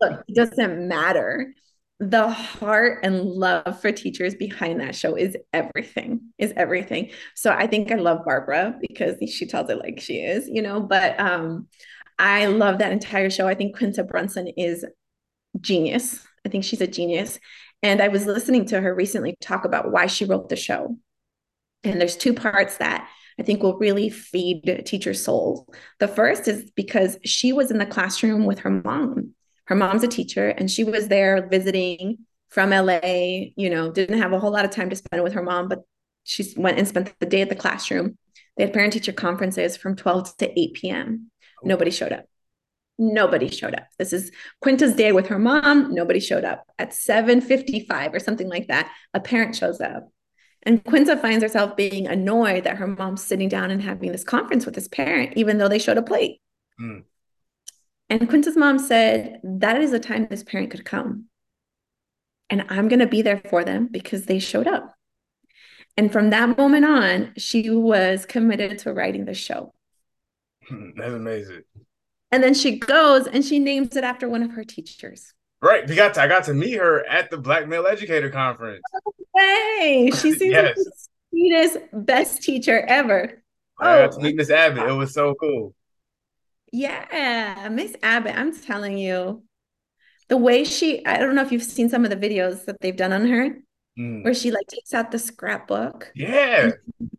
look, 0.00 0.24
it 0.26 0.34
doesn't 0.34 0.88
matter. 0.88 1.54
The 2.00 2.28
heart 2.28 3.04
and 3.04 3.20
love 3.20 3.80
for 3.80 3.92
teachers 3.92 4.34
behind 4.34 4.80
that 4.80 4.96
show 4.96 5.14
is 5.14 5.36
everything, 5.52 6.22
is 6.38 6.52
everything. 6.56 7.12
So 7.36 7.52
I 7.52 7.68
think 7.68 7.92
I 7.92 7.94
love 7.94 8.24
Barbara 8.24 8.74
because 8.80 9.14
she 9.30 9.46
tells 9.46 9.70
it 9.70 9.78
like 9.78 10.00
she 10.00 10.14
is, 10.14 10.48
you 10.48 10.60
know, 10.60 10.80
but 10.80 11.20
um 11.20 11.68
I 12.18 12.46
love 12.46 12.78
that 12.78 12.90
entire 12.90 13.30
show. 13.30 13.46
I 13.46 13.54
think 13.54 13.76
Quinta 13.76 14.02
Brunson 14.02 14.48
is 14.48 14.84
genius. 15.60 16.26
I 16.44 16.48
think 16.48 16.64
she's 16.64 16.80
a 16.80 16.88
genius. 16.88 17.38
And 17.80 18.02
I 18.02 18.08
was 18.08 18.26
listening 18.26 18.64
to 18.66 18.80
her 18.80 18.92
recently 18.92 19.36
talk 19.40 19.64
about 19.64 19.92
why 19.92 20.06
she 20.06 20.24
wrote 20.24 20.48
the 20.48 20.56
show. 20.56 20.96
And 21.84 22.00
there's 22.00 22.16
two 22.16 22.34
parts 22.34 22.78
that 22.78 23.08
I 23.40 23.42
think 23.42 23.62
will 23.62 23.78
really 23.78 24.10
feed 24.10 24.82
teachers' 24.84 25.24
souls. 25.24 25.66
The 25.98 26.08
first 26.08 26.46
is 26.46 26.70
because 26.72 27.16
she 27.24 27.54
was 27.54 27.70
in 27.70 27.78
the 27.78 27.86
classroom 27.86 28.44
with 28.44 28.58
her 28.60 28.70
mom. 28.70 29.34
Her 29.64 29.74
mom's 29.74 30.02
a 30.02 30.08
teacher, 30.08 30.50
and 30.50 30.70
she 30.70 30.84
was 30.84 31.08
there 31.08 31.48
visiting 31.48 32.18
from 32.50 32.68
LA, 32.68 33.00
you 33.56 33.70
know, 33.70 33.90
didn't 33.90 34.18
have 34.18 34.34
a 34.34 34.38
whole 34.38 34.50
lot 34.50 34.66
of 34.66 34.70
time 34.70 34.90
to 34.90 34.96
spend 34.96 35.22
with 35.22 35.32
her 35.32 35.42
mom, 35.42 35.68
but 35.68 35.80
she 36.22 36.52
went 36.54 36.78
and 36.78 36.86
spent 36.86 37.14
the 37.18 37.24
day 37.24 37.40
at 37.40 37.48
the 37.48 37.54
classroom. 37.54 38.18
They 38.58 38.64
had 38.64 38.74
parent 38.74 38.92
teacher 38.92 39.12
conferences 39.12 39.74
from 39.74 39.96
12 39.96 40.36
to 40.36 40.60
8 40.60 40.74
p.m. 40.74 41.30
Nobody 41.64 41.90
showed 41.90 42.12
up. 42.12 42.26
Nobody 42.98 43.48
showed 43.48 43.74
up. 43.74 43.86
This 43.98 44.12
is 44.12 44.30
Quinta's 44.60 44.94
day 44.94 45.12
with 45.12 45.28
her 45.28 45.38
mom. 45.38 45.94
Nobody 45.94 46.20
showed 46.20 46.44
up. 46.44 46.66
At 46.78 46.90
7:55 46.90 48.12
or 48.12 48.18
something 48.18 48.50
like 48.50 48.68
that, 48.68 48.92
a 49.14 49.20
parent 49.20 49.56
shows 49.56 49.80
up. 49.80 50.10
And 50.64 50.84
Quinta 50.84 51.16
finds 51.16 51.42
herself 51.42 51.76
being 51.76 52.06
annoyed 52.06 52.64
that 52.64 52.76
her 52.76 52.86
mom's 52.86 53.24
sitting 53.24 53.48
down 53.48 53.70
and 53.70 53.80
having 53.80 54.12
this 54.12 54.24
conference 54.24 54.66
with 54.66 54.74
this 54.74 54.88
parent, 54.88 55.32
even 55.36 55.58
though 55.58 55.68
they 55.68 55.78
showed 55.78 55.96
a 55.96 56.02
plate. 56.02 56.40
Mm. 56.80 57.04
And 58.10 58.28
Quinta's 58.28 58.56
mom 58.56 58.78
said, 58.78 59.40
That 59.42 59.80
is 59.80 59.90
the 59.90 60.00
time 60.00 60.26
this 60.28 60.42
parent 60.42 60.70
could 60.70 60.84
come. 60.84 61.26
And 62.50 62.64
I'm 62.68 62.88
going 62.88 62.98
to 62.98 63.06
be 63.06 63.22
there 63.22 63.40
for 63.48 63.64
them 63.64 63.88
because 63.90 64.26
they 64.26 64.38
showed 64.38 64.66
up. 64.66 64.94
And 65.96 66.12
from 66.12 66.30
that 66.30 66.58
moment 66.58 66.84
on, 66.84 67.32
she 67.36 67.70
was 67.70 68.26
committed 68.26 68.78
to 68.80 68.92
writing 68.92 69.24
the 69.24 69.34
show. 69.34 69.72
That's 70.96 71.14
amazing. 71.14 71.62
And 72.32 72.42
then 72.42 72.54
she 72.54 72.78
goes 72.78 73.26
and 73.26 73.44
she 73.44 73.58
names 73.58 73.96
it 73.96 74.04
after 74.04 74.28
one 74.28 74.42
of 74.42 74.52
her 74.52 74.64
teachers. 74.64 75.32
Right. 75.62 75.86
We 75.86 75.94
got 75.94 76.14
to, 76.14 76.22
I 76.22 76.28
got 76.28 76.44
to 76.44 76.54
meet 76.54 76.74
her 76.78 77.06
at 77.06 77.30
the 77.30 77.36
Black 77.36 77.68
Male 77.68 77.86
Educator 77.86 78.30
Conference. 78.30 78.82
Hey, 79.36 80.10
she 80.10 80.32
seems 80.32 80.52
yes. 80.52 80.64
like 80.64 80.74
the 80.74 80.92
sweetest, 81.30 81.78
best 81.92 82.42
teacher 82.42 82.80
ever. 82.80 83.42
I 83.78 83.98
oh, 83.98 84.06
got 84.06 84.12
to 84.12 84.20
meet 84.20 84.36
Miss 84.36 84.50
Abbott. 84.50 84.88
It 84.88 84.92
was 84.92 85.12
so 85.12 85.34
cool. 85.34 85.74
Yeah, 86.72 87.68
Miss 87.70 87.94
Abbott, 88.02 88.36
I'm 88.36 88.58
telling 88.58 88.96
you, 88.96 89.42
the 90.28 90.36
way 90.36 90.64
she, 90.64 91.04
I 91.04 91.18
don't 91.18 91.34
know 91.34 91.42
if 91.42 91.50
you've 91.50 91.62
seen 91.62 91.88
some 91.88 92.04
of 92.04 92.10
the 92.10 92.16
videos 92.16 92.64
that 92.66 92.80
they've 92.80 92.96
done 92.96 93.12
on 93.12 93.26
her, 93.26 93.58
mm. 93.98 94.24
where 94.24 94.34
she 94.34 94.50
like 94.52 94.66
takes 94.68 94.94
out 94.94 95.10
the 95.10 95.18
scrapbook. 95.18 96.12
Yeah. 96.14 96.70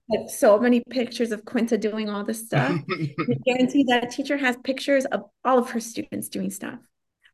Like 0.09 0.29
so 0.29 0.57
many 0.57 0.83
pictures 0.89 1.31
of 1.31 1.45
Quinta 1.45 1.77
doing 1.77 2.09
all 2.09 2.23
this 2.23 2.45
stuff. 2.45 2.79
I 2.89 3.37
guarantee 3.45 3.83
that 3.89 4.11
teacher 4.11 4.37
has 4.37 4.55
pictures 4.63 5.05
of 5.05 5.23
all 5.43 5.59
of 5.59 5.69
her 5.71 5.79
students 5.79 6.29
doing 6.29 6.49
stuff 6.49 6.79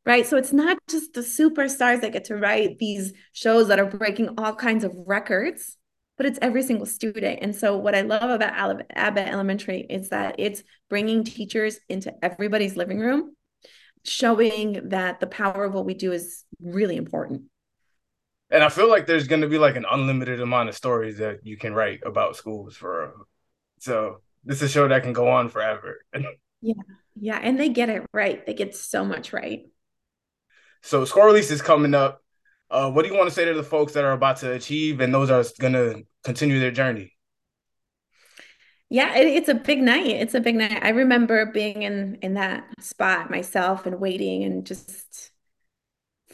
right? 0.08 0.26
So 0.26 0.38
it's 0.38 0.54
not 0.54 0.78
just 0.90 1.14
the 1.14 1.22
superstars 1.22 2.00
that 2.00 2.14
get 2.14 2.26
to 2.26 2.38
write 2.38 2.80
these 2.80 3.12
shows 3.34 3.68
that 3.68 3.78
are 3.78 3.86
breaking 3.86 4.36
all 4.38 4.56
kinds 4.56 4.86
of 4.86 4.94
records, 4.96 5.76
but 6.16 6.26
it's 6.26 6.40
every 6.42 6.64
single 6.64 6.86
student. 6.86 7.40
And 7.42 7.54
so 7.54 7.78
what 7.78 7.94
I 7.94 8.02
love 8.02 8.30
about 8.30 8.84
Abbott 8.90 9.28
Elementary 9.28 9.82
is 9.82 10.10
that 10.10 10.36
it's 10.40 10.64
bringing 10.90 11.26
teachers 11.26 11.80
into 11.90 12.14
everybody's 12.24 12.78
living 12.78 13.00
room, 13.00 13.36
showing 14.06 14.88
that 14.90 15.20
the 15.20 15.28
power 15.28 15.66
of 15.66 15.74
what 15.74 15.86
we 15.86 15.94
do 15.94 16.14
is 16.14 16.46
really 16.62 16.96
important. 16.96 17.42
And 18.50 18.64
I 18.64 18.70
feel 18.70 18.90
like 18.90 19.08
there's 19.08 19.28
going 19.28 19.42
to 19.42 19.50
be 19.50 19.58
like 19.58 19.76
an 19.76 19.86
unlimited 19.92 20.40
amount 20.40 20.70
of 20.70 20.76
stories 20.76 21.18
that 21.18 21.40
you 21.44 21.58
can 21.58 21.74
write 21.74 22.00
about 22.06 22.38
schools 22.38 22.78
for. 22.78 23.14
So 23.80 24.22
this 24.46 24.62
is 24.62 24.70
a 24.70 24.70
show 24.70 24.88
that 24.88 25.04
can 25.04 25.12
go 25.12 25.28
on 25.28 25.50
forever. 25.50 26.00
yeah. 26.62 26.74
Yeah. 27.20 27.40
And 27.44 27.60
they 27.60 27.68
get 27.68 27.90
it 27.90 28.06
right. 28.14 28.46
They 28.46 28.54
get 28.54 28.74
so 28.74 29.04
much 29.04 29.34
right. 29.34 29.66
So 30.82 31.06
score 31.06 31.26
release 31.26 31.52
is 31.52 31.62
coming 31.62 31.94
up. 31.94 32.22
Uh, 32.70 32.92
what 32.92 33.04
do 33.04 33.10
you 33.10 33.18
want 33.18 33.30
to 33.30 33.34
say 33.36 33.46
to 33.46 33.54
the 33.54 33.64
folks 33.64 33.94
that 33.94 34.04
are 34.04 34.12
about 34.12 34.38
to 34.38 34.52
achieve 34.52 35.00
and 35.00 35.14
those 35.14 35.30
are 35.30 35.44
going 35.60 35.74
to 35.74 36.04
continue 36.24 36.60
their 36.60 36.72
journey? 36.72 37.14
Yeah, 38.90 39.16
it, 39.18 39.28
it's 39.28 39.50
a 39.50 39.56
big 39.56 39.82
night. 39.82 40.08
It's 40.08 40.34
a 40.34 40.40
big 40.40 40.56
night. 40.56 40.80
I 40.82 40.90
remember 40.90 41.46
being 41.46 41.84
in 41.84 42.18
in 42.22 42.36
that 42.36 42.66
spot 42.80 43.30
myself 43.30 43.86
and 43.86 44.00
waiting 44.00 44.44
and 44.44 44.66
just 44.66 45.32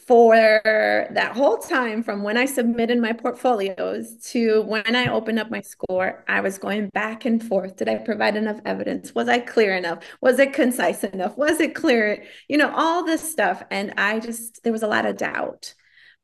for 0.08 0.62
that 0.64 1.32
whole 1.36 1.58
time 1.58 2.04
from 2.04 2.24
when 2.24 2.38
I 2.38 2.46
submitted 2.46 3.00
my 3.00 3.14
portfolios 3.14 4.18
to 4.32 4.62
when 4.64 4.96
I 4.96 5.08
opened 5.08 5.40
up 5.40 5.50
my 5.52 5.62
score, 5.62 6.24
I 6.28 6.42
was 6.42 6.58
going 6.58 6.90
back 6.90 7.26
and 7.26 7.44
forth. 7.44 7.76
Did 7.78 7.90
I 7.90 7.96
provide 7.96 8.36
enough 8.36 8.60
evidence? 8.66 9.14
Was 9.16 9.30
I 9.30 9.40
clear 9.40 9.76
enough? 9.76 10.04
Was 10.22 10.40
it 10.40 10.54
concise 10.54 11.04
enough? 11.04 11.38
Was 11.38 11.60
it 11.60 11.76
clear? 11.76 12.24
You 12.48 12.58
know, 12.58 12.74
all 12.76 13.06
this 13.06 13.30
stuff. 13.32 13.64
And 13.72 13.94
I 13.98 14.20
just, 14.20 14.64
there 14.64 14.74
was 14.74 14.84
a 14.84 14.88
lot 14.88 15.06
of 15.06 15.18
doubt. 15.18 15.74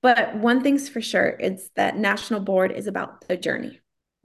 But 0.01 0.35
one 0.37 0.61
thing's 0.63 0.87
for 0.89 1.01
sure, 1.01 1.35
it's 1.39 1.69
that 1.75 1.97
national 1.97 2.39
board 2.41 2.71
is 2.71 2.87
about 2.87 3.27
the 3.27 3.35
journey, 3.35 3.81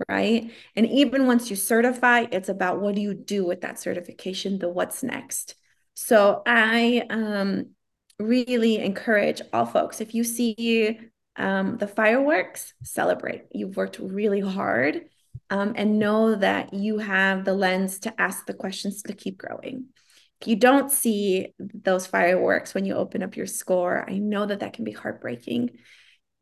right? 0.09 0.51
And 0.77 0.87
even 0.87 1.27
once 1.27 1.51
you 1.51 1.57
certify, 1.57 2.27
it's 2.31 2.49
about 2.49 2.81
what 2.81 2.95
do 2.95 3.01
you 3.01 3.15
do 3.15 3.45
with 3.45 3.63
that 3.63 3.81
certification, 3.81 4.59
the 4.59 4.69
what's 4.69 5.03
next. 5.03 5.57
So 5.95 6.43
I 6.47 7.07
um 7.11 7.71
really 8.19 8.79
encourage 8.79 9.43
all 9.53 9.67
folks 9.67 10.01
if 10.01 10.15
you 10.15 10.25
see 10.25 11.01
um, 11.37 11.79
the 11.79 11.89
fireworks, 11.89 12.73
celebrate. 12.83 13.45
You've 13.53 13.77
worked 13.77 13.99
really 13.99 14.41
hard 14.41 15.03
um, 15.51 15.75
and 15.77 15.99
know 15.99 16.37
that 16.37 16.73
you 16.75 16.99
have 16.99 17.45
the 17.45 17.55
lens 17.55 18.01
to 18.01 18.21
ask 18.21 18.47
the 18.47 18.55
questions 18.55 19.03
to 19.03 19.15
keep 19.15 19.37
growing. 19.39 19.87
If 20.41 20.49
you 20.49 20.57
don't 20.57 20.91
see 20.91 21.55
those 21.59 22.07
fireworks 22.07 22.75
when 22.75 22.85
you 22.85 22.95
open 22.95 23.23
up 23.23 23.37
your 23.37 23.47
score, 23.47 24.05
I 24.09 24.19
know 24.19 24.47
that 24.47 24.61
that 24.61 24.75
can 24.75 24.85
be 24.85 24.93
heartbreaking. 24.93 25.71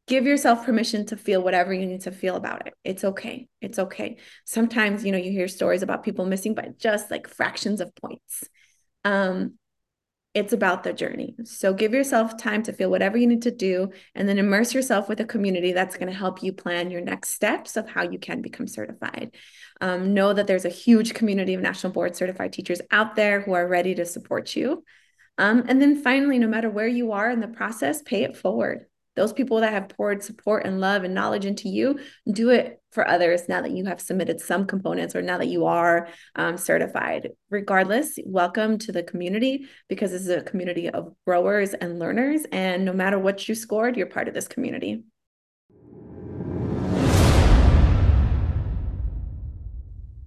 Give 0.09 0.27
yourself 0.27 0.67
permission 0.67 1.07
to 1.07 1.17
feel 1.17 1.43
whatever 1.43 1.73
you 1.73 1.87
need 1.87 2.03
to 2.03 2.13
feel 2.13 2.37
about 2.37 2.67
it. 2.67 2.75
It's 2.85 3.05
okay. 3.05 3.49
It's 3.61 3.79
okay. 3.79 4.19
Sometimes, 4.45 5.05
you 5.05 5.13
know, 5.13 5.19
you 5.19 5.31
hear 5.31 5.49
stories 5.49 5.83
about 5.83 6.03
people 6.03 6.27
missing 6.27 6.55
by 6.55 6.71
just 6.79 7.11
like 7.11 7.29
fractions 7.29 7.81
of 7.81 7.95
points 7.95 8.45
Um, 9.05 9.59
it's 10.35 10.53
about 10.53 10.83
the 10.83 10.93
journey. 10.93 11.35
So 11.45 11.75
give 11.75 11.93
yourself 11.93 12.39
time 12.39 12.63
to 12.63 12.73
feel 12.73 12.91
whatever 12.91 13.19
you 13.19 13.27
need 13.27 13.43
to 13.43 13.51
do 13.51 13.91
and 14.15 14.27
then 14.27 14.39
immerse 14.39 14.73
yourself 14.73 15.09
with 15.09 15.21
a 15.21 15.27
community 15.27 15.73
that's 15.73 15.97
going 15.97 16.11
to 16.11 16.19
help 16.19 16.43
you 16.43 16.55
plan 16.55 16.91
your 16.91 17.03
next 17.03 17.31
steps 17.31 17.77
of 17.77 17.89
how 17.89 18.03
you 18.03 18.19
can 18.19 18.41
become 18.41 18.67
certified. 18.67 19.35
Um, 19.81 20.15
know 20.15 20.33
that 20.33 20.47
there's 20.47 20.65
a 20.65 20.71
huge 20.71 21.13
community 21.13 21.53
of 21.53 21.61
national 21.61 21.93
board 21.93 22.17
certified 22.17 22.53
teachers 22.53 22.81
out 22.91 23.15
there 23.15 23.43
who 23.43 23.53
are 23.53 23.69
ready 23.69 23.95
to 23.97 24.07
support 24.07 24.57
you. 24.57 24.85
Um, 25.37 25.65
and 25.69 25.83
then 25.83 26.03
finally, 26.03 26.39
no 26.39 26.49
matter 26.49 26.71
where 26.71 26.89
you 26.89 27.13
are 27.13 27.31
in 27.31 27.41
the 27.41 27.49
process, 27.49 28.01
pay 28.01 28.23
it 28.23 28.37
forward 28.37 28.87
those 29.15 29.33
people 29.33 29.61
that 29.61 29.73
have 29.73 29.89
poured 29.91 30.23
support 30.23 30.65
and 30.65 30.81
love 30.81 31.05
and 31.05 31.15
knowledge 31.15 31.45
into 31.45 31.69
you 31.69 31.99
do 32.31 32.51
it 32.51 32.81
for 32.91 33.07
others 33.07 33.49
now 33.49 33.61
that 33.61 33.73
you 33.73 33.85
have 33.85 34.01
submitted 34.01 34.41
some 34.41 34.67
components 34.67 35.15
or 35.15 35.23
now 35.23 35.39
that 35.39 35.49
you 35.49 35.67
are 35.67 36.09
um, 36.37 36.57
certified 36.57 37.31
regardless 37.51 38.19
welcome 38.25 38.79
to 38.79 38.93
the 38.93 39.03
community 39.03 39.67
because 39.89 40.11
this 40.11 40.23
is 40.23 40.29
a 40.29 40.43
community 40.43 40.89
of 40.89 41.15
growers 41.27 41.75
and 41.75 41.99
learners 41.99 42.43
and 42.53 42.85
no 42.85 42.93
matter 42.93 43.19
what 43.19 43.49
you 43.49 43.55
scored 43.55 43.97
you're 43.97 44.07
part 44.07 44.29
of 44.29 44.35
this 44.35 44.49
community 44.49 45.03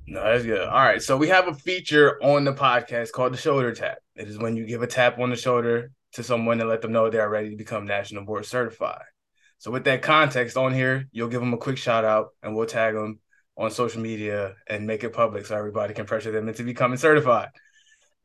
No, 0.08 0.24
that's 0.24 0.46
good. 0.46 0.62
All 0.62 0.82
right. 0.82 1.02
So 1.02 1.18
we 1.18 1.28
have 1.28 1.50
a 1.50 1.54
feature 1.54 2.24
on 2.24 2.46
the 2.46 2.54
podcast 2.54 3.12
called 3.12 3.34
the 3.34 3.38
shoulder 3.38 3.74
tap. 3.74 3.98
It 4.16 4.30
is 4.30 4.38
when 4.38 4.56
you 4.56 4.66
give 4.66 4.82
a 4.82 4.88
tap 4.88 5.20
on 5.20 5.30
the 5.30 5.36
shoulder 5.36 5.92
to 6.16 6.24
someone 6.24 6.60
and 6.60 6.70
let 6.70 6.82
them 6.82 6.92
know 6.92 7.10
they 7.10 7.20
are 7.20 7.30
ready 7.30 7.50
to 7.50 7.56
become 7.56 7.86
national 7.86 8.26
board 8.26 8.46
certified. 8.46 9.04
So 9.58 9.72
with 9.72 9.86
that 9.86 10.02
context 10.02 10.58
on 10.58 10.74
here, 10.74 11.08
you'll 11.12 11.30
give 11.30 11.42
them 11.42 11.54
a 11.54 11.58
quick 11.58 11.78
shout 11.78 12.04
out 12.04 12.30
and 12.44 12.56
we'll 12.56 12.66
tag 12.66 12.96
them 12.96 13.20
on 13.58 13.72
social 13.72 14.02
media 14.02 14.56
and 14.68 14.86
make 14.86 15.04
it 15.04 15.14
public 15.14 15.46
so 15.46 15.56
everybody 15.56 15.94
can 15.94 16.06
pressure 16.06 16.32
them 16.32 16.48
into 16.48 16.64
becoming 16.64 16.98
certified. 16.98 17.50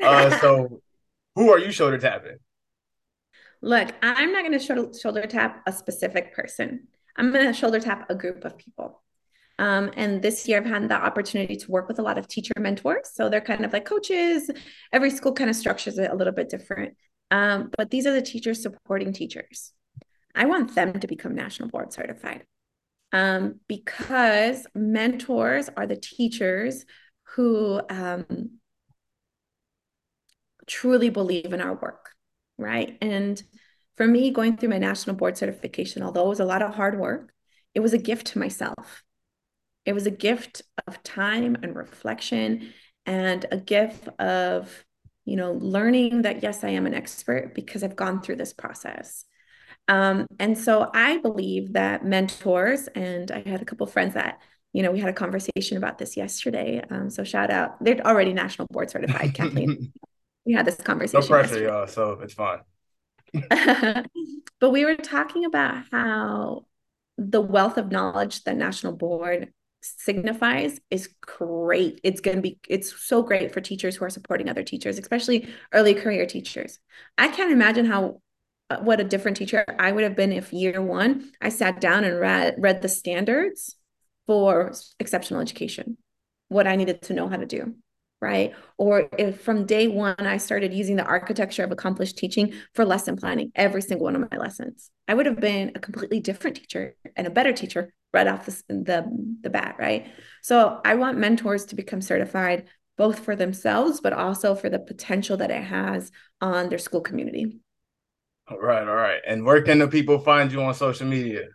Uh, 0.02 0.38
so 0.40 0.82
who 1.34 1.50
are 1.50 1.58
you 1.58 1.70
shoulder 1.70 1.98
tapping? 1.98 2.38
Look, 3.62 3.92
I'm 4.02 4.32
not 4.32 4.40
going 4.40 4.58
to 4.58 4.64
shoulder, 4.64 4.90
shoulder 4.98 5.26
tap 5.26 5.62
a 5.66 5.72
specific 5.72 6.34
person. 6.34 6.88
I'm 7.16 7.32
going 7.32 7.46
to 7.46 7.52
shoulder 7.52 7.80
tap 7.80 8.08
a 8.08 8.14
group 8.14 8.44
of 8.44 8.56
people. 8.56 9.02
Um, 9.58 9.90
and 9.94 10.22
this 10.22 10.48
year, 10.48 10.58
I've 10.58 10.66
had 10.66 10.88
the 10.88 10.94
opportunity 10.94 11.56
to 11.56 11.70
work 11.70 11.86
with 11.86 11.98
a 11.98 12.02
lot 12.02 12.16
of 12.16 12.26
teacher 12.26 12.54
mentors. 12.58 13.10
So 13.12 13.28
they're 13.28 13.42
kind 13.42 13.64
of 13.64 13.72
like 13.74 13.84
coaches. 13.84 14.50
Every 14.90 15.10
school 15.10 15.34
kind 15.34 15.50
of 15.50 15.56
structures 15.56 15.98
it 15.98 16.10
a 16.10 16.14
little 16.14 16.32
bit 16.32 16.48
different. 16.48 16.96
Um, 17.30 17.70
but 17.76 17.90
these 17.90 18.06
are 18.06 18.12
the 18.12 18.22
teachers 18.22 18.62
supporting 18.62 19.12
teachers. 19.12 19.72
I 20.34 20.46
want 20.46 20.74
them 20.74 20.98
to 20.98 21.06
become 21.06 21.34
national 21.34 21.68
board 21.68 21.92
certified 21.92 22.44
um, 23.12 23.60
because 23.68 24.66
mentors 24.74 25.68
are 25.76 25.86
the 25.86 25.96
teachers 25.96 26.84
who 27.34 27.80
um, 27.88 28.58
truly 30.66 31.10
believe 31.10 31.52
in 31.52 31.60
our 31.60 31.74
work, 31.74 32.10
right? 32.58 32.96
And 33.00 33.42
for 33.96 34.06
me, 34.06 34.30
going 34.30 34.56
through 34.56 34.70
my 34.70 34.78
national 34.78 35.16
board 35.16 35.36
certification, 35.36 36.02
although 36.02 36.26
it 36.26 36.30
was 36.30 36.40
a 36.40 36.44
lot 36.44 36.62
of 36.62 36.74
hard 36.74 36.98
work, 36.98 37.32
it 37.74 37.80
was 37.80 37.92
a 37.92 37.98
gift 37.98 38.28
to 38.28 38.38
myself. 38.38 39.02
It 39.84 39.92
was 39.92 40.06
a 40.06 40.10
gift 40.10 40.62
of 40.86 41.02
time 41.02 41.56
and 41.62 41.74
reflection 41.74 42.72
and 43.06 43.46
a 43.50 43.56
gift 43.56 44.08
of 44.18 44.84
you 45.30 45.36
know, 45.36 45.52
learning 45.52 46.22
that, 46.22 46.42
yes, 46.42 46.64
I 46.64 46.70
am 46.70 46.86
an 46.86 46.94
expert 46.94 47.54
because 47.54 47.84
I've 47.84 47.94
gone 47.94 48.20
through 48.20 48.34
this 48.34 48.52
process. 48.52 49.24
Um, 49.86 50.26
and 50.40 50.58
so 50.58 50.90
I 50.92 51.18
believe 51.18 51.74
that 51.74 52.04
mentors, 52.04 52.88
and 52.88 53.30
I 53.30 53.48
had 53.48 53.62
a 53.62 53.64
couple 53.64 53.86
friends 53.86 54.14
that, 54.14 54.40
you 54.72 54.82
know, 54.82 54.90
we 54.90 54.98
had 54.98 55.08
a 55.08 55.12
conversation 55.12 55.76
about 55.76 55.98
this 55.98 56.16
yesterday. 56.16 56.82
Um, 56.90 57.10
so 57.10 57.22
shout 57.22 57.48
out, 57.48 57.76
they're 57.80 58.04
already 58.04 58.32
national 58.32 58.66
board 58.72 58.90
certified, 58.90 59.32
Kathleen. 59.32 59.92
we 60.44 60.52
had 60.52 60.66
this 60.66 60.74
conversation. 60.78 61.20
No 61.20 61.26
pressure, 61.28 61.62
y'all. 61.62 61.86
So 61.86 62.18
it's 62.20 62.34
fine. 62.34 62.58
but 64.58 64.72
we 64.72 64.84
were 64.84 64.96
talking 64.96 65.44
about 65.44 65.84
how 65.92 66.66
the 67.18 67.40
wealth 67.40 67.78
of 67.78 67.92
knowledge 67.92 68.42
that 68.42 68.56
national 68.56 68.94
board 68.94 69.52
signifies 69.80 70.80
is 70.90 71.08
great. 71.20 72.00
It's 72.02 72.20
going 72.20 72.36
to 72.36 72.42
be, 72.42 72.58
it's 72.68 72.94
so 73.02 73.22
great 73.22 73.52
for 73.52 73.60
teachers 73.60 73.96
who 73.96 74.04
are 74.04 74.10
supporting 74.10 74.48
other 74.48 74.62
teachers, 74.62 74.98
especially 74.98 75.48
early 75.72 75.94
career 75.94 76.26
teachers. 76.26 76.78
I 77.18 77.28
can't 77.28 77.52
imagine 77.52 77.86
how, 77.86 78.20
uh, 78.68 78.78
what 78.78 79.00
a 79.00 79.04
different 79.04 79.36
teacher 79.36 79.64
I 79.78 79.92
would 79.92 80.04
have 80.04 80.16
been 80.16 80.32
if 80.32 80.52
year 80.52 80.80
one 80.80 81.32
I 81.40 81.48
sat 81.48 81.80
down 81.80 82.04
and 82.04 82.18
read, 82.18 82.56
read 82.58 82.82
the 82.82 82.88
standards 82.88 83.76
for 84.26 84.72
exceptional 84.98 85.40
education, 85.40 85.96
what 86.48 86.66
I 86.66 86.76
needed 86.76 87.02
to 87.02 87.14
know 87.14 87.28
how 87.28 87.36
to 87.36 87.46
do 87.46 87.74
right? 88.20 88.52
Or 88.76 89.08
if 89.18 89.40
from 89.40 89.64
day 89.64 89.88
one 89.88 90.14
I 90.18 90.36
started 90.36 90.74
using 90.74 90.96
the 90.96 91.04
architecture 91.04 91.64
of 91.64 91.72
accomplished 91.72 92.18
teaching 92.18 92.52
for 92.74 92.84
lesson 92.84 93.16
planning 93.16 93.50
every 93.54 93.82
single 93.82 94.04
one 94.04 94.16
of 94.16 94.30
my 94.30 94.36
lessons, 94.36 94.90
I 95.08 95.14
would 95.14 95.26
have 95.26 95.40
been 95.40 95.72
a 95.74 95.80
completely 95.80 96.20
different 96.20 96.58
teacher 96.58 96.96
and 97.16 97.26
a 97.26 97.30
better 97.30 97.52
teacher 97.52 97.92
right 98.12 98.26
off 98.26 98.46
the, 98.46 98.62
the, 98.68 99.36
the 99.42 99.50
bat, 99.50 99.76
right? 99.78 100.08
So 100.42 100.80
I 100.84 100.94
want 100.94 101.18
mentors 101.18 101.66
to 101.66 101.74
become 101.74 102.00
certified 102.00 102.68
both 102.96 103.20
for 103.20 103.34
themselves, 103.34 104.00
but 104.00 104.12
also 104.12 104.54
for 104.54 104.68
the 104.68 104.78
potential 104.78 105.36
that 105.38 105.50
it 105.50 105.62
has 105.62 106.10
on 106.40 106.68
their 106.68 106.78
school 106.78 107.00
community. 107.00 107.60
All 108.50 108.58
right, 108.58 108.86
all 108.86 108.94
right. 108.94 109.20
And 109.26 109.44
where 109.44 109.62
can 109.62 109.78
the 109.78 109.88
people 109.88 110.18
find 110.18 110.50
you 110.52 110.60
on 110.62 110.74
social 110.74 111.06
media? 111.06 111.46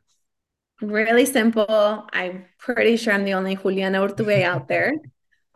Really 0.81 1.25
simple. 1.25 2.07
I'm 2.11 2.45
pretty 2.57 2.97
sure 2.97 3.13
I'm 3.13 3.25
the 3.25 3.33
only 3.33 3.55
Juliana 3.55 3.99
Urtubey 3.99 4.43
out 4.43 4.67
there. 4.67 4.93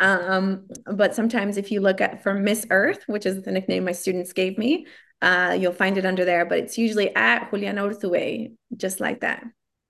Um, 0.02 0.70
but 0.86 1.14
sometimes 1.14 1.58
if 1.58 1.74
you 1.74 1.82
look 1.82 2.00
at 2.00 2.24
for 2.24 2.34
Miss 2.34 2.66
Earth, 2.70 3.04
which 3.08 3.26
is 3.26 3.42
the 3.44 3.52
nickname 3.52 3.84
my 3.84 3.92
students 3.92 4.32
gave 4.32 4.58
me, 4.58 4.88
uh, 5.22 5.58
you'll 5.60 5.74
find 5.74 5.98
it 5.98 6.06
under 6.06 6.24
there, 6.24 6.46
but 6.46 6.60
it's 6.60 6.78
usually 6.78 7.14
at 7.18 7.50
Juliana 7.50 7.82
Urtubey, 7.84 8.54
just 8.78 9.02
like 9.02 9.20
that. 9.20 9.44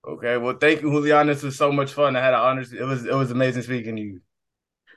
Okay. 0.06 0.36
Well, 0.36 0.56
thank 0.58 0.82
you, 0.82 0.90
Juliana. 0.90 1.34
This 1.34 1.42
was 1.42 1.56
so 1.56 1.70
much 1.70 1.92
fun. 1.92 2.16
I 2.16 2.20
had 2.20 2.34
an 2.34 2.40
honor. 2.40 2.62
It 2.62 2.84
was 2.84 3.04
it 3.04 3.14
was 3.14 3.30
amazing 3.30 3.62
speaking 3.62 3.96
to 3.96 4.02
you. 4.02 4.20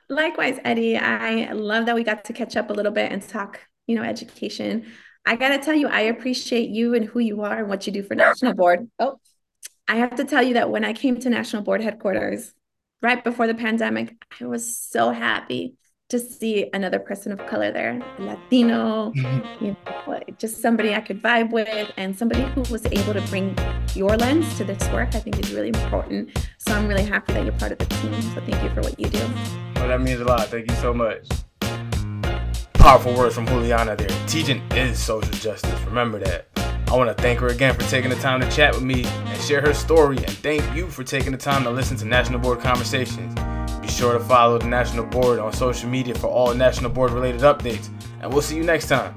Likewise, 0.08 0.58
Eddie. 0.64 0.96
I 0.96 1.52
love 1.52 1.86
that 1.86 1.94
we 1.94 2.04
got 2.04 2.24
to 2.24 2.32
catch 2.32 2.56
up 2.56 2.70
a 2.70 2.72
little 2.72 2.92
bit 2.92 3.12
and 3.12 3.26
talk, 3.26 3.60
you 3.86 3.96
know, 3.96 4.02
education. 4.02 4.86
I 5.26 5.36
gotta 5.36 5.58
tell 5.58 5.74
you, 5.74 5.88
I 5.88 6.00
appreciate 6.02 6.68
you 6.68 6.94
and 6.94 7.04
who 7.04 7.18
you 7.18 7.42
are 7.42 7.58
and 7.58 7.68
what 7.68 7.86
you 7.86 7.92
do 7.92 8.02
for 8.02 8.14
National 8.14 8.54
Board. 8.54 8.90
Oh, 8.98 9.18
I 9.88 9.96
have 9.96 10.16
to 10.16 10.24
tell 10.24 10.42
you 10.42 10.54
that 10.54 10.70
when 10.70 10.84
I 10.84 10.92
came 10.92 11.18
to 11.20 11.30
National 11.30 11.62
Board 11.62 11.80
headquarters, 11.80 12.52
right 13.00 13.22
before 13.22 13.46
the 13.46 13.54
pandemic, 13.54 14.14
I 14.40 14.46
was 14.46 14.78
so 14.78 15.10
happy 15.10 15.76
to 16.10 16.18
see 16.18 16.68
another 16.74 16.98
person 16.98 17.32
of 17.32 17.44
color 17.46 17.72
there, 17.72 18.00
Latino, 18.18 19.12
you 19.60 19.76
know, 19.86 20.20
just 20.38 20.60
somebody 20.60 20.94
I 20.94 21.00
could 21.00 21.22
vibe 21.22 21.50
with 21.50 21.90
and 21.96 22.16
somebody 22.16 22.42
who 22.42 22.60
was 22.70 22.84
able 22.86 23.14
to 23.14 23.22
bring 23.22 23.56
your 23.94 24.16
lens 24.16 24.56
to 24.58 24.64
this 24.64 24.86
work, 24.90 25.14
I 25.14 25.20
think 25.20 25.38
is 25.38 25.52
really 25.52 25.68
important. 25.68 26.48
So 26.58 26.74
I'm 26.74 26.88
really 26.88 27.04
happy 27.04 27.32
that 27.32 27.44
you're 27.44 27.52
part 27.54 27.72
of 27.72 27.78
the 27.78 27.86
team. 27.86 28.20
So 28.20 28.40
thank 28.40 28.62
you 28.62 28.70
for 28.70 28.82
what 28.82 28.98
you 29.00 29.08
do. 29.08 29.26
Well, 29.76 29.88
that 29.88 30.00
means 30.00 30.20
a 30.20 30.24
lot. 30.24 30.48
Thank 30.48 30.70
you 30.70 30.76
so 30.76 30.92
much. 30.92 31.26
Powerful 32.74 33.14
words 33.14 33.34
from 33.34 33.46
Juliana 33.46 33.96
there. 33.96 34.08
Teaching 34.26 34.60
is 34.72 34.98
social 34.98 35.32
justice. 35.32 35.80
Remember 35.86 36.18
that. 36.18 36.48
I 36.88 36.96
want 36.96 37.16
to 37.16 37.22
thank 37.22 37.40
her 37.40 37.48
again 37.48 37.74
for 37.74 37.80
taking 37.82 38.10
the 38.10 38.16
time 38.16 38.40
to 38.40 38.50
chat 38.50 38.74
with 38.74 38.82
me 38.82 39.04
and 39.04 39.40
share 39.40 39.62
her 39.62 39.72
story, 39.72 40.18
and 40.18 40.28
thank 40.28 40.62
you 40.76 40.86
for 40.88 41.02
taking 41.02 41.32
the 41.32 41.38
time 41.38 41.64
to 41.64 41.70
listen 41.70 41.96
to 41.96 42.04
National 42.04 42.38
Board 42.38 42.60
Conversations. 42.60 43.34
Be 43.84 43.90
sure 43.92 44.14
to 44.14 44.20
follow 44.20 44.56
the 44.56 44.66
National 44.66 45.04
Board 45.04 45.38
on 45.38 45.52
social 45.52 45.90
media 45.90 46.14
for 46.14 46.28
all 46.28 46.54
National 46.54 46.88
Board 46.88 47.10
related 47.10 47.42
updates, 47.42 47.90
and 48.22 48.32
we'll 48.32 48.40
see 48.40 48.56
you 48.56 48.64
next 48.64 48.88
time. 48.88 49.14